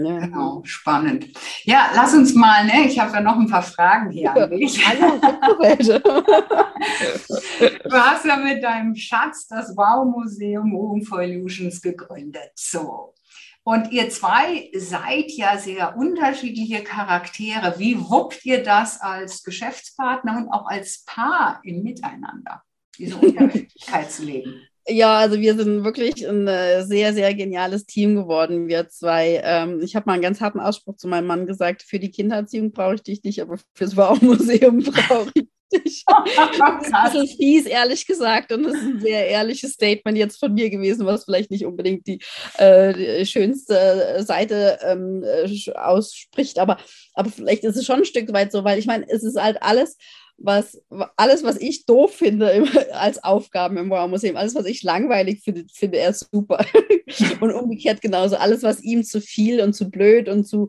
Ja. 0.05 0.19
Genau, 0.19 0.63
spannend. 0.65 1.29
Ja, 1.65 1.91
lass 1.95 2.15
uns 2.15 2.35
mal, 2.35 2.65
ne? 2.65 2.87
Ich 2.87 2.99
habe 2.99 3.13
ja 3.13 3.21
noch 3.21 3.37
ein 3.37 3.49
paar 3.49 3.63
Fragen 3.63 4.11
hier 4.11 4.35
an 4.35 4.51
dich. 4.51 4.83
du 7.85 7.93
hast 7.93 8.24
ja 8.24 8.37
mit 8.37 8.62
deinem 8.62 8.95
Schatz 8.95 9.47
das 9.49 9.77
Wow-Museum 9.77 10.72
Home 10.72 11.05
for 11.05 11.22
Illusions 11.22 11.83
gegründet. 11.83 12.53
So. 12.55 13.14
Und 13.62 13.93
ihr 13.93 14.09
zwei 14.09 14.70
seid 14.74 15.31
ja 15.33 15.59
sehr 15.59 15.97
unterschiedliche 15.97 16.83
Charaktere. 16.83 17.79
Wie 17.79 17.99
wuppt 17.99 18.45
ihr 18.47 18.62
das 18.62 19.01
als 19.01 19.43
Geschäftspartner 19.43 20.39
und 20.39 20.51
auch 20.51 20.66
als 20.66 21.05
Paar 21.05 21.61
im 21.62 21.83
Miteinander, 21.83 22.62
diese 22.97 23.16
Unterschiedlichkeit 23.16 24.11
zu 24.11 24.24
leben? 24.24 24.62
Ja, 24.91 25.18
also 25.18 25.38
wir 25.41 25.55
sind 25.55 25.84
wirklich 25.84 26.28
ein 26.28 26.49
äh, 26.49 26.84
sehr, 26.84 27.14
sehr 27.14 27.32
geniales 27.34 27.86
Team 27.86 28.16
geworden, 28.16 28.68
wir 28.68 28.88
zwei. 28.88 29.41
Ähm, 29.45 29.80
ich 29.82 29.95
habe 29.95 30.07
mal 30.07 30.14
einen 30.14 30.22
ganz 30.22 30.41
harten 30.41 30.61
Ausspruch 30.61 30.97
zu 30.97 31.07
meinem 31.07 31.26
Mann 31.26 31.47
gesagt, 31.47 31.82
für 31.82 31.99
die 31.99 32.11
Kindererziehung 32.11 32.72
brauche 32.72 32.97
ich 32.97 33.03
dich 33.03 33.22
nicht, 33.22 33.41
aber 33.41 33.57
fürs 33.74 33.95
Baumuseum 33.95 34.78
brauche 34.84 35.30
ich 35.34 35.45
dich. 35.72 36.05
das 36.93 37.14
ist 37.14 37.36
fies, 37.36 37.66
ehrlich 37.66 38.07
gesagt. 38.07 38.53
Und 38.53 38.64
das 38.64 38.74
ist 38.74 38.82
ein 38.82 39.01
sehr 39.01 39.28
ehrliches 39.28 39.72
Statement 39.72 40.18
jetzt 40.18 40.38
von 40.38 40.53
mir 40.53 40.70
gewesen, 40.70 41.07
was 41.07 41.24
vielleicht 41.24 41.51
nicht 41.51 41.64
unbedingt 41.64 42.07
die, 42.07 42.20
äh, 42.59 42.93
die 42.93 43.26
schönste 43.26 44.24
Seite 44.24 44.78
ähm, 44.82 45.22
äh, 45.24 45.72
ausspricht. 45.72 46.59
Aber, 46.59 46.78
aber 47.14 47.30
vielleicht 47.30 47.64
ist 47.64 47.76
es 47.76 47.86
schon 47.86 48.01
ein 48.01 48.05
Stück 48.05 48.32
weit 48.32 48.51
so, 48.51 48.64
weil 48.64 48.78
ich 48.78 48.86
meine, 48.86 49.09
es 49.09 49.22
ist 49.22 49.41
halt 49.41 49.62
alles 49.62 49.97
was 50.41 50.80
alles, 51.16 51.45
was 51.45 51.59
ich 51.59 51.84
doof 51.84 52.14
finde 52.14 52.64
als 52.93 53.22
Aufgaben 53.22 53.76
im 53.76 53.91
Wow-Museum, 53.91 54.36
alles, 54.36 54.55
was 54.55 54.64
ich 54.64 54.82
langweilig 54.82 55.43
finde, 55.43 55.66
finde 55.72 55.99
er 55.99 56.12
super. 56.12 56.64
und 57.41 57.53
umgekehrt 57.53 58.01
genauso. 58.01 58.36
Alles, 58.36 58.62
was 58.62 58.82
ihm 58.82 59.05
zu 59.05 59.20
viel 59.20 59.61
und 59.61 59.74
zu 59.74 59.91
blöd 59.91 60.28
und 60.28 60.45
zu, 60.45 60.68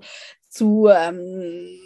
zu 0.49 0.87
ähm, 0.87 1.79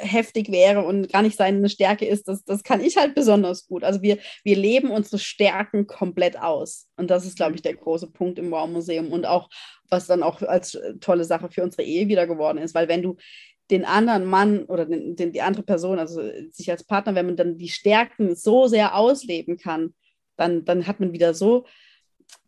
heftig 0.00 0.50
wäre 0.50 0.84
und 0.84 1.12
gar 1.12 1.22
nicht 1.22 1.36
seine 1.36 1.68
Stärke 1.68 2.06
ist, 2.06 2.28
das, 2.28 2.44
das 2.44 2.62
kann 2.62 2.80
ich 2.80 2.96
halt 2.96 3.14
besonders 3.14 3.66
gut. 3.66 3.84
Also 3.84 4.02
wir, 4.02 4.18
wir 4.44 4.56
leben 4.56 4.90
unsere 4.90 5.18
Stärken 5.18 5.86
komplett 5.86 6.38
aus. 6.38 6.88
Und 6.96 7.10
das 7.10 7.24
ist, 7.24 7.36
glaube 7.36 7.56
ich, 7.56 7.62
der 7.62 7.74
große 7.74 8.10
Punkt 8.10 8.38
im 8.38 8.50
Wow-Museum 8.50 9.12
und 9.12 9.26
auch, 9.26 9.48
was 9.90 10.06
dann 10.06 10.22
auch 10.22 10.42
als 10.42 10.78
tolle 11.00 11.24
Sache 11.24 11.48
für 11.50 11.62
unsere 11.62 11.82
Ehe 11.82 12.08
wieder 12.08 12.26
geworden 12.26 12.58
ist. 12.58 12.74
Weil 12.74 12.88
wenn 12.88 13.02
du 13.02 13.16
den 13.70 13.84
anderen 13.84 14.24
Mann 14.24 14.64
oder 14.64 14.84
den, 14.84 15.16
den, 15.16 15.32
die 15.32 15.42
andere 15.42 15.62
Person, 15.62 15.98
also 15.98 16.22
sich 16.50 16.70
als 16.70 16.84
Partner, 16.84 17.14
wenn 17.14 17.26
man 17.26 17.36
dann 17.36 17.58
die 17.58 17.68
Stärken 17.68 18.36
so 18.36 18.66
sehr 18.66 18.94
ausleben 18.94 19.56
kann, 19.56 19.94
dann, 20.36 20.64
dann 20.64 20.86
hat 20.86 21.00
man 21.00 21.12
wieder 21.12 21.34
so, 21.34 21.64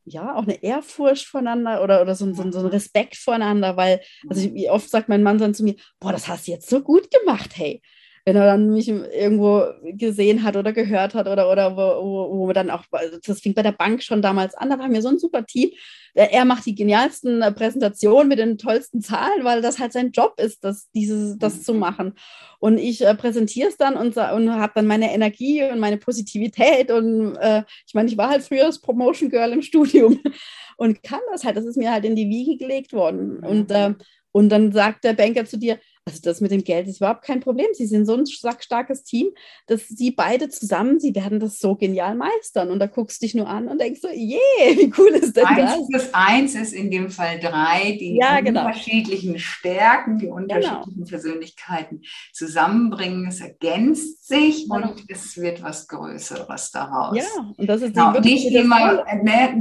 ja, 0.05 0.35
auch 0.35 0.43
eine 0.43 0.62
Ehrfurcht 0.62 1.27
voneinander 1.27 1.83
oder, 1.83 2.03
oder 2.03 2.14
so, 2.14 2.33
so, 2.33 2.51
so 2.51 2.59
einen 2.59 2.69
Respekt 2.69 3.17
voneinander, 3.17 3.77
weil, 3.77 4.01
also 4.29 4.55
wie 4.55 4.71
oft 4.71 4.89
sagt 4.89 5.09
mein 5.09 5.23
Mann 5.23 5.39
dann 5.39 5.55
zu 5.55 5.64
mir, 5.64 5.75
boah, 5.99 6.12
das 6.12 6.29
hast 6.29 6.47
du 6.47 6.53
jetzt 6.53 6.69
so 6.69 6.81
gut 6.81 7.11
gemacht, 7.11 7.51
hey 7.55 7.83
wenn 8.27 8.35
er 8.35 8.45
dann 8.45 8.72
mich 8.72 8.89
irgendwo 8.89 9.66
gesehen 9.85 10.43
hat 10.43 10.57
oder 10.57 10.72
gehört 10.72 11.14
hat 11.14 11.29
oder, 11.29 11.49
oder 11.49 11.77
wo, 11.77 12.05
wo, 12.05 12.39
wo 12.39 12.47
wir 12.49 12.55
dann 12.55 12.70
auch, 12.70 12.83
das 13.24 13.41
fing 13.41 13.55
bei 13.55 13.62
der 13.62 13.70
Bank 13.70 14.03
schon 14.03 14.20
damals 14.20 14.57
an, 14.57 14.68
da 14.68 14.81
waren 14.81 14.93
wir 14.93 15.01
so 15.01 15.09
ein 15.09 15.20
super 15.20 15.47
Team. 15.47 15.70
Er 16.12 16.45
macht 16.45 16.66
die 16.66 16.74
genialsten 16.74 17.41
äh, 17.41 17.53
Präsentationen 17.53 18.27
mit 18.27 18.41
den 18.41 18.59
tollsten 18.59 19.01
Zahlen, 19.01 19.45
weil 19.45 19.62
das 19.62 19.79
halt 19.79 19.93
sein 19.93 20.11
Job 20.11 20.41
ist, 20.41 20.64
das, 20.64 20.91
dieses, 20.91 21.39
das 21.39 21.62
zu 21.62 21.72
machen. 21.72 22.14
Und 22.59 22.79
ich 22.79 23.05
äh, 23.05 23.14
präsentiere 23.14 23.68
es 23.68 23.77
dann 23.77 23.97
und, 23.97 24.16
und 24.16 24.51
habe 24.51 24.72
dann 24.74 24.89
meine 24.89 25.14
Energie 25.14 25.62
und 25.62 25.79
meine 25.79 25.99
Positivität. 25.99 26.91
Und 26.91 27.37
äh, 27.37 27.62
ich 27.87 27.95
meine, 27.95 28.09
ich 28.09 28.18
war 28.18 28.31
halt 28.31 28.43
früher 28.43 28.64
das 28.64 28.81
Promotion 28.81 29.31
Girl 29.31 29.53
im 29.53 29.62
Studium 29.62 30.18
und 30.77 31.01
kann 31.05 31.20
das 31.31 31.45
halt. 31.45 31.57
Das 31.57 31.64
ist 31.64 31.77
mir 31.77 31.93
halt 31.93 32.05
in 32.05 32.16
die 32.16 32.29
Wiege 32.29 32.57
gelegt 32.57 32.93
worden. 32.93 33.39
Und, 33.39 33.70
äh, 33.70 33.95
und 34.33 34.49
dann 34.49 34.72
sagt 34.72 35.05
der 35.05 35.12
Banker 35.12 35.45
zu 35.45 35.59
dir, 35.59 35.79
also 36.09 36.21
das 36.23 36.41
mit 36.41 36.53
dem 36.53 36.63
Geld 36.63 36.87
ist 36.87 36.99
überhaupt 36.99 37.23
kein 37.23 37.41
Problem. 37.41 37.67
Sie 37.73 37.87
sind 37.87 38.07
so 38.07 38.15
ein 38.15 38.27
starkes 38.27 39.03
Team, 39.03 39.31
dass 39.67 39.89
sie 39.89 40.13
beide 40.13 40.49
zusammen, 40.49 41.01
sie 41.01 41.17
werden 41.17 41.41
das 41.41 41.59
so 41.59 41.75
genial 41.75 42.15
meistern. 42.15 42.71
Und 42.71 42.79
da 42.79 42.87
guckst 42.87 43.21
du 43.21 43.27
dich 43.27 43.35
nur 43.35 43.49
an 43.49 43.67
und 43.67 43.81
denkst 43.81 44.01
so, 44.01 44.09
je, 44.09 44.37
yeah, 44.37 44.77
wie 44.79 44.93
cool 44.97 45.09
ist 45.09 45.37
denn 45.37 45.45
eins 45.45 45.73
das? 45.73 45.89
Plus 45.89 46.15
eins 46.15 46.55
ist 46.55 46.75
in 46.75 46.93
dem 46.93 47.11
Fall 47.11 47.41
drei, 47.41 47.97
die 47.99 48.17
ja, 48.17 48.41
genau. 48.41 48.67
unterschiedlichen 48.67 49.41
Stärken, 49.41 50.19
die 50.19 50.29
unterschiedlichen 50.29 50.95
genau. 50.95 51.09
Persönlichkeiten 51.09 52.03
zusammenbringen. 52.33 53.27
Es 53.27 53.41
ergänzt 53.41 54.29
sich 54.29 54.69
genau. 54.69 54.91
und 54.91 55.05
es 55.09 55.37
wird 55.37 55.61
was 55.65 55.89
Größeres 55.89 56.71
daraus. 56.71 57.17
Ja, 57.17 57.53
und 57.57 57.69
das 57.69 57.83
ist 57.83 57.95
genau. 57.95 58.13
nicht 58.21 58.53
immer 58.53 59.05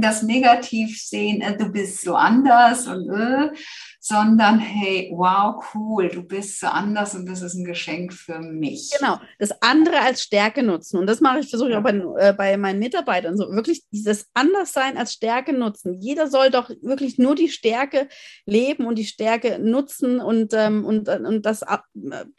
das 0.00 0.22
Negativ 0.22 1.02
sehen, 1.02 1.40
äh, 1.40 1.56
du 1.56 1.72
bist 1.72 2.02
so 2.02 2.14
anders 2.14 2.86
und 2.86 3.10
äh, 3.10 3.50
sondern 4.06 4.60
hey, 4.60 5.10
wow, 5.12 5.60
cool, 5.74 6.08
du 6.08 6.22
bist 6.22 6.35
so 6.42 6.66
anders 6.66 7.14
und 7.14 7.26
das 7.26 7.42
ist 7.42 7.54
ein 7.54 7.64
Geschenk 7.64 8.12
für 8.12 8.38
mich. 8.38 8.90
Genau, 8.98 9.18
das 9.38 9.50
andere 9.62 10.00
als 10.00 10.22
Stärke 10.22 10.62
nutzen. 10.62 10.98
Und 10.98 11.06
das 11.06 11.20
mache 11.20 11.40
ich, 11.40 11.48
versuche 11.48 11.70
ich 11.70 11.76
auch 11.76 11.82
bei, 11.82 12.02
äh, 12.18 12.32
bei 12.32 12.56
meinen 12.56 12.78
Mitarbeitern 12.78 13.36
so, 13.36 13.50
wirklich 13.50 13.82
dieses 13.90 14.28
Anderssein 14.34 14.96
als 14.96 15.12
Stärke 15.12 15.52
nutzen. 15.52 16.00
Jeder 16.00 16.28
soll 16.28 16.50
doch 16.50 16.70
wirklich 16.82 17.18
nur 17.18 17.34
die 17.34 17.48
Stärke 17.48 18.08
leben 18.44 18.86
und 18.86 18.96
die 18.96 19.04
Stärke 19.04 19.58
nutzen 19.58 20.20
und, 20.20 20.52
ähm, 20.54 20.84
und, 20.84 21.08
und 21.08 21.46
das, 21.46 21.62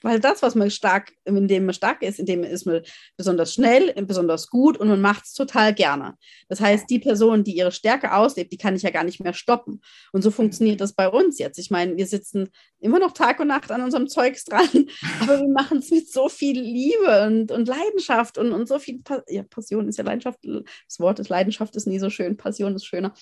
weil 0.02 0.20
das, 0.20 0.42
was 0.42 0.56
man 0.56 0.72
stark, 0.72 1.12
in 1.26 1.48
dem 1.48 1.66
man 1.66 1.74
stark 1.74 2.02
ist, 2.02 2.20
in 2.20 2.26
dem 2.26 2.44
ist 2.44 2.66
man 2.66 2.82
besonders 3.18 3.54
schnell, 3.54 3.94
besonders 4.06 4.50
gut 4.50 4.78
und 4.78 4.88
man 4.88 5.02
macht 5.02 5.26
es 5.26 5.34
total 5.34 5.74
gerne. 5.74 6.16
Das 6.50 6.62
heißt, 6.62 6.90
die 6.90 7.00
Person, 7.00 7.44
die 7.44 7.56
ihre 7.56 7.72
Stärke 7.72 8.14
auslebt, 8.14 8.52
die 8.52 8.58
kann 8.58 8.76
ich 8.76 8.84
ja 8.84 8.90
gar 8.90 9.04
nicht 9.04 9.20
mehr 9.20 9.34
stoppen. 9.34 9.82
Und 10.12 10.22
so 10.22 10.32
funktioniert 10.32 10.82
das 10.82 10.94
bei 10.94 11.08
uns 11.08 11.40
jetzt. 11.40 11.58
Ich 11.60 11.72
meine, 11.72 11.98
wir 11.98 12.06
sitzen 12.06 12.50
immer 12.80 13.00
noch 13.00 13.12
Tag 13.12 13.40
und 13.40 13.48
Nacht 13.48 13.72
an 13.72 13.84
unserem 13.88 14.08
Zeugs 14.08 14.46
dran, 14.46 14.68
aber 15.22 15.40
wir 15.40 15.50
machen 15.50 15.80
es 15.80 15.90
mit 15.90 16.12
so 16.12 16.30
viel 16.30 16.60
Liebe 16.60 17.26
und, 17.26 17.52
und 17.52 17.68
Leidenschaft 17.68 18.38
und, 18.38 18.52
und 18.52 18.68
so 18.68 18.80
viel 18.80 19.02
pa 19.02 19.24
ja, 19.28 19.44
Passion 19.44 19.88
ist 19.88 19.98
ja 19.98 20.04
Leidenschaft. 20.04 20.40
Das 20.44 21.00
Wort 21.00 21.20
ist 21.20 21.30
Leidenschaft 21.30 21.76
ist 21.76 21.88
nie 21.88 22.00
so 22.00 22.10
schön, 22.10 22.38
Passion 22.38 22.76
ist 22.76 22.86
schöner. 22.86 23.14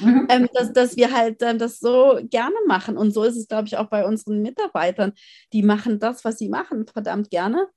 Mhm. 0.00 0.26
ähm, 0.30 0.48
dass, 0.54 0.72
dass 0.72 0.96
wir 0.96 1.12
halt 1.12 1.42
äh, 1.42 1.56
das 1.56 1.78
so 1.78 2.18
gerne 2.24 2.56
machen. 2.66 2.96
Und 2.96 3.12
so 3.12 3.24
ist 3.24 3.36
es, 3.36 3.48
glaube 3.48 3.68
ich, 3.68 3.76
auch 3.76 3.88
bei 3.88 4.04
unseren 4.04 4.42
Mitarbeitern. 4.42 5.12
Die 5.52 5.62
machen 5.62 5.98
das, 5.98 6.24
was 6.24 6.38
sie 6.38 6.48
machen, 6.48 6.86
verdammt 6.86 7.30
gerne. 7.30 7.68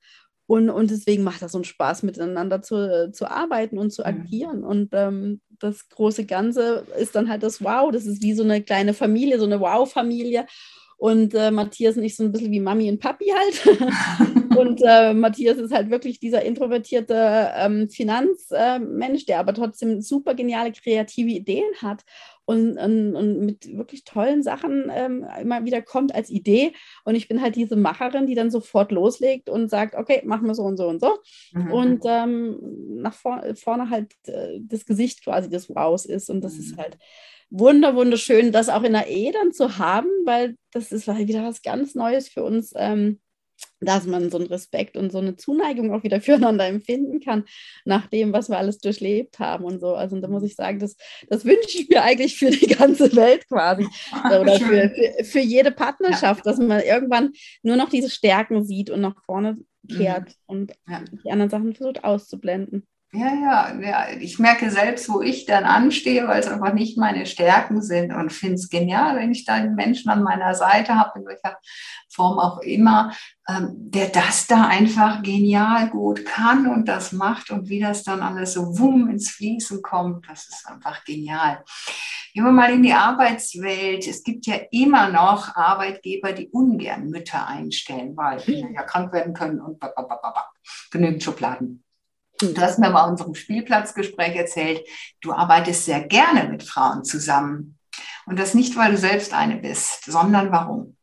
Und, 0.46 0.70
und 0.70 0.90
deswegen 0.90 1.22
macht 1.22 1.40
das 1.40 1.52
so 1.52 1.58
einen 1.58 1.64
Spaß, 1.64 2.02
miteinander 2.02 2.60
zu, 2.60 3.10
zu 3.12 3.30
arbeiten 3.30 3.78
und 3.78 3.90
zu 3.90 4.02
mhm. 4.02 4.08
agieren. 4.08 4.64
Und 4.64 4.90
ähm, 4.92 5.40
das 5.60 5.88
große 5.88 6.26
Ganze 6.26 6.84
ist 6.98 7.14
dann 7.14 7.28
halt 7.30 7.42
das 7.42 7.62
Wow. 7.62 7.90
Das 7.90 8.06
ist 8.06 8.22
wie 8.22 8.34
so 8.34 8.42
eine 8.42 8.62
kleine 8.62 8.94
Familie, 8.94 9.38
so 9.38 9.46
eine 9.46 9.60
Wow-Familie. 9.60 10.46
Und 11.02 11.34
äh, 11.34 11.50
Matthias 11.50 11.96
und 11.96 12.04
ich 12.04 12.14
so 12.14 12.22
ein 12.22 12.30
bisschen 12.30 12.52
wie 12.52 12.60
Mami 12.60 12.88
und 12.88 13.00
Papi 13.00 13.24
halt. 13.26 14.56
und 14.56 14.80
äh, 14.86 15.12
Matthias 15.12 15.58
ist 15.58 15.74
halt 15.74 15.90
wirklich 15.90 16.20
dieser 16.20 16.44
introvertierte 16.44 17.50
ähm, 17.56 17.90
Finanzmensch, 17.90 19.22
äh, 19.22 19.26
der 19.26 19.40
aber 19.40 19.52
trotzdem 19.52 20.00
super 20.00 20.36
geniale 20.36 20.70
kreative 20.70 21.30
Ideen 21.30 21.74
hat 21.82 22.04
und, 22.44 22.78
und, 22.78 23.16
und 23.16 23.40
mit 23.40 23.76
wirklich 23.76 24.04
tollen 24.04 24.44
Sachen 24.44 24.92
ähm, 24.94 25.26
immer 25.40 25.64
wieder 25.64 25.82
kommt 25.82 26.14
als 26.14 26.30
Idee. 26.30 26.72
Und 27.04 27.16
ich 27.16 27.26
bin 27.26 27.42
halt 27.42 27.56
diese 27.56 27.74
Macherin, 27.74 28.28
die 28.28 28.36
dann 28.36 28.52
sofort 28.52 28.92
loslegt 28.92 29.50
und 29.50 29.70
sagt, 29.70 29.96
okay, 29.96 30.22
machen 30.24 30.46
wir 30.46 30.54
so 30.54 30.62
und 30.62 30.76
so 30.76 30.86
und 30.86 31.00
so. 31.00 31.18
Mhm. 31.52 31.72
Und 31.72 32.02
ähm, 32.06 32.58
nach 33.02 33.14
vor, 33.14 33.42
vorne 33.56 33.90
halt 33.90 34.12
äh, 34.28 34.60
das 34.60 34.86
Gesicht 34.86 35.24
quasi 35.24 35.50
des 35.50 35.68
Wows 35.68 36.06
ist. 36.06 36.30
Und 36.30 36.42
das 36.42 36.54
mhm. 36.54 36.60
ist 36.60 36.76
halt 36.76 36.96
wunder, 37.52 37.94
wunderschön, 37.94 38.50
das 38.50 38.68
auch 38.68 38.82
in 38.82 38.94
der 38.94 39.08
Ehe 39.08 39.32
dann 39.32 39.52
zu 39.52 39.78
haben, 39.78 40.08
weil 40.24 40.56
das 40.72 40.90
ist 40.90 41.06
halt 41.06 41.28
wieder 41.28 41.44
was 41.44 41.62
ganz 41.62 41.94
Neues 41.94 42.28
für 42.28 42.42
uns, 42.42 42.72
ähm, 42.74 43.20
dass 43.80 44.06
man 44.06 44.30
so 44.30 44.38
einen 44.38 44.46
Respekt 44.46 44.96
und 44.96 45.12
so 45.12 45.18
eine 45.18 45.36
Zuneigung 45.36 45.92
auch 45.92 46.02
wieder 46.02 46.20
füreinander 46.22 46.66
empfinden 46.66 47.20
kann, 47.20 47.44
nach 47.84 48.06
dem, 48.06 48.32
was 48.32 48.48
wir 48.48 48.58
alles 48.58 48.78
durchlebt 48.78 49.38
haben 49.38 49.64
und 49.64 49.80
so. 49.80 49.94
Also 49.94 50.18
da 50.18 50.28
muss 50.28 50.42
ich 50.42 50.56
sagen, 50.56 50.78
das, 50.78 50.96
das 51.28 51.44
wünsche 51.44 51.78
ich 51.78 51.88
mir 51.88 52.02
eigentlich 52.02 52.38
für 52.38 52.50
die 52.50 52.66
ganze 52.66 53.14
Welt 53.14 53.46
quasi 53.48 53.86
oder 54.40 54.58
für, 54.58 54.90
für, 54.90 55.24
für 55.24 55.40
jede 55.40 55.72
Partnerschaft, 55.72 56.46
ja. 56.46 56.50
dass 56.50 56.58
man 56.58 56.80
irgendwann 56.80 57.32
nur 57.62 57.76
noch 57.76 57.90
diese 57.90 58.10
Stärken 58.10 58.64
sieht 58.64 58.88
und 58.88 59.02
nach 59.02 59.22
vorne 59.24 59.58
kehrt 59.88 60.28
mhm. 60.28 60.34
und 60.46 60.72
ja. 60.88 61.04
die 61.24 61.30
anderen 61.30 61.50
Sachen 61.50 61.74
versucht 61.74 62.02
auszublenden. 62.02 62.86
Ja, 63.14 63.28
ja, 63.34 63.78
ja, 63.78 64.06
ich 64.18 64.38
merke 64.38 64.70
selbst, 64.70 65.06
wo 65.10 65.20
ich 65.20 65.44
dann 65.44 65.64
anstehe, 65.64 66.26
weil 66.26 66.40
es 66.40 66.48
einfach 66.48 66.72
nicht 66.72 66.96
meine 66.96 67.26
Stärken 67.26 67.82
sind 67.82 68.10
und 68.10 68.32
finde 68.32 68.54
es 68.54 68.70
genial, 68.70 69.16
wenn 69.16 69.32
ich 69.32 69.44
da 69.44 69.52
einen 69.52 69.74
Menschen 69.74 70.10
an 70.10 70.22
meiner 70.22 70.54
Seite 70.54 70.94
habe, 70.94 71.18
in 71.18 71.26
welcher 71.26 71.58
Form 72.08 72.38
auch 72.38 72.60
immer, 72.60 73.12
ähm, 73.46 73.74
der 73.74 74.08
das 74.08 74.46
da 74.46 74.66
einfach 74.66 75.22
genial 75.22 75.90
gut 75.90 76.24
kann 76.24 76.66
und 76.66 76.88
das 76.88 77.12
macht 77.12 77.50
und 77.50 77.68
wie 77.68 77.80
das 77.80 78.02
dann 78.02 78.22
alles 78.22 78.54
so 78.54 78.78
wumm 78.78 79.10
ins 79.10 79.28
Fließen 79.28 79.82
kommt, 79.82 80.26
das 80.30 80.48
ist 80.48 80.66
einfach 80.66 81.04
genial. 81.04 81.62
Gehen 82.32 82.44
wir 82.44 82.52
mal 82.52 82.72
in 82.72 82.82
die 82.82 82.94
Arbeitswelt. 82.94 84.06
Es 84.06 84.22
gibt 84.22 84.46
ja 84.46 84.56
immer 84.70 85.10
noch 85.10 85.54
Arbeitgeber, 85.54 86.32
die 86.32 86.48
ungern 86.48 87.10
Mütter 87.10 87.46
einstellen, 87.46 88.16
weil 88.16 88.38
Kinder 88.38 88.70
ja 88.70 88.84
krank 88.84 89.12
werden 89.12 89.34
können 89.34 89.60
und 89.60 89.78
genügend 90.90 91.22
Schubladen. 91.22 91.84
Du 92.42 92.60
hast 92.60 92.78
mir 92.78 92.90
bei 92.90 93.04
unserem 93.04 93.34
Spielplatzgespräch 93.34 94.34
erzählt, 94.36 94.86
du 95.20 95.32
arbeitest 95.32 95.84
sehr 95.84 96.00
gerne 96.00 96.48
mit 96.48 96.62
Frauen 96.62 97.04
zusammen. 97.04 97.78
Und 98.26 98.38
das 98.38 98.54
nicht, 98.54 98.76
weil 98.76 98.92
du 98.92 98.98
selbst 98.98 99.32
eine 99.32 99.56
bist, 99.56 100.04
sondern 100.04 100.50
warum? 100.50 100.96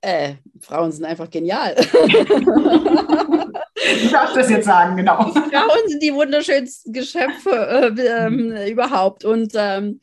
Äh, 0.00 0.34
Frauen 0.60 0.92
sind 0.92 1.04
einfach 1.04 1.30
genial. 1.30 1.76
Du 4.02 4.08
darfst 4.10 4.36
das 4.36 4.50
jetzt 4.50 4.66
sagen, 4.66 4.96
genau. 4.96 5.32
Frauen 5.32 5.88
sind 5.88 6.02
die 6.02 6.12
wunderschönsten 6.12 6.92
Geschöpfe 6.92 7.94
äh, 7.96 8.26
ähm, 8.26 8.52
überhaupt. 8.68 9.24
Und 9.24 9.52
ähm, 9.54 10.00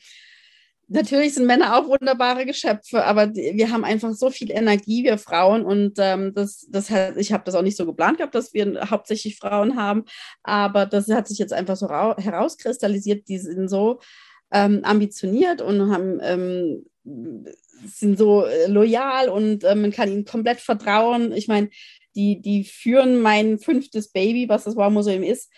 natürlich 0.87 1.33
sind 1.33 1.45
Männer 1.45 1.77
auch 1.77 1.87
wunderbare 1.87 2.45
Geschöpfe, 2.45 3.03
aber 3.03 3.33
wir 3.33 3.71
haben 3.71 3.83
einfach 3.83 4.13
so 4.13 4.29
viel 4.29 4.51
Energie, 4.51 5.03
wir 5.03 5.17
Frauen. 5.17 5.63
Und 5.65 5.95
ähm, 5.97 6.33
das, 6.33 6.67
das 6.69 6.89
hat, 6.89 7.17
ich 7.17 7.31
habe 7.31 7.43
das 7.43 7.55
auch 7.55 7.61
nicht 7.61 7.77
so 7.77 7.85
geplant 7.85 8.17
gehabt, 8.17 8.35
dass 8.35 8.53
wir 8.53 8.89
hauptsächlich 8.89 9.37
Frauen 9.37 9.75
haben. 9.75 10.05
Aber 10.43 10.85
das 10.85 11.07
hat 11.09 11.27
sich 11.27 11.37
jetzt 11.37 11.53
einfach 11.53 11.75
so 11.75 11.89
herauskristallisiert. 11.89 13.27
Die 13.27 13.37
sind 13.37 13.69
so 13.69 13.99
ähm, 14.51 14.81
ambitioniert 14.83 15.61
und 15.61 15.91
haben 15.91 16.19
ähm, 16.21 16.85
sind 17.85 18.17
so 18.17 18.45
äh, 18.45 18.67
loyal 18.67 19.29
und 19.29 19.63
äh, 19.63 19.75
man 19.75 19.91
kann 19.91 20.11
ihnen 20.11 20.25
komplett 20.25 20.59
vertrauen. 20.59 21.31
Ich 21.33 21.47
meine, 21.47 21.69
die, 22.15 22.41
die 22.41 22.63
führen 22.63 23.21
mein 23.21 23.59
fünftes 23.59 24.11
Baby, 24.11 24.49
was 24.49 24.63
das 24.63 24.75
Wow-Museum 24.75 25.23
ist, 25.23 25.51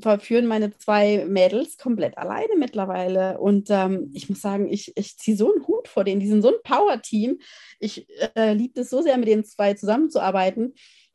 verführen 0.00 0.46
meine 0.46 0.76
zwei 0.76 1.24
Mädels 1.26 1.76
komplett 1.78 2.16
alleine 2.18 2.56
mittlerweile. 2.56 3.38
Und 3.38 3.68
ähm, 3.70 4.10
ich 4.14 4.28
muss 4.28 4.40
sagen, 4.40 4.68
ich, 4.68 4.92
ich 4.96 5.16
ziehe 5.16 5.36
so 5.36 5.52
einen 5.52 5.66
Hut 5.66 5.88
vor 5.88 6.04
denen. 6.04 6.20
Die 6.20 6.28
sind 6.28 6.42
so 6.42 6.48
ein 6.48 6.62
Power-Team. 6.62 7.38
Ich 7.80 8.06
äh, 8.34 8.52
liebe 8.52 8.80
es 8.80 8.90
so 8.90 9.02
sehr, 9.02 9.18
mit 9.18 9.28
den 9.28 9.44
zwei 9.44 9.74
zusammenzuarbeiten 9.74 10.74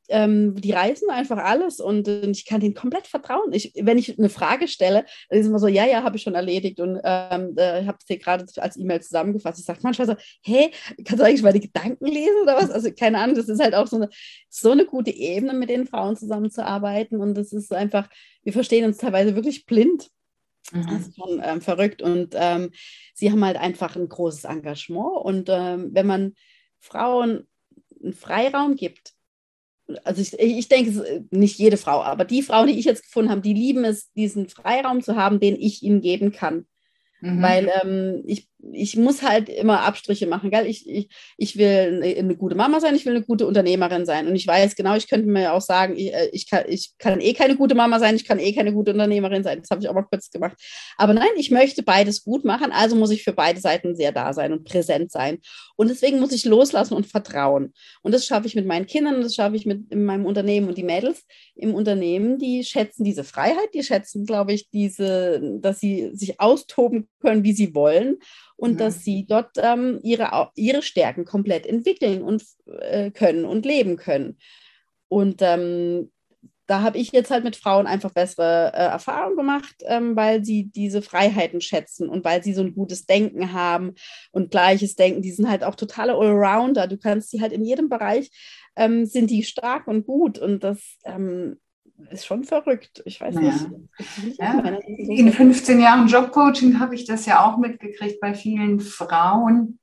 ähm, 0.09 0.55
die 0.55 0.71
reißen 0.71 1.09
einfach 1.09 1.37
alles 1.37 1.79
und, 1.79 2.07
und, 2.07 2.31
ich 2.31 2.45
kann 2.45 2.59
denen 2.59 2.73
komplett 2.73 3.07
vertrauen. 3.07 3.53
Ich, 3.53 3.73
wenn 3.75 3.97
ich 3.97 4.17
eine 4.17 4.29
Frage 4.29 4.67
stelle, 4.67 5.05
dann 5.29 5.39
ist 5.39 5.47
immer 5.47 5.59
so, 5.59 5.67
ja, 5.67 5.85
ja, 5.85 6.03
habe 6.03 6.17
ich 6.17 6.23
schon 6.23 6.35
erledigt 6.35 6.79
und 6.79 6.99
ähm, 7.03 7.53
äh, 7.57 7.85
habe 7.85 7.97
es 7.99 8.05
dir 8.05 8.17
gerade 8.17 8.45
als 8.57 8.77
E-Mail 8.77 9.01
zusammengefasst. 9.01 9.59
Ich 9.59 9.65
sage 9.65 9.79
manchmal 9.83 10.07
so, 10.07 10.15
hey, 10.41 10.71
kannst 11.05 11.19
du 11.19 11.25
eigentlich 11.25 11.43
meine 11.43 11.59
Gedanken 11.59 12.07
lesen 12.07 12.41
oder 12.43 12.57
was? 12.57 12.71
Also 12.71 12.91
keine 12.91 13.19
Ahnung, 13.19 13.35
das 13.35 13.49
ist 13.49 13.61
halt 13.61 13.75
auch 13.75 13.87
so 13.87 13.97
eine, 13.97 14.09
so 14.49 14.71
eine 14.71 14.85
gute 14.85 15.11
Ebene, 15.11 15.53
mit 15.53 15.69
den 15.69 15.85
Frauen 15.85 16.15
zusammenzuarbeiten 16.15 17.19
und 17.19 17.35
das 17.35 17.53
ist 17.53 17.73
einfach, 17.73 18.09
wir 18.43 18.53
verstehen 18.53 18.85
uns 18.85 18.97
teilweise 18.97 19.35
wirklich 19.35 19.65
blind. 19.65 20.09
Mhm. 20.71 20.87
Das 20.87 21.07
ist 21.07 21.15
schon 21.15 21.41
ähm, 21.43 21.61
verrückt 21.61 22.01
und 22.01 22.35
ähm, 22.35 22.71
sie 23.13 23.31
haben 23.31 23.43
halt 23.43 23.57
einfach 23.57 23.95
ein 23.95 24.07
großes 24.07 24.45
Engagement 24.45 25.23
und 25.23 25.49
ähm, 25.49 25.89
wenn 25.93 26.07
man 26.07 26.33
Frauen 26.79 27.47
einen 28.01 28.13
Freiraum 28.13 28.75
gibt, 28.75 29.13
also 30.03 30.21
ich, 30.21 30.39
ich 30.39 30.67
denke, 30.67 31.25
nicht 31.31 31.57
jede 31.57 31.77
Frau, 31.77 32.01
aber 32.01 32.25
die 32.25 32.41
Frauen, 32.41 32.67
die 32.67 32.77
ich 32.77 32.85
jetzt 32.85 33.03
gefunden 33.03 33.31
habe, 33.31 33.41
die 33.41 33.53
lieben 33.53 33.83
es, 33.85 34.11
diesen 34.13 34.47
Freiraum 34.47 35.01
zu 35.01 35.15
haben, 35.15 35.39
den 35.39 35.55
ich 35.55 35.83
ihnen 35.83 36.01
geben 36.01 36.31
kann. 36.31 36.65
Mhm. 37.21 37.41
Weil 37.41 37.71
ähm, 37.83 38.23
ich, 38.25 38.48
ich 38.73 38.97
muss 38.97 39.21
halt 39.21 39.49
immer 39.49 39.81
Abstriche 39.81 40.27
machen. 40.27 40.51
Gell? 40.51 40.65
Ich, 40.67 40.87
ich, 40.87 41.09
ich 41.37 41.57
will 41.57 42.01
eine, 42.17 42.35
gute 42.35 42.55
Mama 42.55 42.79
sein, 42.79 42.95
ich 42.95 43.05
will 43.05 43.15
eine 43.15 43.25
gute 43.25 43.47
Unternehmerin 43.47 44.05
sein. 44.05 44.27
Und 44.27 44.35
ich 44.35 44.45
weiß 44.45 44.75
genau, 44.75 44.95
ich 44.95 45.07
könnte 45.07 45.27
mir 45.27 45.53
auch 45.53 45.61
sagen, 45.61 45.95
ich, 45.95 46.13
äh, 46.13 46.29
ich, 46.31 46.49
kann, 46.49 46.65
ich 46.67 46.91
kann 46.97 47.21
eh 47.21 47.33
keine 47.33 47.55
gute 47.55 47.75
Mama 47.75 47.99
sein, 47.99 48.15
ich 48.15 48.25
kann 48.25 48.39
eh 48.39 48.53
keine 48.53 48.73
gute 48.73 48.91
Unternehmerin 48.91 49.43
sein. 49.43 49.59
Das 49.61 49.69
habe 49.69 49.81
ich 49.81 49.89
auch 49.89 49.93
mal 49.93 50.03
kurz 50.03 50.29
gemacht. 50.29 50.57
Aber 50.97 51.13
nein, 51.13 51.29
ich 51.37 51.51
möchte 51.51 51.83
beides 51.83 52.23
gut 52.23 52.43
machen, 52.43 52.71
also 52.71 52.95
muss 52.95 53.11
ich 53.11 53.23
für 53.23 53.33
beide 53.33 53.61
Seiten 53.61 53.95
sehr 53.95 54.11
da 54.11 54.33
sein 54.33 54.51
und 54.51 54.65
präsent 54.65 55.11
sein. 55.11 55.39
Und 55.75 55.89
deswegen 55.89 56.19
muss 56.19 56.33
ich 56.33 56.43
loslassen 56.43 56.93
und 56.93 57.07
vertrauen. 57.07 57.73
Und 58.01 58.13
das 58.13 58.25
schaffe 58.25 58.47
ich 58.47 58.55
mit 58.55 58.65
meinen 58.65 58.85
Kindern 58.85 59.21
das 59.21 59.35
schaffe 59.35 59.55
ich 59.55 59.65
mit 59.65 59.91
in 59.91 60.05
meinem 60.05 60.25
Unternehmen. 60.25 60.67
Und 60.67 60.77
die 60.77 60.83
Mädels 60.83 61.23
im 61.55 61.73
Unternehmen, 61.73 62.37
die 62.37 62.63
schätzen 62.63 63.03
diese 63.03 63.23
Freiheit, 63.23 63.73
die 63.73 63.83
schätzen, 63.83 64.25
glaube 64.25 64.53
ich, 64.53 64.69
diese, 64.69 65.59
dass 65.59 65.79
sie 65.79 66.11
sich 66.13 66.39
austoben 66.39 67.07
können, 67.21 67.43
wie 67.43 67.53
sie 67.53 67.73
wollen 67.73 68.17
und 68.59 68.73
mhm. 68.73 68.77
dass 68.77 69.03
sie 69.03 69.25
dort 69.25 69.51
ähm, 69.57 69.99
ihre, 70.03 70.51
ihre 70.55 70.81
Stärken 70.81 71.25
komplett 71.25 71.65
entwickeln 71.65 72.21
und 72.21 72.43
äh, 72.65 73.09
können 73.11 73.45
und 73.45 73.65
leben 73.65 73.95
können. 73.95 74.37
Und 75.07 75.41
ähm, 75.41 76.11
da 76.67 76.81
habe 76.81 76.99
ich 76.99 77.11
jetzt 77.11 77.31
halt 77.31 77.43
mit 77.43 77.55
Frauen 77.55 77.87
einfach 77.87 78.11
bessere 78.11 78.71
äh, 78.75 78.85
Erfahrungen 78.85 79.37
gemacht, 79.37 79.75
ähm, 79.85 80.15
weil 80.15 80.45
sie 80.45 80.65
diese 80.65 81.01
Freiheiten 81.01 81.61
schätzen 81.61 82.09
und 82.09 82.23
weil 82.23 82.43
sie 82.43 82.53
so 82.53 82.61
ein 82.61 82.75
gutes 82.75 83.07
Denken 83.07 83.53
haben 83.53 83.95
und 84.31 84.51
gleiches 84.51 84.95
Denken. 84.95 85.23
Die 85.23 85.31
sind 85.31 85.49
halt 85.49 85.63
auch 85.63 85.75
totale 85.75 86.13
Allrounder. 86.13 86.85
Du 86.85 86.97
kannst 86.97 87.31
sie 87.31 87.41
halt 87.41 87.53
in 87.53 87.65
jedem 87.65 87.89
Bereich, 87.89 88.29
ähm, 88.75 89.05
sind 89.05 89.31
die 89.31 89.43
stark 89.43 89.87
und 89.87 90.05
gut. 90.05 90.37
Und 90.37 90.63
das 90.63 90.97
ähm, 91.05 91.59
ist 92.11 92.25
schon 92.25 92.43
verrückt. 92.43 93.01
Ich 93.05 93.21
weiß 93.21 93.35
nicht. 93.35 93.67
Ja. 94.39 94.59
In 94.87 95.31
15 95.31 95.79
Jahren 95.79 96.07
Jobcoaching 96.07 96.79
habe 96.79 96.95
ich 96.95 97.05
das 97.05 97.25
ja 97.25 97.45
auch 97.45 97.57
mitgekriegt 97.57 98.19
bei 98.19 98.33
vielen 98.33 98.79
Frauen. 98.79 99.79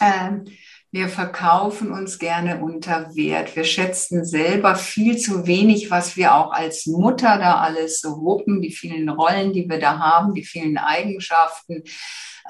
Ähm, 0.00 0.44
wir 0.90 1.08
verkaufen 1.08 1.92
uns 1.92 2.18
gerne 2.18 2.62
unter 2.62 3.14
Wert. 3.14 3.54
Wir 3.56 3.64
schätzen 3.64 4.24
selber 4.24 4.74
viel 4.74 5.18
zu 5.18 5.46
wenig, 5.46 5.90
was 5.90 6.16
wir 6.16 6.34
auch 6.34 6.50
als 6.52 6.86
Mutter 6.86 7.36
da 7.38 7.58
alles 7.58 8.00
so 8.00 8.22
wuppen, 8.22 8.62
die 8.62 8.72
vielen 8.72 9.08
Rollen, 9.10 9.52
die 9.52 9.68
wir 9.68 9.78
da 9.78 9.98
haben, 9.98 10.32
die 10.32 10.44
vielen 10.44 10.78
Eigenschaften, 10.78 11.82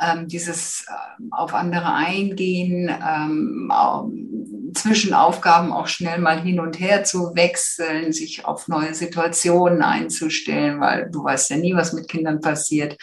ähm, 0.00 0.28
dieses 0.28 0.86
äh, 0.88 1.22
auf 1.32 1.52
andere 1.52 1.92
eingehen, 1.92 2.88
ähm, 2.88 3.72
zwischen 4.75 5.14
Aufgaben 5.14 5.73
auch 5.73 5.87
schnell 5.87 6.19
mal 6.19 6.41
hin 6.41 6.61
und 6.61 6.81
her 6.81 7.05
zu 7.05 7.35
wechseln, 7.35 8.12
sich 8.12 8.45
auf 8.45 8.69
neue 8.69 8.95
Situationen 8.95 9.83
einzustellen, 9.83 10.81
weil 10.81 11.11
du 11.11 11.25
weißt 11.25 11.51
ja 11.51 11.57
nie, 11.57 11.75
was 11.75 11.93
mit 11.93 12.09
Kindern 12.09 12.41
passiert. 12.41 12.97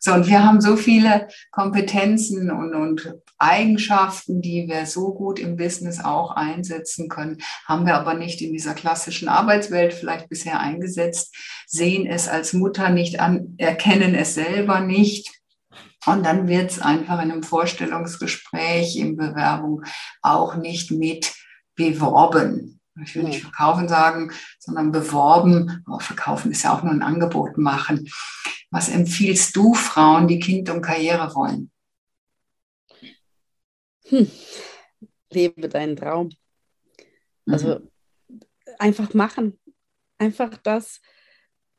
So, 0.00 0.12
und 0.12 0.28
wir 0.28 0.44
haben 0.44 0.60
so 0.60 0.76
viele 0.76 1.28
Kompetenzen 1.50 2.50
und, 2.50 2.74
und 2.74 3.14
Eigenschaften, 3.38 4.40
die 4.40 4.68
wir 4.68 4.86
so 4.86 5.12
gut 5.12 5.38
im 5.38 5.56
Business 5.56 6.04
auch 6.04 6.30
einsetzen 6.30 7.08
können, 7.08 7.38
haben 7.66 7.86
wir 7.86 7.96
aber 7.96 8.14
nicht 8.14 8.40
in 8.40 8.52
dieser 8.52 8.74
klassischen 8.74 9.28
Arbeitswelt 9.28 9.92
vielleicht 9.92 10.28
bisher 10.28 10.60
eingesetzt, 10.60 11.34
sehen 11.66 12.06
es 12.06 12.28
als 12.28 12.52
Mutter 12.52 12.90
nicht 12.90 13.20
an, 13.20 13.54
erkennen 13.58 14.14
es 14.14 14.34
selber 14.34 14.80
nicht. 14.80 15.37
Und 16.06 16.24
dann 16.24 16.48
wird 16.48 16.70
es 16.70 16.80
einfach 16.80 17.22
in 17.22 17.30
einem 17.30 17.42
Vorstellungsgespräch, 17.42 18.96
in 18.96 19.16
Bewerbung 19.16 19.84
auch 20.22 20.54
nicht 20.54 20.90
mit 20.90 21.34
beworben. 21.74 22.80
Ich 23.04 23.14
will 23.14 23.24
nicht 23.24 23.42
verkaufen 23.42 23.88
sagen, 23.88 24.32
sondern 24.58 24.90
beworben. 24.90 25.82
Aber 25.86 26.00
verkaufen 26.00 26.50
ist 26.50 26.64
ja 26.64 26.74
auch 26.74 26.82
nur 26.82 26.92
ein 26.92 27.02
Angebot 27.02 27.58
machen. 27.58 28.08
Was 28.70 28.88
empfiehlst 28.88 29.54
du 29.56 29.74
Frauen, 29.74 30.28
die 30.28 30.40
Kind 30.40 30.68
und 30.70 30.82
Karriere 30.82 31.34
wollen? 31.34 31.70
Hm. 34.06 34.30
Lebe 35.30 35.68
deinen 35.68 35.96
Traum. 35.96 36.30
Also 37.46 37.80
mhm. 38.28 38.40
einfach 38.78 39.14
machen. 39.14 39.58
Einfach 40.18 40.56
das 40.58 41.00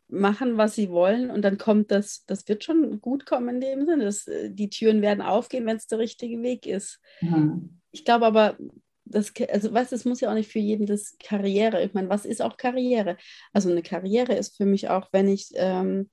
machen, 0.10 0.58
was 0.58 0.76
sie 0.76 0.90
wollen 0.90 1.30
und 1.30 1.44
dann 1.44 1.58
kommt 1.58 1.92
das, 1.92 2.26
das 2.26 2.48
wird 2.48 2.64
schon 2.64 3.00
gut 3.00 3.26
kommen 3.26 3.56
in 3.56 3.62
dem 3.62 3.86
Sinne. 3.86 4.06
Das, 4.06 4.30
die 4.50 4.70
Türen 4.70 5.02
werden 5.02 5.22
aufgehen, 5.22 5.66
wenn 5.66 5.78
es 5.78 5.88
der 5.88 6.00
richtige 6.00 6.42
Weg 6.42 6.66
ist. 6.66 7.00
Mhm. 7.22 7.80
Ich 7.92 8.06
glaube 8.06 8.26
aber, 8.26 8.58
das, 9.06 9.34
also 9.52 9.74
was, 9.74 9.92
es 9.92 10.06
muss 10.06 10.22
ja 10.22 10.30
auch 10.30 10.36
nicht 10.36 10.52
für 10.52 10.60
jeden 10.60 10.86
das 10.86 11.16
Karriere. 11.20 11.84
Ich 11.84 11.94
meine, 11.94 12.10
was 12.10 12.26
ist 12.26 12.42
auch 12.42 12.58
Karriere? 12.58 13.18
Also 13.54 13.70
eine 13.70 13.82
Karriere 13.82 14.34
ist 14.34 14.58
für 14.58 14.66
mich 14.66 14.90
auch, 14.90 15.10
wenn 15.12 15.28
ich 15.28 15.50
ähm, 15.56 16.10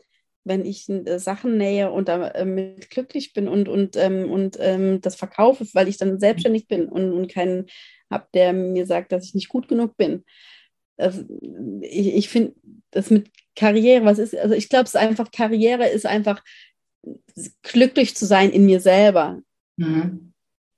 wenn 0.47 0.65
ich 0.65 0.89
äh, 0.89 1.19
Sachen 1.19 1.59
nähe 1.59 1.91
und 1.91 2.09
damit 2.09 2.37
äh, 2.37 2.87
glücklich 2.89 3.33
bin 3.33 3.49
und, 3.49 3.69
und, 3.69 3.97
ähm, 3.97 4.31
und 4.31 4.57
ähm, 4.61 5.01
das 5.01 5.17
verkaufe, 5.17 5.67
weil 5.75 5.89
ich 5.89 5.99
dann 5.99 6.21
selbstständig 6.21 6.69
bin 6.69 6.89
und, 6.89 7.13
und 7.13 7.29
keinen 7.29 7.67
habe, 8.11 8.29
der 8.33 8.53
mir 8.53 8.87
sagt, 8.87 9.11
dass 9.11 9.25
ich 9.25 9.35
nicht 9.35 9.49
gut 9.49 9.67
genug 9.67 9.97
bin. 9.97 10.25
Also, 10.97 11.25
ich 11.83 12.15
ich 12.15 12.29
finde, 12.29 12.55
das 12.91 13.11
mit 13.11 13.31
Karriere, 13.55 14.05
was 14.05 14.19
ist, 14.19 14.37
also 14.37 14.55
ich 14.55 14.69
glaube, 14.69 14.85
es 14.85 14.95
ist 14.95 15.01
einfach, 15.01 15.31
Karriere 15.31 15.89
ist 15.89 16.07
einfach 16.07 16.43
glücklich 17.63 18.17
zu 18.17 18.27
sein 18.27 18.51
in 18.51 18.67
mir 18.67 18.81
selber. 18.81 19.41
Mhm. 19.77 20.33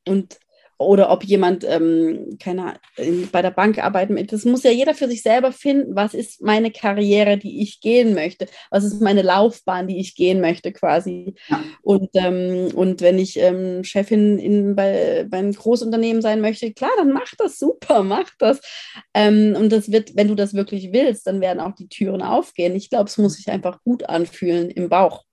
Und 0.06 0.38
oder 0.78 1.10
ob 1.10 1.24
jemand, 1.24 1.64
ähm, 1.64 2.38
keine 2.40 2.74
bei 3.32 3.42
der 3.42 3.50
Bank 3.50 3.78
arbeiten 3.78 4.14
möchte. 4.14 4.36
Das 4.36 4.44
muss 4.44 4.62
ja 4.62 4.70
jeder 4.70 4.94
für 4.94 5.08
sich 5.08 5.22
selber 5.22 5.50
finden. 5.50 5.96
Was 5.96 6.14
ist 6.14 6.40
meine 6.40 6.70
Karriere, 6.70 7.36
die 7.36 7.60
ich 7.62 7.80
gehen 7.80 8.14
möchte? 8.14 8.46
Was 8.70 8.84
ist 8.84 9.02
meine 9.02 9.22
Laufbahn, 9.22 9.88
die 9.88 9.98
ich 9.98 10.14
gehen 10.14 10.40
möchte, 10.40 10.72
quasi? 10.72 11.34
Ja. 11.48 11.62
Und, 11.82 12.10
ähm, 12.14 12.68
und 12.74 13.00
wenn 13.00 13.18
ich 13.18 13.38
ähm, 13.38 13.82
Chefin 13.82 14.38
in, 14.38 14.76
bei, 14.76 15.26
bei 15.28 15.38
einem 15.38 15.52
Großunternehmen 15.52 16.22
sein 16.22 16.40
möchte, 16.40 16.72
klar, 16.72 16.92
dann 16.96 17.12
mach 17.12 17.34
das 17.36 17.58
super, 17.58 18.04
mach 18.04 18.30
das. 18.38 18.60
Ähm, 19.14 19.56
und 19.58 19.70
das 19.70 19.90
wird, 19.90 20.14
wenn 20.14 20.28
du 20.28 20.36
das 20.36 20.54
wirklich 20.54 20.92
willst, 20.92 21.26
dann 21.26 21.40
werden 21.40 21.60
auch 21.60 21.74
die 21.74 21.88
Türen 21.88 22.22
aufgehen. 22.22 22.76
Ich 22.76 22.88
glaube, 22.88 23.08
es 23.08 23.18
muss 23.18 23.34
sich 23.34 23.50
einfach 23.50 23.82
gut 23.82 24.08
anfühlen 24.08 24.70
im 24.70 24.88
Bauch. 24.88 25.24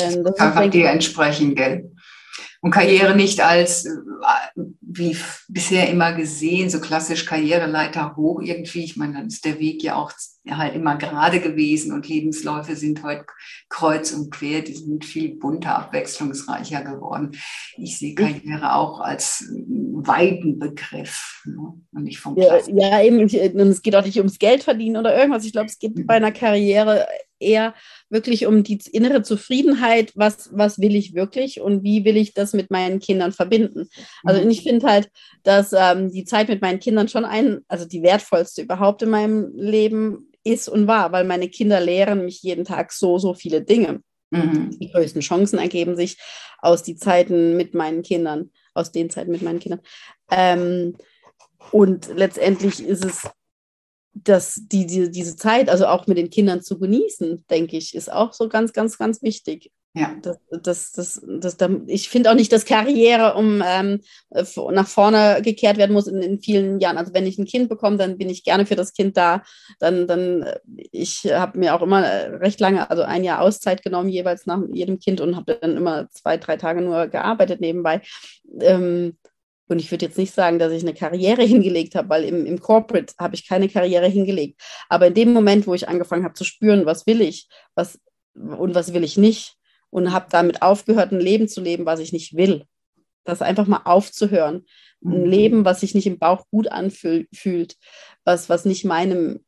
Ähm, 0.00 0.24
das 0.24 0.38
einfach 0.38 0.70
dir 0.70 0.88
entsprechen, 0.88 1.54
gell? 1.54 1.91
Und 2.62 2.70
Karriere 2.70 3.16
nicht 3.16 3.40
als, 3.40 3.84
äh, 3.86 3.90
wie 4.80 5.16
bisher 5.48 5.90
immer 5.90 6.12
gesehen, 6.12 6.70
so 6.70 6.80
klassisch 6.80 7.26
Karriereleiter 7.26 8.14
hoch 8.14 8.40
irgendwie. 8.40 8.84
Ich 8.84 8.96
meine, 8.96 9.14
dann 9.14 9.26
ist 9.26 9.44
der 9.44 9.58
Weg 9.58 9.82
ja 9.82 9.96
auch 9.96 10.12
halt 10.48 10.74
immer 10.76 10.96
gerade 10.96 11.40
gewesen 11.40 11.92
und 11.92 12.08
Lebensläufe 12.08 12.76
sind 12.76 13.02
heute 13.02 13.24
kreuz 13.68 14.12
und 14.12 14.30
quer, 14.30 14.62
die 14.62 14.74
sind 14.74 15.04
viel 15.04 15.34
bunter, 15.34 15.76
abwechslungsreicher 15.76 16.82
geworden. 16.84 17.32
Ich 17.76 17.98
sehe 17.98 18.14
Karriere 18.14 18.76
auch 18.76 19.00
als 19.00 19.44
weiten 19.94 20.60
Begriff 20.60 21.42
ne? 21.44 21.74
und 21.92 22.04
nicht 22.04 22.20
vom 22.20 22.36
ja, 22.36 22.58
ja, 22.68 23.02
eben, 23.02 23.18
und 23.18 23.68
es 23.68 23.82
geht 23.82 23.96
auch 23.96 24.04
nicht 24.04 24.18
ums 24.18 24.38
Geld 24.38 24.62
verdienen 24.62 24.98
oder 24.98 25.16
irgendwas. 25.16 25.44
Ich 25.44 25.52
glaube, 25.52 25.66
es 25.66 25.80
geht 25.80 26.06
bei 26.06 26.14
einer 26.14 26.32
Karriere 26.32 27.08
eher 27.42 27.74
wirklich 28.08 28.46
um 28.46 28.62
die 28.62 28.78
innere 28.92 29.22
Zufriedenheit, 29.22 30.12
was, 30.14 30.50
was 30.52 30.78
will 30.78 30.94
ich 30.94 31.14
wirklich 31.14 31.60
und 31.60 31.82
wie 31.82 32.04
will 32.04 32.16
ich 32.16 32.34
das 32.34 32.52
mit 32.52 32.70
meinen 32.70 33.00
Kindern 33.00 33.32
verbinden. 33.32 33.88
Also 34.24 34.42
mhm. 34.42 34.50
ich 34.50 34.62
finde 34.62 34.86
halt, 34.86 35.10
dass 35.42 35.72
ähm, 35.72 36.10
die 36.10 36.24
Zeit 36.24 36.48
mit 36.48 36.62
meinen 36.62 36.80
Kindern 36.80 37.08
schon 37.08 37.24
ein, 37.24 37.60
also 37.68 37.84
die 37.84 38.02
wertvollste 38.02 38.62
überhaupt 38.62 39.02
in 39.02 39.10
meinem 39.10 39.52
Leben 39.54 40.28
ist 40.44 40.68
und 40.68 40.86
war, 40.86 41.12
weil 41.12 41.24
meine 41.24 41.48
Kinder 41.48 41.80
lehren 41.80 42.24
mich 42.24 42.42
jeden 42.42 42.64
Tag 42.64 42.92
so, 42.92 43.18
so 43.18 43.34
viele 43.34 43.62
Dinge. 43.62 44.00
Mhm. 44.30 44.78
Die 44.78 44.90
größten 44.90 45.20
Chancen 45.20 45.58
ergeben 45.58 45.96
sich 45.96 46.18
aus 46.58 46.82
den 46.82 46.96
Zeiten 46.96 47.56
mit 47.56 47.74
meinen 47.74 48.02
Kindern, 48.02 48.50
aus 48.74 48.92
den 48.92 49.10
Zeiten 49.10 49.30
mit 49.30 49.42
meinen 49.42 49.58
Kindern. 49.58 49.80
Ähm, 50.30 50.96
und 51.70 52.08
letztendlich 52.14 52.84
ist 52.84 53.04
es 53.04 53.28
dass 54.14 54.60
die, 54.66 54.86
die, 54.86 55.10
diese 55.10 55.36
Zeit, 55.36 55.68
also 55.68 55.86
auch 55.86 56.06
mit 56.06 56.18
den 56.18 56.30
Kindern 56.30 56.62
zu 56.62 56.78
genießen, 56.78 57.44
denke 57.50 57.76
ich, 57.76 57.94
ist 57.94 58.12
auch 58.12 58.32
so 58.32 58.48
ganz, 58.48 58.72
ganz, 58.72 58.98
ganz 58.98 59.22
wichtig. 59.22 59.70
Ja. 59.94 60.14
Das, 60.22 60.38
das, 60.50 60.92
das, 60.92 61.20
das, 61.26 61.56
das 61.58 61.70
ich 61.86 62.08
finde 62.08 62.30
auch 62.30 62.34
nicht, 62.34 62.50
dass 62.50 62.64
Karriere 62.64 63.34
um 63.34 63.62
ähm, 63.66 64.00
nach 64.70 64.88
vorne 64.88 65.42
gekehrt 65.42 65.76
werden 65.76 65.92
muss 65.92 66.06
in, 66.06 66.22
in, 66.22 66.40
vielen 66.40 66.80
Jahren. 66.80 66.96
Also 66.96 67.12
wenn 67.12 67.26
ich 67.26 67.38
ein 67.38 67.44
Kind 67.44 67.68
bekomme, 67.68 67.98
dann 67.98 68.16
bin 68.16 68.30
ich 68.30 68.42
gerne 68.42 68.64
für 68.64 68.74
das 68.74 68.94
Kind 68.94 69.18
da. 69.18 69.42
Dann, 69.80 70.06
dann 70.06 70.46
ich 70.92 71.24
habe 71.30 71.58
mir 71.58 71.74
auch 71.74 71.82
immer 71.82 72.04
recht 72.40 72.58
lange, 72.58 72.88
also 72.88 73.02
ein 73.02 73.22
Jahr 73.22 73.42
Auszeit 73.42 73.82
genommen, 73.82 74.08
jeweils 74.08 74.46
nach 74.46 74.62
jedem 74.72 74.98
Kind 74.98 75.20
und 75.20 75.36
habe 75.36 75.58
dann 75.60 75.76
immer 75.76 76.08
zwei, 76.10 76.38
drei 76.38 76.56
Tage 76.56 76.80
nur 76.80 77.08
gearbeitet 77.08 77.60
nebenbei. 77.60 78.00
Ähm, 78.60 79.18
und 79.68 79.78
ich 79.78 79.90
würde 79.90 80.06
jetzt 80.06 80.18
nicht 80.18 80.34
sagen, 80.34 80.58
dass 80.58 80.72
ich 80.72 80.82
eine 80.82 80.94
Karriere 80.94 81.42
hingelegt 81.44 81.94
habe, 81.94 82.08
weil 82.08 82.24
im, 82.24 82.46
im 82.46 82.60
Corporate 82.60 83.14
habe 83.18 83.34
ich 83.34 83.48
keine 83.48 83.68
Karriere 83.68 84.06
hingelegt. 84.06 84.60
Aber 84.88 85.06
in 85.06 85.14
dem 85.14 85.32
Moment, 85.32 85.66
wo 85.66 85.74
ich 85.74 85.88
angefangen 85.88 86.24
habe 86.24 86.34
zu 86.34 86.44
spüren, 86.44 86.86
was 86.86 87.06
will 87.06 87.20
ich, 87.20 87.48
was 87.74 87.98
und 88.34 88.74
was 88.74 88.94
will 88.94 89.04
ich 89.04 89.16
nicht, 89.16 89.56
und 89.90 90.12
habe 90.12 90.26
damit 90.30 90.62
aufgehört, 90.62 91.12
ein 91.12 91.20
Leben 91.20 91.48
zu 91.48 91.60
leben, 91.60 91.84
was 91.84 92.00
ich 92.00 92.12
nicht 92.12 92.34
will. 92.34 92.64
Das 93.24 93.42
einfach 93.42 93.66
mal 93.66 93.82
aufzuhören. 93.84 94.64
Ein 95.04 95.24
mhm. 95.24 95.26
Leben, 95.26 95.64
was 95.64 95.80
sich 95.80 95.94
nicht 95.94 96.06
im 96.06 96.18
Bauch 96.18 96.46
gut 96.50 96.68
anfühlt, 96.68 97.76
was, 98.24 98.48
was 98.48 98.64
nicht 98.64 98.84
meinem 98.84 99.40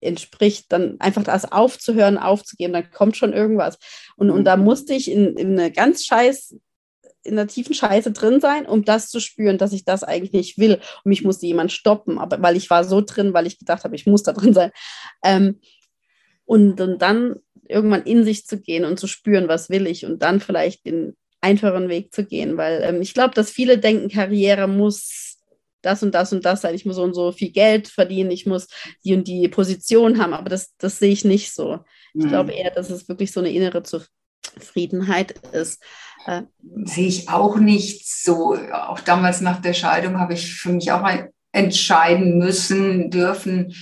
entspricht, 0.00 0.66
dann 0.70 1.00
einfach 1.00 1.24
das 1.24 1.50
aufzuhören, 1.50 2.18
aufzugeben, 2.18 2.74
dann 2.74 2.90
kommt 2.90 3.16
schon 3.16 3.32
irgendwas. 3.32 3.78
Und, 4.16 4.30
und 4.30 4.44
da 4.44 4.56
mhm. 4.56 4.64
musste 4.64 4.94
ich 4.94 5.10
in, 5.10 5.36
in 5.36 5.58
eine 5.58 5.72
ganz 5.72 6.04
scheiß 6.04 6.56
in 7.26 7.36
der 7.36 7.46
tiefen 7.46 7.74
Scheiße 7.74 8.12
drin 8.12 8.40
sein, 8.40 8.66
um 8.66 8.84
das 8.84 9.08
zu 9.08 9.20
spüren, 9.20 9.58
dass 9.58 9.72
ich 9.72 9.84
das 9.84 10.04
eigentlich 10.04 10.32
nicht 10.32 10.58
will. 10.58 10.74
Und 10.74 11.06
mich 11.06 11.24
musste 11.24 11.46
jemand 11.46 11.72
stoppen, 11.72 12.18
aber 12.18 12.40
weil 12.42 12.56
ich 12.56 12.70
war 12.70 12.84
so 12.84 13.00
drin, 13.00 13.34
weil 13.34 13.46
ich 13.46 13.58
gedacht 13.58 13.84
habe, 13.84 13.96
ich 13.96 14.06
muss 14.06 14.22
da 14.22 14.32
drin 14.32 14.54
sein. 14.54 14.70
Ähm, 15.24 15.60
und, 16.44 16.80
und 16.80 17.02
dann 17.02 17.36
irgendwann 17.68 18.04
in 18.04 18.24
sich 18.24 18.46
zu 18.46 18.60
gehen 18.60 18.84
und 18.84 18.98
zu 18.98 19.06
spüren, 19.06 19.48
was 19.48 19.70
will 19.70 19.86
ich 19.86 20.06
und 20.06 20.22
dann 20.22 20.40
vielleicht 20.40 20.86
den 20.86 21.16
einfachen 21.40 21.88
Weg 21.88 22.14
zu 22.14 22.24
gehen, 22.24 22.56
weil 22.56 22.82
ähm, 22.82 23.02
ich 23.02 23.14
glaube, 23.14 23.34
dass 23.34 23.50
viele 23.50 23.78
denken, 23.78 24.08
Karriere 24.08 24.68
muss 24.68 25.38
das 25.82 26.02
und 26.02 26.14
das 26.14 26.32
und 26.32 26.44
das 26.44 26.62
sein, 26.62 26.74
ich 26.74 26.84
muss 26.84 26.96
so 26.96 27.02
und 27.02 27.14
so 27.14 27.32
viel 27.32 27.50
Geld 27.50 27.88
verdienen, 27.88 28.30
ich 28.30 28.46
muss 28.46 28.66
die 29.04 29.14
und 29.14 29.28
die 29.28 29.48
Position 29.48 30.20
haben, 30.20 30.32
aber 30.32 30.48
das, 30.48 30.76
das 30.78 30.98
sehe 30.98 31.12
ich 31.12 31.24
nicht 31.24 31.54
so. 31.54 31.80
Ich 32.14 32.24
mhm. 32.24 32.28
glaube 32.28 32.52
eher, 32.52 32.70
dass 32.70 32.90
es 32.90 33.08
wirklich 33.08 33.30
so 33.30 33.40
eine 33.40 33.52
innere 33.52 33.82
Zufriedenheit 34.58 35.32
ist. 35.52 35.82
Äh, 36.26 36.42
sehe 36.84 37.08
ich 37.08 37.28
auch 37.28 37.56
nicht 37.56 38.08
so. 38.08 38.56
Auch 38.72 39.00
damals 39.00 39.40
nach 39.40 39.60
der 39.60 39.74
Scheidung 39.74 40.18
habe 40.18 40.34
ich 40.34 40.54
für 40.54 40.72
mich 40.72 40.90
auch 40.92 41.08
entscheiden 41.52 42.38
müssen, 42.38 43.10
dürfen. 43.10 43.74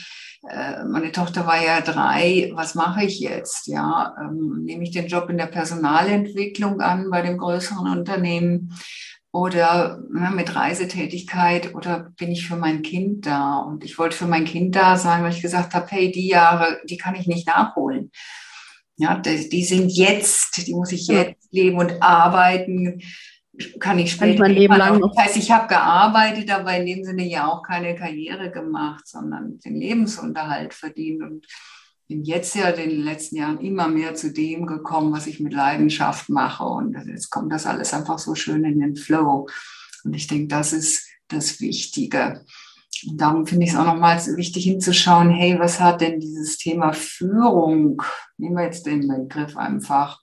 Äh, 0.49 0.85
meine 0.85 1.13
Tochter 1.13 1.47
war 1.47 1.63
ja 1.63 1.81
drei. 1.81 2.51
Was 2.55 2.75
mache 2.75 3.05
ich 3.05 3.19
jetzt? 3.21 3.67
Ja, 3.67 4.15
ähm, 4.21 4.63
nehme 4.65 4.85
ich 4.85 4.91
den 4.91 5.07
Job 5.07 5.31
in 5.31 5.39
der 5.39 5.47
Personalentwicklung 5.47 6.81
an 6.81 7.11
bei 7.11 7.23
dem 7.23 7.39
größeren 7.39 7.91
Unternehmen 7.91 8.75
oder 9.33 10.01
ne, 10.13 10.31
mit 10.31 10.55
Reisetätigkeit 10.55 11.75
oder 11.75 12.13
bin 12.17 12.31
ich 12.31 12.47
für 12.47 12.57
mein 12.57 12.83
Kind 12.83 13.27
da? 13.27 13.59
Und 13.59 13.85
ich 13.85 13.99
wollte 13.99 14.17
für 14.17 14.27
mein 14.27 14.45
Kind 14.45 14.77
da 14.77 14.97
sein, 14.97 15.23
weil 15.23 15.33
ich 15.33 15.43
gesagt 15.43 15.75
habe, 15.75 15.87
hey, 15.89 16.13
die 16.13 16.29
Jahre, 16.29 16.79
die 16.85 16.99
kann 16.99 17.15
ich 17.17 17.27
nicht 17.27 17.47
nachholen. 17.47 18.11
Ja, 18.97 19.19
die, 19.19 19.49
die 19.49 19.65
sind 19.65 19.91
jetzt, 19.91 20.67
die 20.67 20.75
muss 20.75 20.93
ich 20.93 21.07
jetzt 21.09 21.53
leben 21.53 21.79
und 21.79 22.01
arbeiten 22.03 23.01
kann 23.79 23.99
ich 23.99 24.13
später. 24.13 24.41
Mein 24.41 24.55
Leben 24.55 24.77
lang 24.77 25.01
Das 25.01 25.17
heißt, 25.17 25.37
ich 25.37 25.51
habe 25.51 25.69
gearbeitet, 25.69 26.51
aber 26.51 26.77
in 26.77 26.87
dem 26.87 27.05
Sinne 27.05 27.25
ja 27.25 27.47
auch 27.47 27.63
keine 27.63 27.95
Karriere 27.95 28.51
gemacht, 28.51 29.07
sondern 29.07 29.59
den 29.61 29.77
Lebensunterhalt 29.77 30.75
verdient 30.75 31.23
und 31.23 31.47
bin 32.09 32.25
jetzt 32.25 32.55
ja 32.55 32.69
in 32.71 32.91
den 32.91 33.05
letzten 33.05 33.37
Jahren 33.37 33.61
immer 33.61 33.89
mehr 33.89 34.15
zu 34.15 34.33
dem 34.33 34.67
gekommen, 34.67 35.13
was 35.13 35.27
ich 35.27 35.41
mit 35.41 35.53
Leidenschaft 35.53 36.29
mache. 36.29 36.65
Und 36.65 36.97
jetzt 37.07 37.31
kommt 37.31 37.53
das 37.53 37.67
alles 37.67 37.95
einfach 37.95 38.19
so 38.19 38.35
schön 38.35 38.65
in 38.65 38.81
den 38.81 38.97
Flow. 38.97 39.49
Und 40.05 40.15
ich 40.15 40.27
denke, 40.27 40.49
das 40.49 40.73
ist 40.73 41.09
das 41.29 41.61
Wichtige. 41.61 42.45
Und 43.09 43.21
darum 43.21 43.47
finde 43.47 43.65
ich 43.65 43.73
es 43.73 43.77
auch 43.77 43.85
nochmals 43.85 44.37
wichtig 44.37 44.65
hinzuschauen, 44.65 45.31
hey, 45.31 45.59
was 45.59 45.81
hat 45.81 46.01
denn 46.01 46.21
dieses 46.21 46.59
Thema 46.59 46.93
Führung, 46.93 48.03
nehmen 48.39 48.57
wir 48.57 48.65
jetzt 48.65 48.87
den 48.87 49.09
Begriff 49.09 49.57
einfach, 49.57 50.21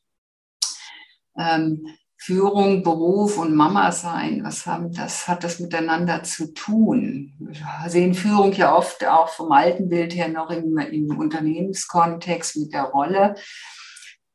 ähm, 1.38 1.86
Führung, 2.24 2.84
Beruf 2.84 3.40
und 3.40 3.56
Mama 3.56 3.92
sein, 3.92 4.44
was 4.44 4.68
haben 4.68 4.94
das, 4.94 5.28
hat 5.28 5.44
das 5.44 5.60
miteinander 5.60 6.22
zu 6.22 6.54
tun? 6.54 7.34
Wir 7.40 7.90
sehen 7.90 8.14
Führung 8.14 8.54
ja 8.54 8.76
oft 8.76 9.04
auch 9.08 9.30
vom 9.30 9.52
alten 9.52 9.90
Bild 9.90 10.14
her 10.14 10.28
noch 10.28 10.52
im, 10.52 10.78
im 10.78 11.18
Unternehmenskontext 11.18 12.58
mit 12.58 12.74
der 12.74 12.84
Rolle 12.84 13.34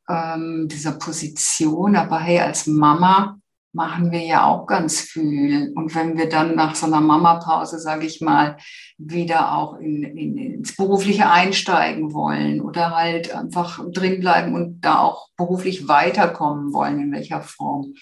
ähm, 0.08 0.66
dieser 0.68 0.92
Position. 0.98 1.94
Aber 1.94 2.18
hey, 2.18 2.40
als 2.40 2.66
Mama 2.66 3.38
machen 3.76 4.10
wir 4.10 4.24
ja 4.24 4.46
auch 4.46 4.66
ganz 4.66 5.02
viel. 5.02 5.72
Und 5.74 5.94
wenn 5.94 6.16
wir 6.16 6.30
dann 6.30 6.56
nach 6.56 6.74
so 6.74 6.86
einer 6.86 7.02
Mama-Pause, 7.02 7.78
sage 7.78 8.06
ich 8.06 8.22
mal, 8.22 8.56
wieder 8.96 9.54
auch 9.54 9.78
in, 9.78 10.02
in, 10.02 10.38
ins 10.38 10.74
Berufliche 10.74 11.30
einsteigen 11.30 12.14
wollen 12.14 12.62
oder 12.62 12.96
halt 12.96 13.34
einfach 13.34 13.84
drin 13.92 14.18
bleiben 14.20 14.54
und 14.54 14.80
da 14.80 15.00
auch 15.00 15.28
beruflich 15.36 15.88
weiterkommen 15.88 16.72
wollen, 16.72 17.00
in 17.00 17.12
welcher 17.12 17.42
Form. 17.42 17.94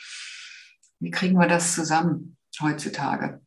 Wie 1.01 1.11
kriegen 1.11 1.39
wir 1.39 1.49
das 1.49 1.75
zusammen 1.75 2.37
heutzutage? 2.63 3.41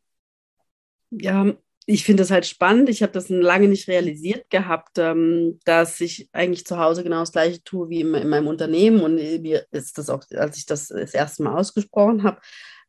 Ja, 1.10 1.46
ich 1.90 2.04
finde 2.04 2.20
das 2.20 2.30
halt 2.30 2.44
spannend. 2.44 2.90
Ich 2.90 3.02
habe 3.02 3.12
das 3.12 3.30
lange 3.30 3.66
nicht 3.66 3.88
realisiert 3.88 4.50
gehabt, 4.50 4.98
ähm, 4.98 5.58
dass 5.64 5.98
ich 6.02 6.28
eigentlich 6.32 6.66
zu 6.66 6.78
Hause 6.78 7.02
genau 7.02 7.20
das 7.20 7.32
Gleiche 7.32 7.64
tue 7.64 7.88
wie 7.88 8.02
in, 8.02 8.12
in 8.12 8.28
meinem 8.28 8.46
Unternehmen. 8.46 9.00
Und 9.00 9.14
mir 9.14 9.64
ist 9.70 9.96
das 9.96 10.10
auch, 10.10 10.22
als 10.36 10.58
ich 10.58 10.66
das 10.66 10.88
das 10.88 11.14
erste 11.14 11.42
Mal 11.44 11.56
ausgesprochen 11.56 12.24
habe, 12.24 12.42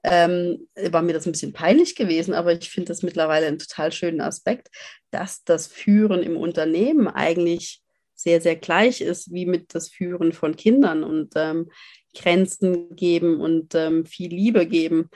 ähm, 0.04 0.68
war 0.92 1.02
mir 1.02 1.14
das 1.14 1.26
ein 1.26 1.32
bisschen 1.32 1.54
peinlich 1.54 1.96
gewesen. 1.96 2.34
Aber 2.34 2.52
ich 2.52 2.70
finde 2.70 2.90
das 2.90 3.02
mittlerweile 3.02 3.48
einen 3.48 3.60
total 3.60 3.94
schönen 3.94 4.20
Aspekt, 4.20 4.68
dass 5.12 5.46
das 5.46 5.68
Führen 5.68 6.22
im 6.22 6.36
Unternehmen 6.36 7.08
eigentlich 7.08 7.82
sehr, 8.16 8.42
sehr 8.42 8.58
gleich 8.58 9.00
ist 9.00 9.32
wie 9.32 9.46
mit 9.46 9.74
das 9.74 9.88
Führen 9.88 10.34
von 10.34 10.58
Kindern 10.58 11.06
und 11.06 11.32
ähm, 11.38 11.70
Grenzen 12.14 12.94
geben 12.98 13.40
und 13.40 13.76
ähm, 13.76 14.06
viel 14.06 14.30
Liebe 14.30 14.68
geben. 14.68 15.10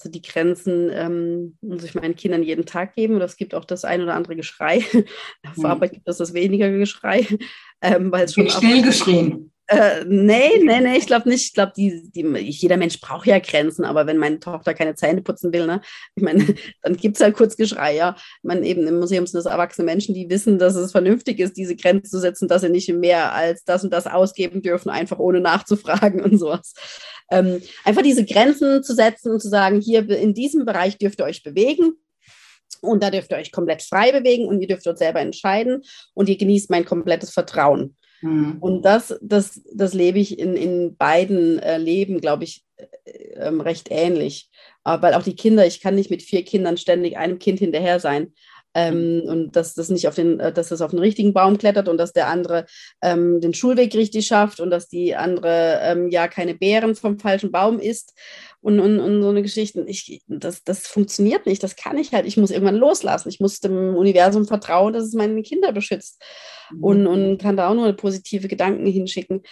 Also 0.00 0.10
die 0.10 0.22
Grenzen 0.22 0.88
ähm, 0.90 1.58
muss 1.60 1.84
ich 1.84 1.94
meinen 1.94 2.16
Kindern 2.16 2.42
jeden 2.42 2.64
Tag 2.64 2.94
geben 2.94 3.16
und 3.16 3.20
es 3.20 3.36
gibt 3.36 3.54
auch 3.54 3.66
das 3.66 3.84
ein 3.84 4.00
oder 4.00 4.14
andere 4.14 4.34
Geschrei. 4.34 4.78
Auf 5.46 5.58
mhm. 5.58 5.66
Arbeit 5.66 5.92
gibt 5.92 6.08
es 6.08 6.16
das 6.16 6.32
weniger 6.32 6.70
Geschrei, 6.70 7.26
ähm, 7.82 8.10
weil 8.10 8.24
es 8.24 8.32
schon 8.32 8.48
still 8.48 8.80
geschrien. 8.82 9.52
Äh, 9.72 10.04
nee, 10.04 10.58
nee, 10.64 10.80
nee, 10.80 10.96
ich 10.96 11.06
glaube 11.06 11.28
nicht. 11.28 11.44
Ich 11.44 11.54
glaube, 11.54 11.72
die, 11.76 12.10
die, 12.10 12.22
jeder 12.22 12.76
Mensch 12.76 13.00
braucht 13.00 13.28
ja 13.28 13.38
Grenzen, 13.38 13.84
aber 13.84 14.04
wenn 14.04 14.18
meine 14.18 14.40
Tochter 14.40 14.74
keine 14.74 14.96
Zähne 14.96 15.22
putzen 15.22 15.52
will, 15.52 15.64
ne, 15.64 15.80
ich 16.16 16.24
meine, 16.24 16.44
dann 16.82 16.96
gibt 16.96 17.16
es 17.16 17.22
halt 17.22 17.36
kurz 17.36 17.56
Geschrei, 17.56 17.94
ja. 17.94 18.16
Meine, 18.42 18.66
eben 18.66 18.84
im 18.88 18.98
Museum 18.98 19.28
sind 19.28 19.38
das 19.38 19.46
erwachsene 19.46 19.84
Menschen, 19.84 20.12
die 20.12 20.28
wissen, 20.28 20.58
dass 20.58 20.74
es 20.74 20.90
vernünftig 20.90 21.38
ist, 21.38 21.56
diese 21.56 21.76
Grenzen 21.76 22.10
zu 22.10 22.18
setzen, 22.18 22.48
dass 22.48 22.62
sie 22.62 22.68
nicht 22.68 22.92
mehr 22.92 23.32
als 23.32 23.62
das 23.62 23.84
und 23.84 23.92
das 23.92 24.08
ausgeben 24.08 24.60
dürfen, 24.60 24.90
einfach 24.90 25.20
ohne 25.20 25.40
nachzufragen 25.40 26.20
und 26.24 26.36
sowas. 26.36 26.74
Ähm, 27.30 27.62
einfach 27.84 28.02
diese 28.02 28.24
Grenzen 28.24 28.82
zu 28.82 28.92
setzen 28.92 29.30
und 29.30 29.40
zu 29.40 29.48
sagen, 29.48 29.80
hier 29.80 30.10
in 30.10 30.34
diesem 30.34 30.64
Bereich 30.64 30.98
dürft 30.98 31.20
ihr 31.20 31.26
euch 31.26 31.44
bewegen, 31.44 31.92
und 32.82 33.02
da 33.02 33.10
dürft 33.10 33.30
ihr 33.30 33.36
euch 33.36 33.52
komplett 33.52 33.82
frei 33.82 34.10
bewegen 34.10 34.46
und 34.46 34.60
ihr 34.60 34.68
dürft 34.68 34.86
dort 34.86 34.98
selber 34.98 35.20
entscheiden 35.20 35.82
und 36.14 36.28
ihr 36.28 36.38
genießt 36.38 36.70
mein 36.70 36.84
komplettes 36.84 37.30
Vertrauen. 37.30 37.96
Mhm. 38.22 38.58
Und 38.60 38.82
das, 38.82 39.18
das, 39.22 39.62
das 39.72 39.94
lebe 39.94 40.18
ich 40.18 40.38
in, 40.38 40.56
in 40.56 40.96
beiden 40.96 41.58
äh, 41.58 41.78
Leben, 41.78 42.20
glaube 42.20 42.44
ich, 42.44 42.64
äh, 42.76 43.10
ähm, 43.36 43.60
recht 43.60 43.88
ähnlich. 43.90 44.50
Äh, 44.84 45.00
weil 45.00 45.14
auch 45.14 45.22
die 45.22 45.36
Kinder, 45.36 45.66
ich 45.66 45.80
kann 45.80 45.94
nicht 45.94 46.10
mit 46.10 46.22
vier 46.22 46.44
Kindern 46.44 46.76
ständig 46.76 47.16
einem 47.16 47.38
Kind 47.38 47.58
hinterher 47.58 48.00
sein. 48.00 48.32
ähm, 48.74 49.22
und 49.26 49.56
dass 49.56 49.74
das 49.74 49.88
nicht 49.88 50.06
auf 50.06 50.14
den, 50.14 50.38
äh, 50.38 50.52
dass 50.52 50.68
das 50.68 50.80
auf 50.80 50.90
den 50.90 51.00
richtigen 51.00 51.32
Baum 51.32 51.58
klettert 51.58 51.88
und 51.88 51.98
dass 51.98 52.12
der 52.12 52.28
andere 52.28 52.66
ähm, 53.02 53.40
den 53.40 53.54
Schulweg 53.54 53.94
richtig 53.94 54.26
schafft 54.26 54.60
und 54.60 54.70
dass 54.70 54.88
die 54.88 55.16
andere 55.16 55.80
ähm, 55.82 56.08
ja 56.08 56.28
keine 56.28 56.54
Beeren 56.54 56.94
vom 56.94 57.18
falschen 57.18 57.50
Baum 57.50 57.80
isst 57.80 58.14
und, 58.60 58.80
und, 58.80 59.00
und 59.00 59.22
so 59.22 59.28
eine 59.30 59.42
Geschichte. 59.42 59.84
Ich, 59.86 60.22
das, 60.26 60.64
das 60.64 60.86
funktioniert 60.86 61.46
nicht, 61.46 61.62
das 61.62 61.76
kann 61.76 61.98
ich 61.98 62.12
halt. 62.12 62.26
Ich 62.26 62.36
muss 62.36 62.50
irgendwann 62.50 62.76
loslassen. 62.76 63.28
Ich 63.28 63.40
muss 63.40 63.60
dem 63.60 63.96
Universum 63.96 64.46
vertrauen, 64.46 64.92
dass 64.92 65.04
es 65.04 65.14
meine 65.14 65.42
Kinder 65.42 65.72
beschützt 65.72 66.22
mhm. 66.72 66.84
und, 66.84 67.06
und 67.06 67.38
kann 67.38 67.56
da 67.56 67.68
auch 67.68 67.74
nur 67.74 67.92
positive 67.92 68.48
Gedanken 68.48 68.86
hinschicken 68.86 69.42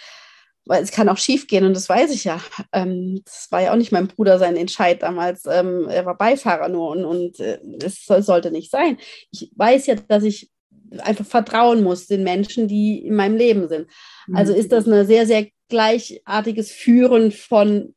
weil 0.69 0.83
es 0.83 0.91
kann 0.91 1.09
auch 1.09 1.17
schief 1.17 1.47
gehen 1.47 1.65
und 1.65 1.75
das 1.75 1.89
weiß 1.89 2.11
ich 2.11 2.25
ja. 2.25 2.39
Ähm, 2.71 3.21
das 3.25 3.47
war 3.49 3.59
ja 3.61 3.71
auch 3.71 3.75
nicht 3.75 3.91
mein 3.91 4.07
Bruder 4.07 4.37
sein 4.37 4.55
Entscheid 4.55 5.01
damals. 5.01 5.45
Ähm, 5.49 5.87
er 5.89 6.05
war 6.05 6.15
Beifahrer 6.15 6.69
nur 6.69 6.89
und, 6.89 7.05
und 7.05 7.39
äh, 7.39 7.59
das 7.63 8.05
sollte 8.05 8.51
nicht 8.51 8.69
sein. 8.69 8.97
Ich 9.31 9.51
weiß 9.55 9.87
ja, 9.87 9.95
dass 9.95 10.23
ich 10.23 10.51
einfach 10.99 11.25
vertrauen 11.25 11.83
muss 11.83 12.05
den 12.05 12.23
Menschen, 12.23 12.67
die 12.67 12.99
in 12.99 13.15
meinem 13.15 13.35
Leben 13.35 13.67
sind. 13.67 13.87
Also 14.31 14.53
ist 14.53 14.71
das 14.71 14.87
ein 14.87 15.07
sehr, 15.07 15.25
sehr 15.25 15.47
gleichartiges 15.69 16.71
Führen 16.71 17.31
von, 17.31 17.93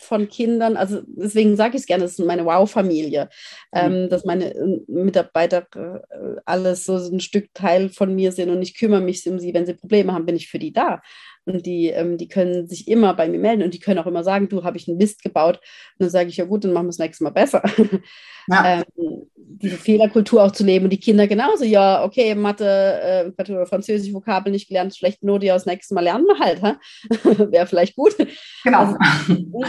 von 0.00 0.28
Kindern. 0.28 0.76
Also 0.76 1.02
deswegen 1.06 1.56
sage 1.56 1.76
ich 1.76 1.82
es 1.82 1.86
gerne, 1.86 2.02
das 2.04 2.18
ist 2.18 2.24
meine 2.24 2.44
Wow-Familie, 2.44 3.28
ähm, 3.72 4.08
dass 4.08 4.24
meine 4.24 4.54
äh, 4.54 4.80
Mitarbeiter 4.88 5.66
äh, 5.74 6.40
alles 6.44 6.84
so 6.84 6.96
ein 6.96 7.20
Stück 7.20 7.54
Teil 7.54 7.88
von 7.88 8.14
mir 8.14 8.32
sind 8.32 8.50
und 8.50 8.60
ich 8.62 8.76
kümmere 8.76 9.00
mich 9.00 9.26
um 9.28 9.38
sie. 9.38 9.54
Wenn 9.54 9.66
sie 9.66 9.74
Probleme 9.74 10.12
haben, 10.12 10.26
bin 10.26 10.36
ich 10.36 10.48
für 10.48 10.58
die 10.58 10.72
da. 10.72 11.00
Und 11.44 11.66
die, 11.66 11.88
ähm, 11.88 12.18
die 12.18 12.28
können 12.28 12.68
sich 12.68 12.86
immer 12.86 13.14
bei 13.14 13.28
mir 13.28 13.38
melden 13.38 13.62
und 13.62 13.74
die 13.74 13.80
können 13.80 13.98
auch 13.98 14.06
immer 14.06 14.22
sagen, 14.22 14.48
du, 14.48 14.62
habe 14.62 14.76
ich 14.76 14.88
einen 14.88 14.98
Mist 14.98 15.22
gebaut. 15.22 15.56
Und 15.56 16.04
dann 16.04 16.10
sage 16.10 16.28
ich, 16.28 16.36
ja 16.36 16.44
gut, 16.44 16.64
dann 16.64 16.72
machen 16.72 16.86
wir 16.86 16.90
es 16.90 16.98
nächstes 16.98 17.20
Mal 17.20 17.30
besser. 17.30 17.62
Ja. 18.48 18.82
ähm, 18.96 19.26
diese 19.36 19.76
Fehlerkultur 19.76 20.42
auch 20.42 20.52
zu 20.52 20.64
leben 20.64 20.84
und 20.84 20.90
die 20.90 21.00
Kinder 21.00 21.26
genauso, 21.26 21.64
ja, 21.64 22.04
okay, 22.04 22.34
Mathe, 22.34 23.32
äh, 23.36 23.66
Französisch, 23.66 24.12
Vokabel 24.12 24.52
nicht 24.52 24.68
gelernt, 24.68 24.96
schlecht 24.96 25.22
Note, 25.22 25.46
ja, 25.46 25.54
das 25.54 25.66
nächste 25.66 25.94
Mal 25.94 26.02
lernen 26.02 26.26
wir 26.26 26.38
halt. 26.38 26.62
Wäre 27.52 27.66
vielleicht 27.66 27.96
gut. 27.96 28.16
Genau. 28.64 28.78
Also, 28.78 28.98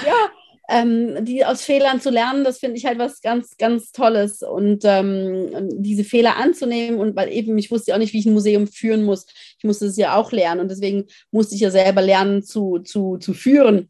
ja, 0.06 0.32
ähm, 0.70 1.26
die 1.26 1.46
aus 1.46 1.64
Fehlern 1.64 2.00
zu 2.00 2.10
lernen, 2.10 2.44
das 2.44 2.60
finde 2.60 2.78
ich 2.78 2.86
halt 2.86 2.98
was 2.98 3.22
ganz, 3.22 3.58
ganz 3.58 3.92
Tolles. 3.92 4.42
Und 4.44 4.84
ähm, 4.86 5.70
diese 5.74 6.04
Fehler 6.04 6.38
anzunehmen 6.38 7.00
und 7.00 7.16
weil 7.16 7.32
eben, 7.32 7.58
ich 7.58 7.72
wusste 7.72 7.94
auch 7.94 8.00
nicht, 8.00 8.14
wie 8.14 8.20
ich 8.20 8.26
ein 8.26 8.34
Museum 8.34 8.68
führen 8.68 9.04
muss. 9.04 9.26
Ich 9.58 9.64
musste 9.64 9.88
es 9.88 9.98
ja 9.98 10.16
auch 10.16 10.32
lernen 10.32 10.62
und 10.62 10.72
deswegen 10.72 11.06
musste 11.32 11.56
ich 11.56 11.62
ja 11.62 11.72
selber 11.72 12.02
lernen 12.02 12.44
zu, 12.44 12.80
zu, 12.80 13.18
zu 13.18 13.34
führen. 13.34 13.90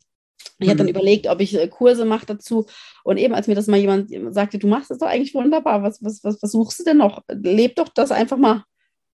Ich 0.59 0.67
habe 0.67 0.77
dann 0.77 0.87
mhm. 0.87 0.91
überlegt, 0.91 1.27
ob 1.27 1.41
ich 1.41 1.55
äh, 1.55 1.67
Kurse 1.67 2.05
mache 2.05 2.25
dazu. 2.25 2.65
Und 3.03 3.17
eben, 3.17 3.33
als 3.33 3.47
mir 3.47 3.55
das 3.55 3.67
mal 3.67 3.79
jemand 3.79 4.09
sagte, 4.33 4.57
du 4.57 4.67
machst 4.67 4.89
das 4.89 4.99
doch 4.99 5.07
eigentlich 5.07 5.33
wunderbar, 5.33 5.83
was, 5.83 6.03
was, 6.03 6.23
was, 6.23 6.41
was 6.41 6.51
suchst 6.51 6.79
du 6.79 6.83
denn 6.83 6.97
noch? 6.97 7.21
Leb 7.29 7.75
doch 7.75 7.89
das 7.89 8.11
einfach 8.11 8.37
mal 8.37 8.63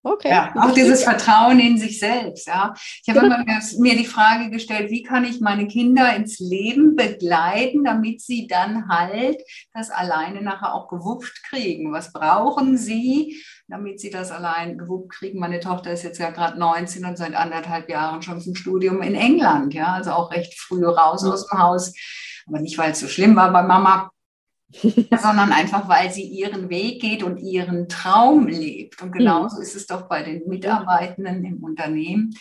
Okay. 0.02 0.30
Ja, 0.30 0.54
auch 0.56 0.72
dieses 0.72 1.04
Vertrauen 1.04 1.60
in 1.60 1.76
sich 1.76 1.98
selbst. 1.98 2.46
Ja. 2.46 2.72
Ich 3.04 3.14
habe 3.14 3.26
immer 3.26 3.44
mir 3.78 3.96
die 3.96 4.06
Frage 4.06 4.50
gestellt, 4.50 4.90
wie 4.90 5.02
kann 5.02 5.24
ich 5.24 5.40
meine 5.40 5.66
Kinder 5.66 6.16
ins 6.16 6.38
Leben 6.38 6.96
begleiten, 6.96 7.84
damit 7.84 8.22
sie 8.22 8.46
dann 8.46 8.88
halt 8.88 9.42
das 9.74 9.90
alleine 9.90 10.40
nachher 10.40 10.74
auch 10.74 10.88
gewuppt 10.88 11.42
kriegen? 11.50 11.92
Was 11.92 12.14
brauchen 12.14 12.78
sie, 12.78 13.42
damit 13.68 14.00
sie 14.00 14.08
das 14.08 14.30
allein 14.30 14.78
gewuppt 14.78 15.12
kriegen? 15.12 15.38
Meine 15.38 15.60
Tochter 15.60 15.92
ist 15.92 16.02
jetzt 16.02 16.18
ja 16.18 16.30
gerade 16.30 16.58
19 16.58 17.04
und 17.04 17.18
seit 17.18 17.34
anderthalb 17.34 17.90
Jahren 17.90 18.22
schon 18.22 18.40
zum 18.40 18.54
Studium 18.54 19.02
in 19.02 19.14
England. 19.14 19.74
Ja, 19.74 19.92
also 19.92 20.12
auch 20.12 20.32
recht 20.32 20.58
früh 20.58 20.86
raus 20.86 21.24
aus 21.24 21.46
dem 21.46 21.58
Haus. 21.58 21.92
Aber 22.46 22.60
nicht, 22.60 22.78
weil 22.78 22.92
es 22.92 23.00
so 23.00 23.06
schlimm 23.06 23.36
war 23.36 23.52
bei 23.52 23.62
Mama, 23.62 24.10
sondern 24.82 25.52
einfach, 25.52 25.88
weil 25.88 26.12
sie 26.12 26.22
ihren 26.22 26.70
Weg 26.70 27.00
geht 27.00 27.22
und 27.22 27.38
ihren 27.38 27.88
Traum 27.88 28.46
lebt. 28.46 29.02
Und 29.02 29.12
genauso 29.12 29.56
mhm. 29.56 29.62
ist 29.62 29.74
es 29.74 29.86
doch 29.86 30.08
bei 30.08 30.22
den 30.22 30.48
Mitarbeitenden 30.48 31.44
im 31.44 31.62
Unternehmen. 31.64 32.34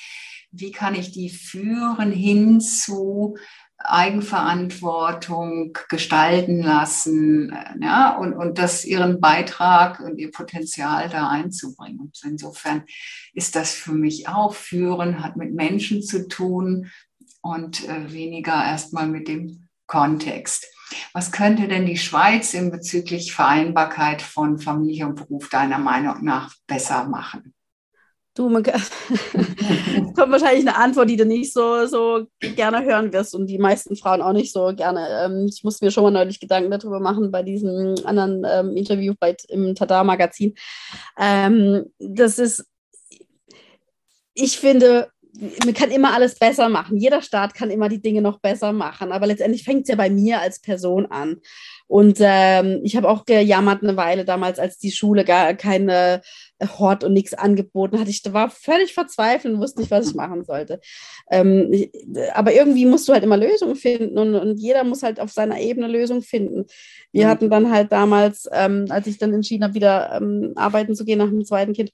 Wie 0.51 0.71
kann 0.71 0.95
ich 0.95 1.11
die 1.11 1.29
führen 1.29 2.11
hin 2.11 2.59
zu 2.59 3.35
Eigenverantwortung 3.81 5.77
gestalten 5.87 6.61
lassen 6.61 7.55
ja, 7.81 8.17
und, 8.17 8.33
und 8.33 8.57
das 8.57 8.83
ihren 8.83 9.21
Beitrag 9.21 10.01
und 10.01 10.17
ihr 10.17 10.31
Potenzial 10.31 11.07
da 11.07 11.29
einzubringen. 11.29 11.99
Und 11.99 12.19
insofern 12.23 12.83
ist 13.33 13.55
das 13.55 13.73
für 13.73 13.93
mich 13.93 14.27
auch 14.27 14.53
Führen, 14.53 15.23
hat 15.23 15.37
mit 15.37 15.53
Menschen 15.53 16.03
zu 16.03 16.27
tun 16.27 16.91
und 17.41 17.87
äh, 17.87 18.11
weniger 18.11 18.53
erstmal 18.53 19.07
mit 19.07 19.29
dem 19.29 19.69
Kontext. 19.87 20.67
Was 21.13 21.31
könnte 21.31 21.67
denn 21.67 21.85
die 21.85 21.97
Schweiz 21.97 22.53
in 22.53 22.71
bezüglich 22.71 23.33
Vereinbarkeit 23.33 24.21
von 24.21 24.59
Familie 24.59 25.07
und 25.07 25.15
Beruf 25.15 25.49
deiner 25.49 25.79
Meinung 25.79 26.23
nach 26.23 26.53
besser 26.67 27.05
machen? 27.05 27.53
Du, 28.35 28.47
man 28.47 28.63
kann, 28.63 28.79
kommt 30.15 30.31
wahrscheinlich 30.31 30.65
eine 30.65 30.77
Antwort, 30.77 31.09
die 31.09 31.17
du 31.17 31.25
nicht 31.25 31.51
so, 31.51 31.85
so 31.87 32.27
gerne 32.39 32.85
hören 32.85 33.11
wirst 33.11 33.35
und 33.35 33.47
die 33.47 33.57
meisten 33.57 33.97
Frauen 33.97 34.21
auch 34.21 34.31
nicht 34.31 34.53
so 34.53 34.71
gerne. 34.73 35.25
Ähm, 35.25 35.47
ich 35.49 35.63
musste 35.63 35.83
mir 35.83 35.91
schon 35.91 36.03
mal 36.03 36.11
neulich 36.11 36.39
Gedanken 36.39 36.71
darüber 36.71 36.99
machen 36.99 37.31
bei 37.31 37.43
diesem 37.43 37.95
anderen 38.05 38.45
ähm, 38.49 38.77
Interview 38.77 39.13
bei, 39.19 39.35
im 39.49 39.75
Tada-Magazin. 39.75 40.55
Ähm, 41.19 41.91
das 41.99 42.39
ist, 42.39 42.65
ich 44.35 44.57
finde, 44.57 45.09
man 45.39 45.73
kann 45.73 45.91
immer 45.91 46.13
alles 46.13 46.35
besser 46.35 46.69
machen. 46.69 46.97
Jeder 46.97 47.21
Staat 47.21 47.53
kann 47.53 47.71
immer 47.71 47.89
die 47.89 48.01
Dinge 48.01 48.21
noch 48.21 48.39
besser 48.39 48.73
machen. 48.73 49.11
Aber 49.11 49.27
letztendlich 49.27 49.63
fängt 49.63 49.83
es 49.83 49.89
ja 49.89 49.95
bei 49.95 50.09
mir 50.09 50.41
als 50.41 50.59
Person 50.59 51.05
an. 51.05 51.37
Und 51.87 52.19
ähm, 52.21 52.81
ich 52.83 52.95
habe 52.95 53.09
auch 53.09 53.25
gejammert 53.25 53.81
eine 53.81 53.97
Weile 53.97 54.23
damals, 54.23 54.59
als 54.59 54.77
die 54.77 54.91
Schule 54.91 55.25
gar 55.25 55.55
keine 55.55 56.21
äh, 56.59 56.67
Hort 56.67 57.03
und 57.03 57.13
nichts 57.13 57.33
angeboten 57.33 57.99
hat. 57.99 58.07
Ich 58.07 58.21
war 58.31 58.51
völlig 58.51 58.93
verzweifelt 58.93 59.55
und 59.55 59.59
wusste 59.59 59.79
nicht, 59.79 59.89
was 59.89 60.09
ich 60.09 60.15
machen 60.15 60.43
sollte. 60.43 60.81
Ähm, 61.31 61.69
ich, 61.71 61.91
aber 62.33 62.53
irgendwie 62.53 62.85
musst 62.85 63.07
du 63.07 63.13
halt 63.13 63.23
immer 63.23 63.37
Lösungen 63.37 63.75
finden 63.75 64.19
und, 64.19 64.35
und 64.35 64.57
jeder 64.59 64.83
muss 64.83 65.01
halt 65.01 65.19
auf 65.19 65.31
seiner 65.31 65.59
Ebene 65.59 65.87
Lösungen 65.87 66.21
finden. 66.21 66.65
Wir 67.11 67.25
mhm. 67.25 67.29
hatten 67.29 67.49
dann 67.49 67.71
halt 67.71 67.91
damals, 67.91 68.47
ähm, 68.51 68.85
als 68.89 69.07
ich 69.07 69.17
dann 69.17 69.33
entschieden 69.33 69.63
habe, 69.63 69.73
wieder 69.73 70.15
ähm, 70.15 70.53
arbeiten 70.55 70.93
zu 70.93 71.05
gehen 71.05 71.17
nach 71.17 71.29
dem 71.29 71.43
zweiten 71.43 71.73
Kind, 71.73 71.91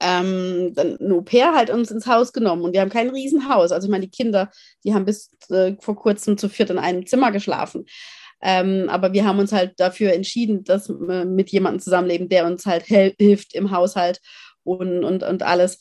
ähm, 0.00 0.72
dann 0.74 0.98
ein 1.00 1.12
Au-pair 1.12 1.54
halt 1.54 1.70
uns 1.70 1.90
ins 1.90 2.06
Haus 2.06 2.32
genommen 2.32 2.62
und 2.62 2.72
wir 2.72 2.80
haben 2.80 2.90
kein 2.90 3.10
Riesenhaus. 3.10 3.72
Also 3.72 3.86
ich 3.86 3.90
meine, 3.90 4.06
die 4.06 4.10
Kinder, 4.10 4.50
die 4.84 4.94
haben 4.94 5.04
bis 5.04 5.30
äh, 5.50 5.74
vor 5.80 5.96
kurzem 5.96 6.36
zu 6.38 6.48
viert 6.48 6.70
in 6.70 6.78
einem 6.78 7.06
Zimmer 7.06 7.30
geschlafen. 7.32 7.86
Ähm, 8.40 8.88
aber 8.88 9.12
wir 9.12 9.24
haben 9.24 9.38
uns 9.38 9.52
halt 9.52 9.78
dafür 9.78 10.12
entschieden, 10.12 10.64
dass 10.64 10.88
wir 10.88 11.24
mit 11.24 11.50
jemandem 11.50 11.80
zusammenleben, 11.80 12.28
der 12.28 12.46
uns 12.46 12.66
halt 12.66 12.84
hilft 12.84 13.54
im 13.54 13.70
Haushalt 13.70 14.20
und, 14.62 15.04
und, 15.04 15.22
und 15.22 15.42
alles. 15.42 15.78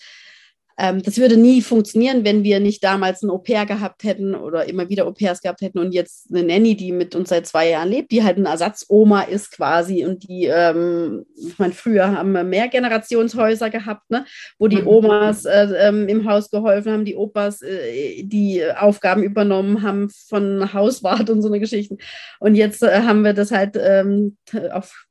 Ähm, 0.79 1.01
das 1.01 1.17
würde 1.17 1.37
nie 1.37 1.61
funktionieren, 1.61 2.23
wenn 2.23 2.43
wir 2.43 2.59
nicht 2.59 2.83
damals 2.83 3.23
ein 3.23 3.29
Au-pair 3.29 3.65
gehabt 3.65 4.03
hätten 4.03 4.35
oder 4.35 4.69
immer 4.69 4.89
wieder 4.89 5.07
Au-pairs 5.07 5.41
gehabt 5.41 5.61
hätten 5.61 5.79
und 5.79 5.91
jetzt 5.91 6.27
eine 6.29 6.43
Nanny, 6.43 6.75
die 6.75 6.91
mit 6.91 7.15
uns 7.15 7.29
seit 7.29 7.47
zwei 7.47 7.69
Jahren 7.69 7.89
lebt, 7.89 8.11
die 8.11 8.23
halt 8.23 8.37
eine 8.37 8.49
Ersatzoma 8.49 9.23
ist 9.23 9.51
quasi 9.51 10.05
und 10.05 10.27
die, 10.29 10.45
ähm, 10.45 11.25
ich 11.35 11.57
meine, 11.57 11.73
früher 11.73 12.11
haben 12.11 12.31
wir 12.31 12.43
mehr 12.43 12.67
Generationshäuser 12.67 13.69
gehabt, 13.71 14.09
ne, 14.09 14.25
wo 14.59 14.67
die 14.67 14.81
mhm. 14.81 14.87
Omas 14.87 15.45
äh, 15.45 15.67
ähm, 15.79 16.07
im 16.07 16.29
Haus 16.29 16.51
geholfen 16.51 16.91
haben, 16.91 17.05
die 17.05 17.15
Opas 17.15 17.61
äh, 17.63 18.23
die 18.23 18.63
Aufgaben 18.77 19.23
übernommen 19.23 19.81
haben 19.81 20.09
von 20.09 20.73
Hauswart 20.73 21.29
und 21.31 21.41
so 21.41 21.47
eine 21.47 21.59
Geschichten. 21.59 21.97
Und 22.39 22.55
jetzt 22.55 22.83
äh, 22.83 23.01
haben 23.01 23.23
wir 23.23 23.33
das 23.33 23.51
halt 23.51 23.77
ähm, 23.81 24.37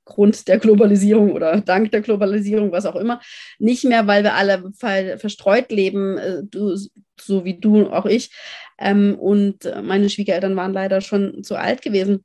aufgrund 0.06 0.46
der 0.48 0.58
Globalisierung 0.58 1.32
oder 1.32 1.60
dank 1.60 1.90
der 1.90 2.00
Globalisierung, 2.00 2.72
was 2.72 2.86
auch 2.86 2.96
immer, 2.96 3.20
nicht 3.58 3.84
mehr, 3.84 4.06
weil 4.06 4.22
wir 4.22 4.34
alle 4.34 4.72
verstreut 5.18 5.70
leben, 5.70 6.16
äh, 6.16 6.42
du, 6.44 6.76
so 7.20 7.44
wie 7.44 7.58
du, 7.58 7.88
auch 7.88 8.06
ich. 8.06 8.30
Ähm, 8.78 9.18
und 9.18 9.70
meine 9.82 10.08
Schwiegereltern 10.08 10.54
waren 10.56 10.72
leider 10.72 11.00
schon 11.00 11.42
zu 11.42 11.56
alt 11.56 11.82
gewesen 11.82 12.24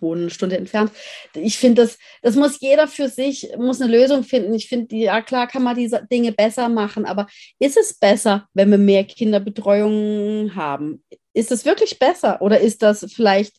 wohnen 0.00 0.22
eine 0.22 0.30
Stunde 0.30 0.56
entfernt. 0.56 0.90
Ich 1.34 1.58
finde, 1.58 1.82
das, 1.82 1.98
das 2.22 2.34
muss 2.34 2.60
jeder 2.60 2.88
für 2.88 3.08
sich, 3.10 3.50
muss 3.58 3.80
eine 3.80 3.92
Lösung 3.92 4.24
finden. 4.24 4.54
Ich 4.54 4.68
finde, 4.68 4.96
ja 4.96 5.20
klar 5.20 5.46
kann 5.46 5.62
man 5.62 5.76
diese 5.76 6.06
Dinge 6.10 6.32
besser 6.32 6.70
machen, 6.70 7.04
aber 7.04 7.26
ist 7.58 7.76
es 7.76 7.92
besser, 7.92 8.48
wenn 8.54 8.70
wir 8.70 8.78
mehr 8.78 9.04
Kinderbetreuung 9.04 10.54
haben? 10.54 11.04
Ist 11.34 11.52
es 11.52 11.66
wirklich 11.66 11.98
besser 11.98 12.40
oder 12.40 12.58
ist 12.58 12.82
das 12.82 13.06
vielleicht 13.12 13.54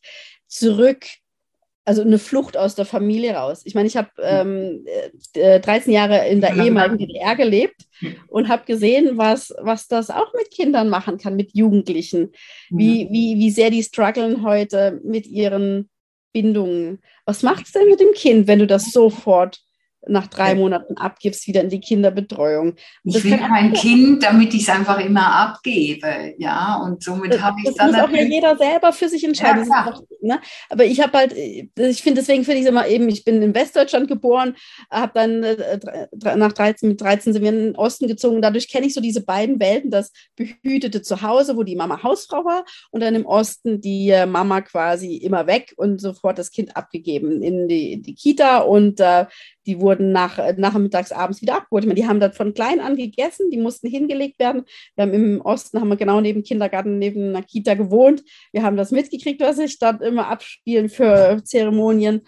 zurück 0.47 1.06
also 1.86 2.01
eine 2.01 2.17
Flucht 2.17 2.57
aus 2.57 2.73
der 2.73 2.86
Familie 2.86 3.36
raus. 3.36 3.61
Ich 3.63 3.75
meine, 3.75 3.88
ich 3.88 3.95
habe 3.95 4.09
ähm, 4.19 4.86
äh, 5.33 5.59
13 5.59 5.93
Jahre 5.93 6.27
in 6.27 6.41
der 6.41 6.55
ehemaligen 6.55 6.97
DDR 6.97 7.36
gelebt 7.36 7.86
und 8.27 8.49
habe 8.49 8.65
gesehen, 8.65 9.17
was, 9.17 9.53
was 9.59 9.88
das 9.88 10.09
auch 10.09 10.33
mit 10.33 10.49
Kindern 10.49 10.89
machen 10.89 11.19
kann, 11.19 11.36
mit 11.36 11.55
Jugendlichen. 11.55 12.31
Wie, 12.69 13.07
wie, 13.11 13.38
wie 13.38 13.51
sehr 13.51 13.69
die 13.69 13.83
strugglen 13.83 14.43
heute 14.43 14.99
mit 15.03 15.27
ihren 15.27 15.89
Bindungen. 16.33 16.99
Was 17.25 17.43
macht 17.43 17.67
es 17.67 17.71
denn 17.71 17.88
mit 17.88 17.99
dem 17.99 18.13
Kind, 18.13 18.47
wenn 18.47 18.59
du 18.59 18.67
das 18.67 18.91
sofort 18.91 19.61
nach 20.08 20.28
drei 20.28 20.49
ja. 20.49 20.56
Monaten 20.56 20.97
abgibst, 20.97 21.47
wieder 21.47 21.62
in 21.62 21.70
die 21.70 21.80
Kinderbetreuung. 21.80 22.76
Ich 23.03 23.24
will 23.24 23.38
kein 23.38 23.74
Kind, 23.74 24.24
damit 24.24 24.53
ich 24.53 24.64
es 24.64 24.70
einfach 24.70 24.99
immer 24.99 25.26
abgebe, 25.26 26.34
ja, 26.38 26.82
und 26.84 27.03
somit 27.03 27.41
habe 27.41 27.58
ich 27.60 27.66
das 27.66 27.76
dann... 27.76 27.91
Das 27.91 28.01
muss 28.01 28.10
auch 28.10 28.16
ja 28.16 28.24
jeder 28.24 28.58
selber 28.58 28.93
für 28.93 29.10
sich 29.10 29.24
entscheiden. 29.24 29.68
Ja, 29.70 29.91
auch, 29.91 30.03
ne? 30.22 30.39
Aber 30.70 30.86
ich 30.86 31.01
habe 31.01 31.18
halt, 31.18 31.34
ich 31.34 32.01
finde, 32.01 32.22
deswegen 32.22 32.43
finde 32.43 32.60
ich 32.60 32.66
es 32.66 32.70
immer 32.70 32.88
eben, 32.88 33.10
ich 33.10 33.24
bin 33.24 33.41
in 33.41 33.56
Westdeutschland 33.56 34.08
geboren, 34.08 34.56
habe 34.89 35.12
dann 35.14 35.43
äh, 35.43 35.80
nach 36.36 36.53
13, 36.53 36.89
mit 36.89 37.01
13 37.01 37.34
sind 37.34 37.41
wir 37.41 37.49
in 37.49 37.60
den 37.60 37.76
Osten 37.76 38.08
gezogen, 38.08 38.41
dadurch 38.41 38.70
kenne 38.70 38.88
ich 38.88 38.93
so 38.93 39.01
diese 39.01 39.24
beiden 39.24 39.60
Welten, 39.60 39.91
das 39.91 40.12
behütete 40.36 41.01
Zuhause, 41.01 41.58
wo 41.58 41.64
die 41.64 41.76
Mama 41.76 42.03
Hausfrau 42.03 42.45
war 42.45 42.66
und 42.91 43.01
dann 43.01 43.16
im 43.16 43.26
Osten 43.26 43.82
die 43.82 44.10
äh, 44.10 44.26
Mama 44.26 44.62
quasi 44.62 45.18
immer 45.18 45.47
weg 45.47 45.74
und 45.78 45.99
sofort 45.99 46.38
das 46.38 46.51
Kind 46.51 46.76
abgegeben 46.76 47.41
in 47.41 47.68
die, 47.68 48.01
die 48.01 48.16
Kita 48.16 48.60
und 48.60 48.99
äh, 48.99 49.26
die 49.66 49.80
wurden 49.80 50.11
nach, 50.11 50.38
äh, 50.38 50.53
nachmittags, 50.57 51.11
abends 51.11 51.41
wieder 51.41 51.57
abgeholt. 51.57 51.84
Ich 51.84 51.88
meine, 51.88 51.99
die 51.99 52.07
haben 52.07 52.20
das 52.20 52.36
von 52.36 52.53
klein 52.53 52.80
an 52.80 52.95
gegessen, 52.95 53.49
die 53.51 53.57
mussten 53.57 53.88
hingelegt 53.88 54.39
werden. 54.39 54.63
Wir 54.95 55.03
haben 55.03 55.13
im 55.13 55.41
Osten, 55.41 55.80
haben 55.80 55.89
wir 55.89 55.97
genau 55.97 56.22
neben 56.22 56.43
Kindergarten, 56.43 56.99
neben 56.99 57.30
einer 57.30 57.43
Kita 57.43 57.74
gewohnt. 57.74 58.24
Wir 58.51 58.63
haben 58.63 58.78
das 58.78 58.91
mitgekriegt, 58.91 59.41
was 59.41 59.57
sich 59.57 59.80
dort 59.80 60.01
immer 60.01 60.28
abspielen 60.28 60.89
für 60.89 61.41
Zeremonien 61.43 62.22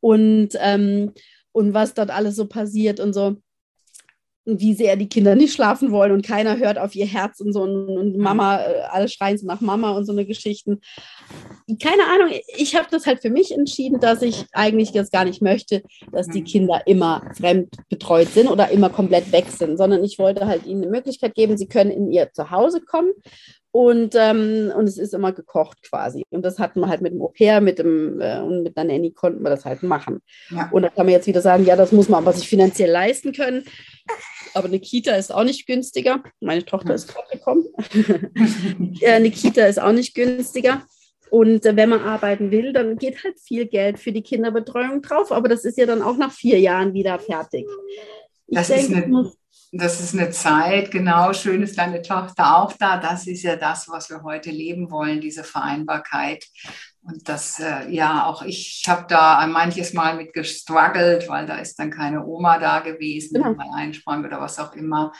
und, 0.00 0.50
ähm, 0.60 1.12
und 1.52 1.74
was 1.74 1.94
dort 1.94 2.10
alles 2.10 2.36
so 2.36 2.46
passiert 2.46 3.00
und 3.00 3.12
so 3.12 3.36
wie 4.58 4.74
sehr 4.74 4.96
die 4.96 5.08
Kinder 5.08 5.34
nicht 5.34 5.52
schlafen 5.52 5.92
wollen 5.92 6.12
und 6.12 6.26
keiner 6.26 6.58
hört 6.58 6.78
auf 6.78 6.94
ihr 6.94 7.06
Herz 7.06 7.40
und 7.40 7.52
so 7.52 7.62
und, 7.62 7.88
und 7.88 8.16
Mama, 8.16 8.60
äh, 8.60 8.82
alle 8.90 9.08
schreien 9.08 9.38
so 9.38 9.46
nach 9.46 9.60
Mama 9.60 9.90
und 9.90 10.06
so 10.06 10.12
eine 10.12 10.26
Geschichten. 10.26 10.80
Keine 11.80 12.04
Ahnung, 12.04 12.34
ich 12.56 12.74
habe 12.74 12.88
das 12.90 13.06
halt 13.06 13.20
für 13.20 13.30
mich 13.30 13.52
entschieden, 13.52 14.00
dass 14.00 14.22
ich 14.22 14.46
eigentlich 14.52 14.90
jetzt 14.90 15.12
gar 15.12 15.24
nicht 15.24 15.42
möchte, 15.42 15.82
dass 16.10 16.26
die 16.26 16.42
Kinder 16.42 16.82
immer 16.86 17.22
fremd 17.36 17.76
betreut 17.88 18.28
sind 18.28 18.48
oder 18.48 18.70
immer 18.70 18.90
komplett 18.90 19.30
weg 19.30 19.46
sind, 19.48 19.76
sondern 19.76 20.02
ich 20.02 20.18
wollte 20.18 20.46
halt 20.46 20.66
ihnen 20.66 20.82
eine 20.82 20.90
Möglichkeit 20.90 21.34
geben, 21.34 21.56
sie 21.56 21.68
können 21.68 21.90
in 21.90 22.10
ihr 22.10 22.32
Zuhause 22.32 22.80
kommen 22.80 23.12
und, 23.72 24.14
ähm, 24.16 24.72
und 24.76 24.88
es 24.88 24.98
ist 24.98 25.14
immer 25.14 25.32
gekocht 25.32 25.82
quasi. 25.82 26.24
Und 26.30 26.42
das 26.42 26.58
hatten 26.58 26.80
wir 26.80 26.88
halt 26.88 27.02
mit 27.02 27.12
dem 27.12 27.22
Au-pair, 27.22 27.60
mit 27.60 27.78
dem 27.78 28.20
äh, 28.20 28.40
und 28.40 28.64
mit 28.64 28.76
einer 28.76 28.92
Nanny 28.92 29.12
konnten 29.12 29.42
wir 29.42 29.50
das 29.50 29.64
halt 29.64 29.82
machen. 29.84 30.20
Ja. 30.50 30.68
Und 30.72 30.82
da 30.82 30.88
kann 30.88 31.06
man 31.06 31.12
jetzt 31.12 31.28
wieder 31.28 31.40
sagen, 31.40 31.64
ja, 31.64 31.76
das 31.76 31.92
muss 31.92 32.08
man 32.08 32.22
aber 32.22 32.32
sich 32.32 32.48
finanziell 32.48 32.90
leisten 32.90 33.32
können. 33.32 33.64
Aber 34.54 34.66
eine 34.66 34.80
Kita 34.80 35.14
ist 35.14 35.32
auch 35.32 35.44
nicht 35.44 35.66
günstiger. 35.66 36.22
Meine 36.40 36.64
Tochter 36.64 36.94
ist 36.94 37.08
gerade 37.08 37.28
gekommen. 37.30 37.66
eine 39.06 39.30
Kita 39.30 39.66
ist 39.66 39.80
auch 39.80 39.92
nicht 39.92 40.14
günstiger. 40.14 40.82
Und 41.30 41.64
äh, 41.64 41.76
wenn 41.76 41.90
man 41.90 42.00
arbeiten 42.00 42.50
will, 42.50 42.72
dann 42.72 42.96
geht 42.96 43.22
halt 43.22 43.38
viel 43.38 43.66
Geld 43.66 44.00
für 44.00 44.10
die 44.10 44.22
Kinderbetreuung 44.22 45.00
drauf. 45.00 45.30
Aber 45.30 45.48
das 45.48 45.64
ist 45.64 45.78
ja 45.78 45.86
dann 45.86 46.02
auch 46.02 46.16
nach 46.16 46.32
vier 46.32 46.58
Jahren 46.58 46.92
wieder 46.92 47.20
fertig. 47.20 47.66
Ich 48.48 48.56
das 48.58 48.66
denke, 48.66 48.98
ist 48.98 49.04
eine, 49.04 49.32
das 49.72 50.00
ist 50.00 50.14
eine 50.14 50.30
Zeit, 50.30 50.90
genau, 50.90 51.32
schön 51.32 51.62
ist 51.62 51.78
deine 51.78 52.02
Tochter 52.02 52.56
auch 52.56 52.72
da. 52.72 52.96
Das 52.96 53.28
ist 53.28 53.42
ja 53.42 53.54
das, 53.54 53.88
was 53.88 54.10
wir 54.10 54.22
heute 54.24 54.50
leben 54.50 54.90
wollen, 54.90 55.20
diese 55.20 55.44
Vereinbarkeit. 55.44 56.44
Und 57.02 57.28
das, 57.28 57.60
äh, 57.60 57.88
ja, 57.88 58.26
auch 58.26 58.42
ich 58.42 58.84
habe 58.88 59.06
da 59.08 59.46
manches 59.46 59.92
Mal 59.92 60.16
mit 60.16 60.32
gestruggelt, 60.32 61.28
weil 61.28 61.46
da 61.46 61.56
ist 61.56 61.78
dann 61.78 61.90
keine 61.90 62.26
Oma 62.26 62.58
da 62.58 62.80
gewesen, 62.80 63.34
genau. 63.34 63.54
mal 63.54 63.70
einsprang 63.74 64.24
oder 64.24 64.40
was 64.40 64.58
auch 64.58 64.74
immer, 64.74 65.12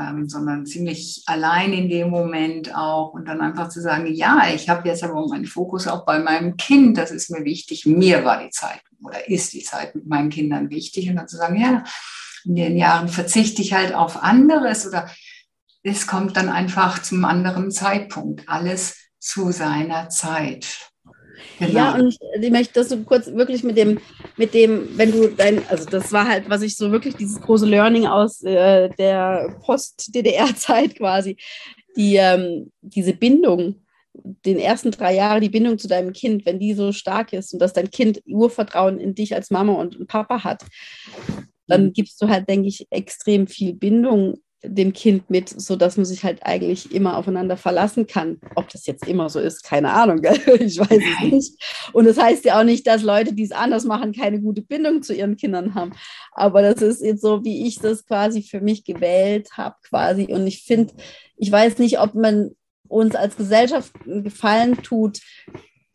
ähm, 0.00 0.28
sondern 0.28 0.64
ziemlich 0.64 1.24
allein 1.26 1.72
in 1.72 1.88
dem 1.88 2.08
Moment 2.08 2.74
auch. 2.74 3.14
Und 3.14 3.26
dann 3.26 3.40
einfach 3.40 3.68
zu 3.68 3.82
sagen, 3.82 4.06
ja, 4.06 4.48
ich 4.54 4.68
habe 4.68 4.88
jetzt 4.88 5.02
aber 5.02 5.26
meinen 5.26 5.44
Fokus 5.44 5.88
auch 5.88 6.06
bei 6.06 6.20
meinem 6.20 6.56
Kind, 6.56 6.96
das 6.98 7.10
ist 7.10 7.30
mir 7.30 7.44
wichtig. 7.44 7.84
Mir 7.84 8.24
war 8.24 8.42
die 8.42 8.50
Zeit 8.50 8.80
oder 9.02 9.28
ist 9.28 9.52
die 9.52 9.64
Zeit 9.64 9.94
mit 9.96 10.06
meinen 10.06 10.30
Kindern 10.30 10.70
wichtig. 10.70 11.10
Und 11.10 11.16
dann 11.16 11.28
zu 11.28 11.36
sagen, 11.36 11.60
ja, 11.60 11.82
in 12.46 12.56
den 12.56 12.76
Jahren 12.76 13.08
verzichte 13.08 13.62
ich 13.62 13.72
halt 13.72 13.94
auf 13.94 14.22
anderes 14.22 14.86
oder 14.86 15.10
es 15.82 16.06
kommt 16.06 16.36
dann 16.36 16.48
einfach 16.48 17.02
zum 17.02 17.24
anderen 17.24 17.70
Zeitpunkt. 17.70 18.48
Alles 18.48 18.96
zu 19.18 19.50
seiner 19.50 20.08
Zeit. 20.08 20.66
Genau. 21.58 21.72
Ja, 21.72 21.94
und 21.94 22.16
ich, 22.40 22.50
möchte 22.50 22.74
das 22.74 22.88
so 22.88 22.98
kurz 22.98 23.26
wirklich 23.26 23.62
mit 23.62 23.76
dem, 23.76 23.98
mit 24.36 24.54
dem, 24.54 24.88
wenn 24.96 25.12
du 25.12 25.28
dein, 25.28 25.66
also 25.68 25.84
das 25.88 26.12
war 26.12 26.28
halt, 26.28 26.48
was 26.48 26.62
ich 26.62 26.76
so 26.76 26.92
wirklich 26.92 27.16
dieses 27.16 27.40
große 27.40 27.66
Learning 27.66 28.06
aus 28.06 28.42
äh, 28.42 28.88
der 28.98 29.54
Post-DDR-Zeit 29.62 30.96
quasi, 30.96 31.36
die, 31.96 32.16
ähm, 32.16 32.72
diese 32.80 33.12
Bindung, 33.12 33.86
den 34.14 34.58
ersten 34.58 34.90
drei 34.90 35.14
Jahren 35.14 35.42
die 35.42 35.50
Bindung 35.50 35.78
zu 35.78 35.88
deinem 35.88 36.12
Kind, 36.12 36.46
wenn 36.46 36.58
die 36.58 36.74
so 36.74 36.92
stark 36.92 37.32
ist 37.32 37.52
und 37.52 37.60
dass 37.60 37.72
dein 37.72 37.90
Kind 37.90 38.22
Urvertrauen 38.26 38.98
in 38.98 39.14
dich 39.14 39.34
als 39.34 39.50
Mama 39.50 39.74
und 39.74 40.06
Papa 40.08 40.44
hat, 40.44 40.64
dann 41.66 41.86
mhm. 41.86 41.92
gibst 41.92 42.20
du 42.20 42.28
halt, 42.28 42.48
denke 42.48 42.68
ich, 42.68 42.86
extrem 42.90 43.46
viel 43.46 43.74
Bindung 43.74 44.38
dem 44.68 44.92
Kind 44.92 45.30
mit, 45.30 45.48
sodass 45.48 45.96
man 45.96 46.06
sich 46.06 46.24
halt 46.24 46.40
eigentlich 46.42 46.92
immer 46.92 47.16
aufeinander 47.16 47.56
verlassen 47.56 48.06
kann. 48.06 48.40
Ob 48.54 48.68
das 48.68 48.86
jetzt 48.86 49.06
immer 49.06 49.28
so 49.28 49.38
ist, 49.38 49.62
keine 49.62 49.92
Ahnung, 49.92 50.20
gell? 50.22 50.40
ich 50.60 50.78
weiß 50.78 50.90
es 50.90 51.32
nicht. 51.32 51.90
Und 51.92 52.06
das 52.06 52.18
heißt 52.18 52.44
ja 52.44 52.58
auch 52.58 52.64
nicht, 52.64 52.86
dass 52.86 53.02
Leute, 53.02 53.32
die 53.32 53.44
es 53.44 53.52
anders 53.52 53.84
machen, 53.84 54.12
keine 54.12 54.40
gute 54.40 54.62
Bindung 54.62 55.02
zu 55.02 55.14
ihren 55.14 55.36
Kindern 55.36 55.74
haben. 55.74 55.92
Aber 56.32 56.62
das 56.62 56.82
ist 56.82 57.02
jetzt 57.02 57.22
so, 57.22 57.44
wie 57.44 57.66
ich 57.66 57.78
das 57.78 58.06
quasi 58.06 58.42
für 58.42 58.60
mich 58.60 58.84
gewählt 58.84 59.50
habe, 59.52 59.76
quasi. 59.82 60.24
Und 60.32 60.46
ich 60.46 60.62
finde, 60.62 60.94
ich 61.36 61.50
weiß 61.52 61.78
nicht, 61.78 62.00
ob 62.00 62.14
man 62.14 62.50
uns 62.88 63.14
als 63.14 63.36
Gesellschaft 63.36 63.92
einen 64.04 64.24
Gefallen 64.24 64.82
tut, 64.82 65.20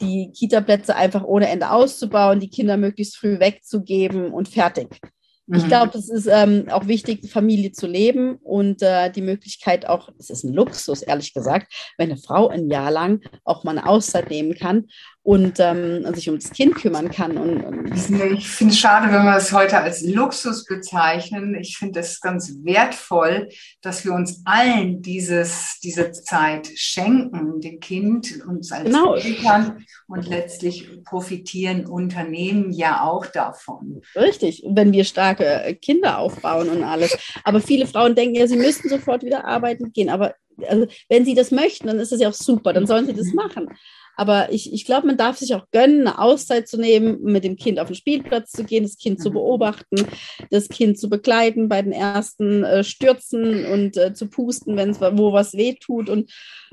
die 0.01 0.31
Kita-Plätze 0.31 0.95
einfach 0.95 1.23
ohne 1.23 1.47
Ende 1.47 1.71
auszubauen, 1.71 2.39
die 2.39 2.49
Kinder 2.49 2.75
möglichst 2.75 3.17
früh 3.17 3.39
wegzugeben 3.39 4.31
und 4.31 4.49
fertig. 4.49 4.99
Ich 5.47 5.63
mhm. 5.63 5.67
glaube, 5.67 5.97
es 5.97 6.09
ist 6.09 6.27
ähm, 6.27 6.67
auch 6.69 6.87
wichtig, 6.87 7.29
Familie 7.29 7.71
zu 7.71 7.87
leben 7.87 8.35
und 8.35 8.81
äh, 8.81 9.11
die 9.11 9.21
Möglichkeit 9.21 9.87
auch, 9.87 10.09
es 10.17 10.29
ist 10.29 10.43
ein 10.43 10.53
Luxus, 10.53 11.01
ehrlich 11.01 11.33
gesagt, 11.33 11.73
wenn 11.97 12.11
eine 12.11 12.19
Frau 12.19 12.47
ein 12.47 12.69
Jahr 12.69 12.91
lang 12.91 13.21
auch 13.43 13.63
mal 13.63 13.77
eine 13.77 13.87
Auszeit 13.87 14.29
nehmen 14.29 14.55
kann 14.55 14.87
und 15.23 15.59
ähm, 15.59 16.03
sich 16.15 16.29
um 16.29 16.39
das 16.39 16.51
Kind 16.51 16.75
kümmern 16.75 17.11
kann. 17.11 17.37
Und, 17.37 17.63
und 17.63 17.93
ich 17.93 18.49
finde 18.49 18.73
es 18.73 18.79
schade, 18.79 19.11
wenn 19.13 19.23
wir 19.23 19.35
es 19.35 19.51
heute 19.51 19.77
als 19.77 20.01
Luxus 20.01 20.65
bezeichnen. 20.65 21.55
Ich 21.55 21.77
finde 21.77 21.99
es 21.99 22.19
ganz 22.21 22.55
wertvoll, 22.63 23.49
dass 23.81 24.03
wir 24.03 24.13
uns 24.13 24.41
allen 24.45 25.03
dieses, 25.03 25.79
diese 25.83 26.11
Zeit 26.11 26.71
schenken, 26.75 27.61
dem 27.61 27.79
Kind, 27.79 28.43
uns 28.47 28.71
als 28.71 28.85
genau. 28.85 29.13
Eltern 29.13 29.85
und 30.07 30.27
letztlich 30.27 31.03
profitieren 31.03 31.85
Unternehmen 31.85 32.71
ja 32.71 33.03
auch 33.03 33.27
davon. 33.27 34.01
Richtig, 34.15 34.63
wenn 34.67 34.91
wir 34.91 35.03
starke 35.03 35.77
Kinder 35.81 36.17
aufbauen 36.17 36.69
und 36.69 36.83
alles. 36.83 37.15
Aber 37.43 37.61
viele 37.61 37.85
Frauen 37.85 38.15
denken 38.15 38.35
ja, 38.35 38.47
sie 38.47 38.57
müssten 38.57 38.89
sofort 38.89 39.23
wieder 39.23 39.45
arbeiten 39.45 39.93
gehen. 39.93 40.09
Aber 40.09 40.33
also, 40.67 40.87
wenn 41.09 41.25
sie 41.25 41.35
das 41.35 41.51
möchten, 41.51 41.87
dann 41.87 41.99
ist 41.99 42.11
das 42.11 42.21
ja 42.21 42.29
auch 42.29 42.33
super, 42.33 42.73
dann 42.73 42.87
sollen 42.87 43.05
sie 43.05 43.13
das 43.13 43.33
machen. 43.33 43.69
Aber 44.17 44.51
ich, 44.51 44.73
ich 44.73 44.85
glaube, 44.85 45.07
man 45.07 45.17
darf 45.17 45.37
sich 45.37 45.55
auch 45.55 45.69
gönnen, 45.71 46.01
eine 46.07 46.19
Auszeit 46.19 46.67
zu 46.67 46.77
nehmen, 46.77 47.21
mit 47.23 47.43
dem 47.43 47.55
Kind 47.55 47.79
auf 47.79 47.87
den 47.87 47.95
Spielplatz 47.95 48.51
zu 48.51 48.63
gehen, 48.63 48.83
das 48.83 48.97
Kind 48.97 49.21
zu 49.21 49.29
mhm. 49.29 49.33
beobachten, 49.33 50.05
das 50.49 50.69
Kind 50.69 50.99
zu 50.99 51.09
begleiten 51.09 51.69
bei 51.69 51.81
den 51.81 51.93
ersten 51.93 52.63
äh, 52.63 52.83
Stürzen 52.83 53.65
und 53.65 53.97
äh, 53.97 54.13
zu 54.13 54.27
pusten, 54.27 54.77
wenn 54.77 54.89
es 54.89 55.01
wo 55.01 55.33
was 55.33 55.53
weh 55.53 55.75
tut 55.75 56.09
und, 56.09 56.31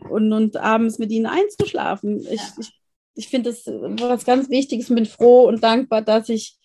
und, 0.08 0.32
und 0.32 0.56
abends 0.56 0.98
mit 0.98 1.10
ihnen 1.10 1.26
einzuschlafen. 1.26 2.20
Ich, 2.30 2.42
ich, 2.58 2.72
ich 3.14 3.28
finde 3.28 3.50
das 3.50 3.64
was 3.66 4.24
ganz 4.24 4.50
Wichtiges, 4.50 4.88
bin 4.88 5.06
froh 5.06 5.46
und 5.48 5.62
dankbar, 5.62 6.02
dass 6.02 6.28
ich 6.28 6.58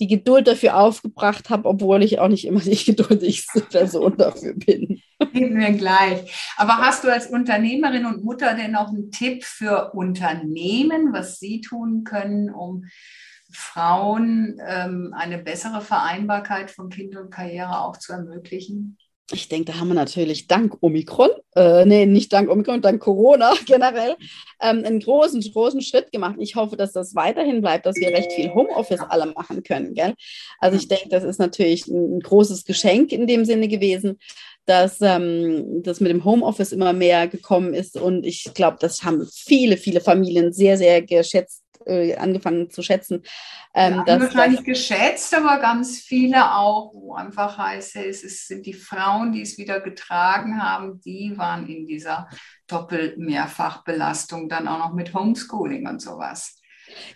die 0.00 0.06
Geduld 0.06 0.46
dafür 0.46 0.76
aufgebracht 0.76 1.48
habe, 1.50 1.68
obwohl 1.68 2.02
ich 2.02 2.18
auch 2.18 2.28
nicht 2.28 2.46
immer 2.46 2.60
die 2.60 2.76
geduldigste 2.84 3.60
Person 3.62 4.16
dafür 4.16 4.54
bin. 4.54 5.00
Geben 5.32 5.54
mir 5.54 5.72
gleich. 5.72 6.52
Aber 6.56 6.78
hast 6.78 7.04
du 7.04 7.12
als 7.12 7.26
Unternehmerin 7.26 8.06
und 8.06 8.24
Mutter 8.24 8.54
denn 8.54 8.72
noch 8.72 8.88
einen 8.88 9.10
Tipp 9.10 9.44
für 9.44 9.92
Unternehmen, 9.94 11.12
was 11.12 11.38
sie 11.38 11.60
tun 11.60 12.04
können, 12.04 12.50
um 12.50 12.84
Frauen 13.50 14.60
ähm, 14.66 15.14
eine 15.16 15.38
bessere 15.38 15.80
Vereinbarkeit 15.80 16.70
von 16.70 16.90
Kind 16.90 17.16
und 17.16 17.30
Karriere 17.30 17.80
auch 17.80 17.96
zu 17.96 18.12
ermöglichen? 18.12 18.98
ich 19.32 19.48
denke, 19.48 19.72
da 19.72 19.80
haben 19.80 19.88
wir 19.88 19.94
natürlich 19.94 20.46
dank 20.46 20.76
Omikron, 20.80 21.30
äh, 21.56 21.84
nee, 21.84 22.06
nicht 22.06 22.32
dank 22.32 22.48
Omikron, 22.48 22.80
dank 22.80 23.02
Corona 23.02 23.54
generell, 23.66 24.14
ähm, 24.60 24.84
einen 24.84 25.00
großen, 25.00 25.40
großen 25.40 25.80
Schritt 25.80 26.12
gemacht. 26.12 26.36
Ich 26.38 26.54
hoffe, 26.54 26.76
dass 26.76 26.92
das 26.92 27.14
weiterhin 27.16 27.60
bleibt, 27.60 27.86
dass 27.86 27.96
wir 27.96 28.08
recht 28.08 28.32
viel 28.32 28.54
Homeoffice 28.54 29.00
alle 29.00 29.26
machen 29.26 29.64
können. 29.64 29.94
Gell? 29.94 30.14
Also 30.60 30.76
ich 30.76 30.86
denke, 30.86 31.08
das 31.08 31.24
ist 31.24 31.38
natürlich 31.38 31.88
ein 31.88 32.20
großes 32.20 32.64
Geschenk 32.64 33.10
in 33.10 33.26
dem 33.26 33.44
Sinne 33.44 33.66
gewesen, 33.66 34.18
dass 34.66 35.00
ähm, 35.00 35.82
das 35.82 36.00
mit 36.00 36.10
dem 36.10 36.24
Homeoffice 36.24 36.72
immer 36.72 36.92
mehr 36.92 37.28
gekommen 37.28 37.72
ist. 37.72 37.96
Und 37.96 38.26
ich 38.26 38.50
glaube, 38.54 38.78
das 38.80 39.02
haben 39.02 39.26
viele, 39.32 39.76
viele 39.76 40.00
Familien 40.00 40.52
sehr, 40.52 40.76
sehr 40.76 41.02
geschätzt 41.02 41.62
äh, 41.86 42.16
angefangen 42.16 42.70
zu 42.70 42.82
schätzen. 42.82 43.22
Ähm, 43.74 44.02
ja, 44.06 44.20
wahrscheinlich 44.20 44.60
dass, 44.60 44.66
geschätzt, 44.66 45.34
aber 45.34 45.60
ganz 45.60 45.98
viele 45.98 46.54
auch, 46.54 46.92
wo 46.94 47.14
einfach 47.14 47.58
heißt, 47.58 47.96
es 47.96 48.22
ist, 48.22 48.48
sind 48.48 48.66
die 48.66 48.72
Frauen, 48.74 49.32
die 49.32 49.42
es 49.42 49.58
wieder 49.58 49.80
getragen 49.80 50.62
haben, 50.62 51.00
die 51.00 51.34
waren 51.36 51.68
in 51.68 51.86
dieser 51.86 52.28
Doppel-Mehrfachbelastung 52.66 54.48
dann 54.48 54.66
auch 54.66 54.78
noch 54.78 54.94
mit 54.94 55.14
Homeschooling 55.14 55.86
und 55.86 56.02
sowas. 56.02 56.55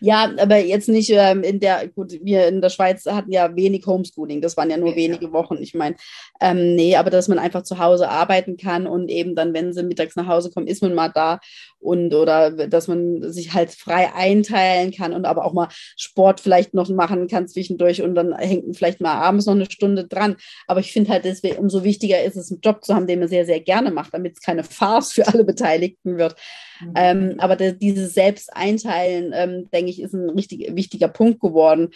Ja, 0.01 0.33
aber 0.39 0.59
jetzt 0.59 0.89
nicht 0.89 1.11
ähm, 1.11 1.43
in 1.43 1.61
der, 1.61 1.89
gut, 1.89 2.19
wir 2.23 2.49
in 2.49 2.61
der 2.61 2.71
Schweiz 2.71 3.07
hatten 3.07 3.33
ja 3.33 3.55
wenig 3.55 3.87
Homeschooling, 3.87 4.41
das 4.41 4.57
waren 4.57 4.71
ja 4.71 4.77
nur 4.77 4.91
ja. 4.91 4.97
wenige 4.97 5.33
Wochen. 5.33 5.59
Ich 5.61 5.75
meine, 5.75 5.97
ähm, 6.41 6.75
nee, 6.75 6.97
aber 6.97 7.11
dass 7.11 7.29
man 7.29 7.39
einfach 7.39 7.63
zu 7.63 7.79
Hause 7.79 8.09
arbeiten 8.09 8.57
kann 8.57 8.87
und 8.87 9.09
eben 9.09 9.35
dann, 9.35 9.55
wenn 9.55 9.73
sie 9.73 9.83
mittags 9.83 10.17
nach 10.17 10.27
Hause 10.27 10.51
kommen, 10.51 10.67
ist 10.67 10.83
man 10.83 10.95
mal 10.95 11.09
da 11.09 11.41
und 11.81 12.15
oder 12.15 12.51
dass 12.51 12.89
man 12.89 13.33
sich 13.33 13.55
halt 13.55 13.71
frei 13.71 14.13
einteilen 14.15 14.93
kann 14.93 15.13
und 15.13 15.25
aber 15.25 15.45
auch 15.45 15.53
mal 15.53 15.69
Sport 15.97 16.41
vielleicht 16.41 16.75
noch 16.75 16.89
machen 16.91 17.27
kann 17.27 17.49
zwischendurch 17.49 18.03
und 18.03 18.15
dann 18.15 18.37
hängt 18.37 18.77
vielleicht 18.77 19.01
mal 19.01 19.15
abends 19.15 19.47
noch 19.47 19.55
eine 19.55 19.71
Stunde 19.71 20.07
dran. 20.07 20.37
Aber 20.67 20.81
ich 20.81 20.93
finde 20.93 21.11
halt, 21.11 21.25
deswegen 21.25 21.57
umso 21.57 21.83
wichtiger 21.85 22.23
ist 22.23 22.37
es, 22.37 22.51
einen 22.51 22.61
Job 22.61 22.85
zu 22.85 22.95
haben, 22.95 23.07
den 23.07 23.21
man 23.21 23.29
sehr, 23.29 23.47
sehr 23.47 23.61
gerne 23.61 23.91
macht, 23.91 24.13
damit 24.13 24.35
es 24.35 24.41
keine 24.41 24.65
Farce 24.65 25.13
für 25.13 25.27
alle 25.27 25.45
Beteiligten 25.45 26.19
wird. 26.19 26.37
Mhm. 26.81 26.93
Ähm, 26.97 27.35
aber 27.39 27.57
de, 27.57 27.73
dieses 27.73 28.15
Selbsteinteilen, 28.15 29.33
ähm, 29.35 29.60
denke 29.69 29.91
ich, 29.91 30.01
ist 30.01 30.15
ein 30.15 30.31
richtig 30.31 30.75
wichtiger 30.75 31.09
Punkt 31.09 31.41
geworden. 31.41 31.91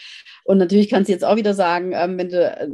Und 0.45 0.59
natürlich 0.59 0.89
kannst 0.89 1.09
du 1.09 1.13
jetzt 1.13 1.25
auch 1.25 1.37
wieder 1.37 1.55
sagen, 1.55 1.93
ähm, 1.95 2.19
wenn 2.19 2.29
du 2.29 2.45
äh, 2.45 2.69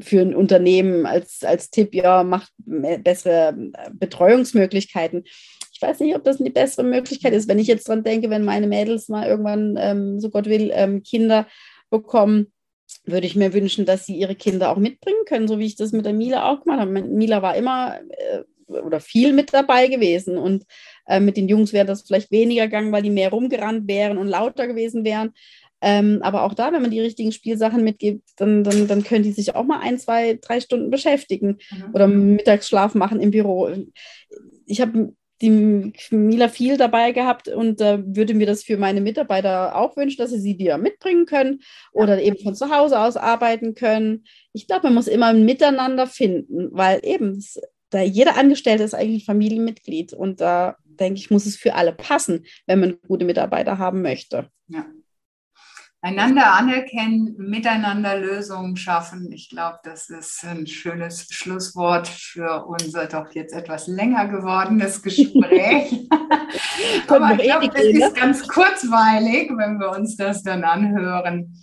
für 0.00 0.20
ein 0.20 0.34
Unternehmen 0.34 1.06
als, 1.06 1.44
als 1.44 1.70
Tipp, 1.70 1.94
ja, 1.94 2.24
macht 2.24 2.52
bessere 2.56 3.56
äh, 3.74 3.90
Betreuungsmöglichkeiten. 3.92 5.24
Ich 5.72 5.82
weiß 5.82 6.00
nicht, 6.00 6.14
ob 6.14 6.24
das 6.24 6.40
eine 6.40 6.50
bessere 6.50 6.84
Möglichkeit 6.84 7.34
ist, 7.34 7.48
wenn 7.48 7.58
ich 7.58 7.66
jetzt 7.66 7.88
dran 7.88 8.04
denke, 8.04 8.30
wenn 8.30 8.44
meine 8.44 8.66
Mädels 8.66 9.08
mal 9.08 9.26
irgendwann, 9.26 9.76
ähm, 9.78 10.20
so 10.20 10.30
Gott 10.30 10.46
will, 10.46 10.70
ähm, 10.72 11.02
Kinder 11.02 11.46
bekommen, 11.90 12.52
würde 13.04 13.26
ich 13.26 13.36
mir 13.36 13.52
wünschen, 13.52 13.86
dass 13.86 14.06
sie 14.06 14.16
ihre 14.16 14.34
Kinder 14.34 14.70
auch 14.70 14.76
mitbringen 14.76 15.24
können, 15.26 15.48
so 15.48 15.58
wie 15.58 15.66
ich 15.66 15.76
das 15.76 15.92
mit 15.92 16.06
der 16.06 16.12
Mila 16.12 16.50
auch 16.50 16.62
gemacht 16.62 16.80
habe. 16.80 16.90
Mila 16.90 17.42
war 17.42 17.56
immer 17.56 17.98
äh, 18.10 18.44
oder 18.68 19.00
viel 19.00 19.32
mit 19.32 19.52
dabei 19.52 19.88
gewesen 19.88 20.38
und 20.38 20.64
äh, 21.06 21.20
mit 21.20 21.36
den 21.36 21.48
Jungs 21.48 21.72
wäre 21.72 21.86
das 21.86 22.02
vielleicht 22.02 22.30
weniger 22.30 22.64
gegangen, 22.64 22.92
weil 22.92 23.02
die 23.02 23.10
mehr 23.10 23.30
rumgerannt 23.30 23.88
wären 23.88 24.18
und 24.18 24.28
lauter 24.28 24.66
gewesen 24.66 25.04
wären. 25.04 25.32
Ähm, 25.80 26.20
aber 26.22 26.44
auch 26.44 26.54
da, 26.54 26.72
wenn 26.72 26.80
man 26.80 26.90
die 26.90 27.00
richtigen 27.00 27.32
Spielsachen 27.32 27.84
mitgibt, 27.84 28.22
dann, 28.36 28.64
dann, 28.64 28.88
dann 28.88 29.04
können 29.04 29.22
die 29.22 29.32
sich 29.32 29.54
auch 29.54 29.64
mal 29.64 29.80
ein, 29.80 29.98
zwei, 29.98 30.38
drei 30.40 30.60
Stunden 30.60 30.90
beschäftigen 30.90 31.58
mhm. 31.70 31.94
oder 31.94 32.06
Mittagsschlaf 32.08 32.94
machen 32.94 33.20
im 33.20 33.30
Büro. 33.30 33.68
Ich 34.64 34.80
habe 34.80 35.12
die 35.42 35.92
Mila 36.10 36.48
viel 36.48 36.78
dabei 36.78 37.12
gehabt 37.12 37.48
und 37.48 37.80
äh, 37.82 37.98
würde 38.06 38.32
mir 38.32 38.46
das 38.46 38.62
für 38.62 38.78
meine 38.78 39.02
Mitarbeiter 39.02 39.76
auch 39.76 39.96
wünschen, 39.96 40.18
dass 40.18 40.30
sie 40.30 40.40
sie 40.40 40.58
wieder 40.58 40.78
mitbringen 40.78 41.26
können 41.26 41.60
oder 41.92 42.22
eben 42.22 42.38
von 42.38 42.54
zu 42.54 42.74
Hause 42.74 42.98
aus 42.98 43.18
arbeiten 43.18 43.74
können. 43.74 44.24
Ich 44.54 44.66
glaube, 44.66 44.84
man 44.84 44.94
muss 44.94 45.06
immer 45.06 45.26
ein 45.26 45.44
Miteinander 45.44 46.06
finden, 46.06 46.68
weil 46.72 47.00
eben 47.02 47.44
da 47.90 48.00
jeder 48.00 48.36
Angestellte 48.38 48.84
ist 48.84 48.94
eigentlich 48.94 49.24
Familienmitglied 49.24 50.14
und 50.14 50.40
da 50.40 50.76
denke 50.96 51.20
ich, 51.20 51.30
muss 51.30 51.46
es 51.46 51.56
für 51.56 51.74
alle 51.74 51.92
passen, 51.92 52.44
wenn 52.66 52.80
man 52.80 52.98
gute 53.06 53.24
Mitarbeiter 53.24 53.78
haben 53.78 54.02
möchte. 54.02 54.50
Ja. 54.68 54.86
Einander 56.04 56.52
anerkennen, 56.52 57.34
miteinander 57.38 58.18
Lösungen 58.18 58.76
schaffen. 58.76 59.32
Ich 59.32 59.48
glaube, 59.48 59.78
das 59.84 60.10
ist 60.10 60.44
ein 60.44 60.66
schönes 60.66 61.28
Schlusswort 61.30 62.08
für 62.08 62.66
unser 62.66 63.06
doch 63.06 63.32
jetzt 63.32 63.54
etwas 63.54 63.86
länger 63.86 64.28
gewordenes 64.28 65.00
Gespräch. 65.00 66.06
Aber 67.08 67.32
ich 67.32 67.44
glaube, 67.44 67.70
es 67.74 67.84
ist 67.86 67.98
ne? 67.98 68.12
ganz 68.14 68.46
kurzweilig, 68.46 69.50
wenn 69.56 69.78
wir 69.78 69.92
uns 69.92 70.18
das 70.18 70.42
dann 70.42 70.64
anhören. 70.64 71.56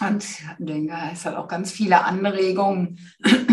Und 0.00 0.24
ich 0.24 0.42
denke, 0.58 0.94
es 1.12 1.24
hat 1.24 1.36
auch 1.36 1.46
ganz 1.46 1.70
viele 1.70 2.04
Anregungen 2.04 2.98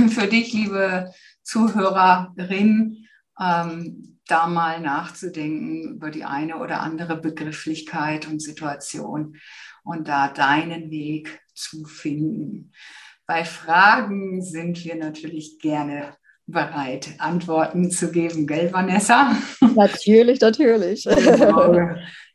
für 0.10 0.26
dich, 0.26 0.52
liebe 0.52 1.12
Zuhörerin. 1.44 3.06
Ähm, 3.40 4.17
da 4.28 4.48
mal 4.48 4.80
nachzudenken 4.82 5.96
über 5.96 6.12
die 6.12 6.26
eine 6.26 6.58
oder 6.58 6.82
andere 6.82 7.20
Begrifflichkeit 7.20 8.28
und 8.28 8.42
Situation 8.42 9.38
und 9.84 10.08
da 10.08 10.28
deinen 10.28 10.90
Weg 10.90 11.42
zu 11.54 11.86
finden. 11.86 12.72
Bei 13.26 13.44
Fragen 13.44 14.42
sind 14.42 14.84
wir 14.84 14.96
natürlich 14.96 15.60
gerne 15.60 16.16
bereit, 16.48 17.10
Antworten 17.18 17.92
zu 17.92 18.10
geben, 18.10 18.48
gell, 18.48 18.72
Vanessa? 18.72 19.36
Natürlich, 19.76 20.40
natürlich. 20.42 21.06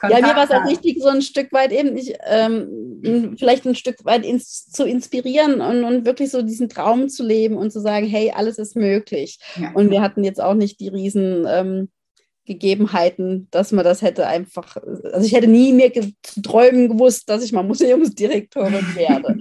Genau. 0.02 0.16
ja, 0.16 0.26
mir 0.26 0.34
war 0.34 0.44
es 0.44 0.50
auch 0.50 0.68
wichtig, 0.68 0.98
so 1.00 1.08
ein 1.08 1.22
Stück 1.22 1.52
weit 1.52 1.70
eben, 1.70 1.96
ich, 1.96 2.12
ähm, 2.26 3.36
vielleicht 3.38 3.64
ein 3.66 3.76
Stück 3.76 4.04
weit 4.04 4.26
ins, 4.26 4.66
zu 4.66 4.84
inspirieren 4.84 5.60
und, 5.60 5.84
und, 5.84 6.04
wirklich 6.04 6.32
so 6.32 6.42
diesen 6.42 6.68
Traum 6.68 7.08
zu 7.08 7.24
leben 7.24 7.56
und 7.56 7.70
zu 7.70 7.80
sagen, 7.80 8.08
hey, 8.08 8.32
alles 8.34 8.58
ist 8.58 8.74
möglich. 8.74 9.38
Ja. 9.54 9.70
Und 9.74 9.92
wir 9.92 10.02
hatten 10.02 10.24
jetzt 10.24 10.40
auch 10.40 10.54
nicht 10.54 10.80
die 10.80 10.88
riesen 10.88 11.46
ähm, 11.48 11.88
Gegebenheiten, 12.44 13.46
dass 13.52 13.70
man 13.70 13.84
das 13.84 14.02
hätte 14.02 14.26
einfach, 14.26 14.76
also 14.76 15.24
ich 15.24 15.32
hätte 15.32 15.46
nie 15.46 15.72
mehr 15.72 15.92
zu 15.92 16.42
träumen 16.42 16.88
gewusst, 16.88 17.28
dass 17.28 17.44
ich 17.44 17.52
mal 17.52 17.62
Museumsdirektorin 17.62 18.96
werde. 18.96 19.38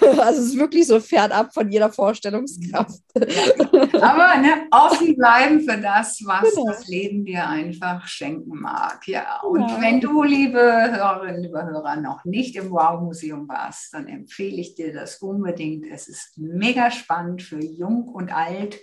also 0.20 0.40
es 0.40 0.48
ist 0.50 0.58
wirklich 0.58 0.86
so 0.86 1.00
fernab 1.00 1.52
von 1.52 1.68
jeder 1.68 1.90
Vorstellungskraft. 1.90 3.02
Aber 3.14 4.40
ne, 4.40 4.68
offen 4.70 5.16
bleiben 5.16 5.60
für 5.62 5.78
das, 5.78 6.20
was 6.24 6.54
genau. 6.54 6.66
das 6.68 6.86
Leben 6.86 7.24
dir 7.24 7.48
einfach 7.48 8.06
schenken 8.06 8.60
mag. 8.60 9.00
Ja, 9.08 9.40
und 9.40 9.68
ja. 9.68 9.80
wenn 9.80 10.00
du, 10.00 10.22
liebe 10.22 10.60
Hörerinnen, 10.60 11.42
liebe 11.42 11.64
Hörer, 11.64 11.96
noch 11.96 12.24
nicht 12.24 12.54
im 12.54 12.70
Wow-Museum 12.70 13.48
warst, 13.48 13.94
dann 13.94 14.06
empfehle 14.06 14.60
ich 14.60 14.76
dir 14.76 14.92
das 14.92 15.16
unbedingt. 15.16 15.86
Es 15.90 16.06
ist 16.06 16.38
mega 16.38 16.92
spannend 16.92 17.42
für 17.42 17.60
Jung 17.60 18.04
und 18.04 18.32
Alt 18.32 18.78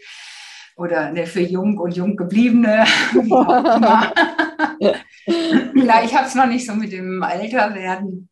oder 0.82 1.11
ne, 1.11 1.27
für 1.27 1.41
jung 1.41 1.77
und 1.77 1.95
jung 1.95 2.15
gebliebene. 2.15 2.86
ja, 5.75 6.03
ich 6.03 6.15
habe 6.15 6.27
es 6.27 6.34
noch 6.34 6.47
nicht 6.47 6.65
so 6.65 6.73
mit 6.73 6.91
dem 6.91 7.21
Älterwerden, 7.21 8.27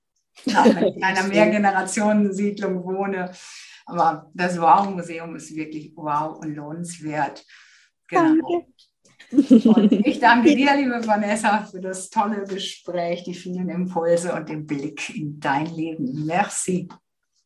wenn 0.45 0.87
ich 0.87 0.95
in 0.95 1.03
einer 1.03 1.23
Mehrgenerationensiedlung 1.27 2.83
wohne. 2.83 3.31
Aber 3.85 4.31
das 4.33 4.59
Wow-Museum 4.59 5.35
ist 5.35 5.55
wirklich 5.55 5.93
wow 5.95 6.39
und 6.39 6.55
lohnenswert. 6.55 7.45
Genau. 8.07 8.23
Danke. 8.23 8.65
Und 9.69 9.91
ich 9.91 10.19
danke 10.19 10.55
dir, 10.55 10.75
liebe 10.75 11.05
Vanessa, 11.05 11.59
für 11.59 11.79
das 11.79 12.09
tolle 12.09 12.45
Gespräch, 12.45 13.25
die 13.25 13.35
vielen 13.35 13.69
Impulse 13.69 14.33
und 14.33 14.49
den 14.49 14.65
Blick 14.65 15.15
in 15.15 15.39
dein 15.39 15.67
Leben. 15.67 16.25
Merci. 16.25 16.89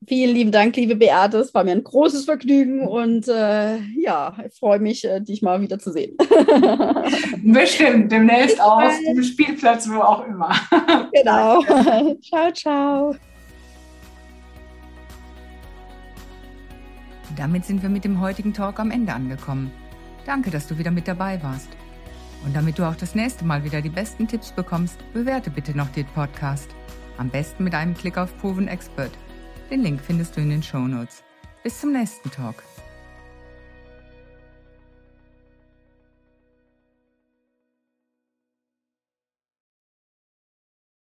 Vielen 0.07 0.35
lieben 0.35 0.51
Dank, 0.51 0.75
liebe 0.75 0.95
Beate. 0.95 1.37
Es 1.37 1.53
war 1.53 1.63
mir 1.63 1.71
ein 1.71 1.83
großes 1.83 2.25
Vergnügen 2.25 2.87
und 2.87 3.27
äh, 3.27 3.77
ja, 3.97 4.35
ich 4.45 4.53
freue 4.53 4.79
mich, 4.79 5.05
äh, 5.05 5.21
dich 5.21 5.41
mal 5.41 5.61
wieder 5.61 5.79
zu 5.79 5.91
sehen. 5.91 6.17
Bestimmt, 7.43 8.11
demnächst 8.11 8.59
auf 8.59 8.91
dem 9.07 9.23
Spielplatz, 9.23 9.89
wo 9.89 9.99
auch 9.99 10.25
immer. 10.27 10.51
Genau. 11.13 11.61
ciao, 12.21 12.51
ciao. 12.53 13.15
Damit 17.37 17.65
sind 17.65 17.81
wir 17.81 17.89
mit 17.89 18.03
dem 18.03 18.19
heutigen 18.19 18.53
Talk 18.53 18.79
am 18.79 18.91
Ende 18.91 19.13
angekommen. 19.13 19.71
Danke, 20.25 20.49
dass 20.49 20.67
du 20.67 20.77
wieder 20.77 20.91
mit 20.91 21.07
dabei 21.07 21.41
warst. 21.43 21.69
Und 22.45 22.55
damit 22.55 22.79
du 22.79 22.83
auch 22.83 22.95
das 22.95 23.15
nächste 23.15 23.45
Mal 23.45 23.63
wieder 23.63 23.81
die 23.81 23.89
besten 23.89 24.27
Tipps 24.27 24.51
bekommst, 24.51 24.97
bewerte 25.13 25.49
bitte 25.49 25.77
noch 25.77 25.89
den 25.89 26.07
Podcast. 26.07 26.69
Am 27.17 27.29
besten 27.29 27.63
mit 27.63 27.75
einem 27.75 27.93
Klick 27.93 28.17
auf 28.17 28.35
Proven 28.39 28.67
Expert. 28.67 29.11
Den 29.69 29.83
Link 29.83 30.01
findest 30.01 30.35
du 30.35 30.41
in 30.41 30.49
den 30.49 30.63
Show 30.63 30.79
Notes. 30.79 31.23
Bis 31.63 31.79
zum 31.79 31.93
nächsten 31.93 32.29
Talk. 32.29 32.63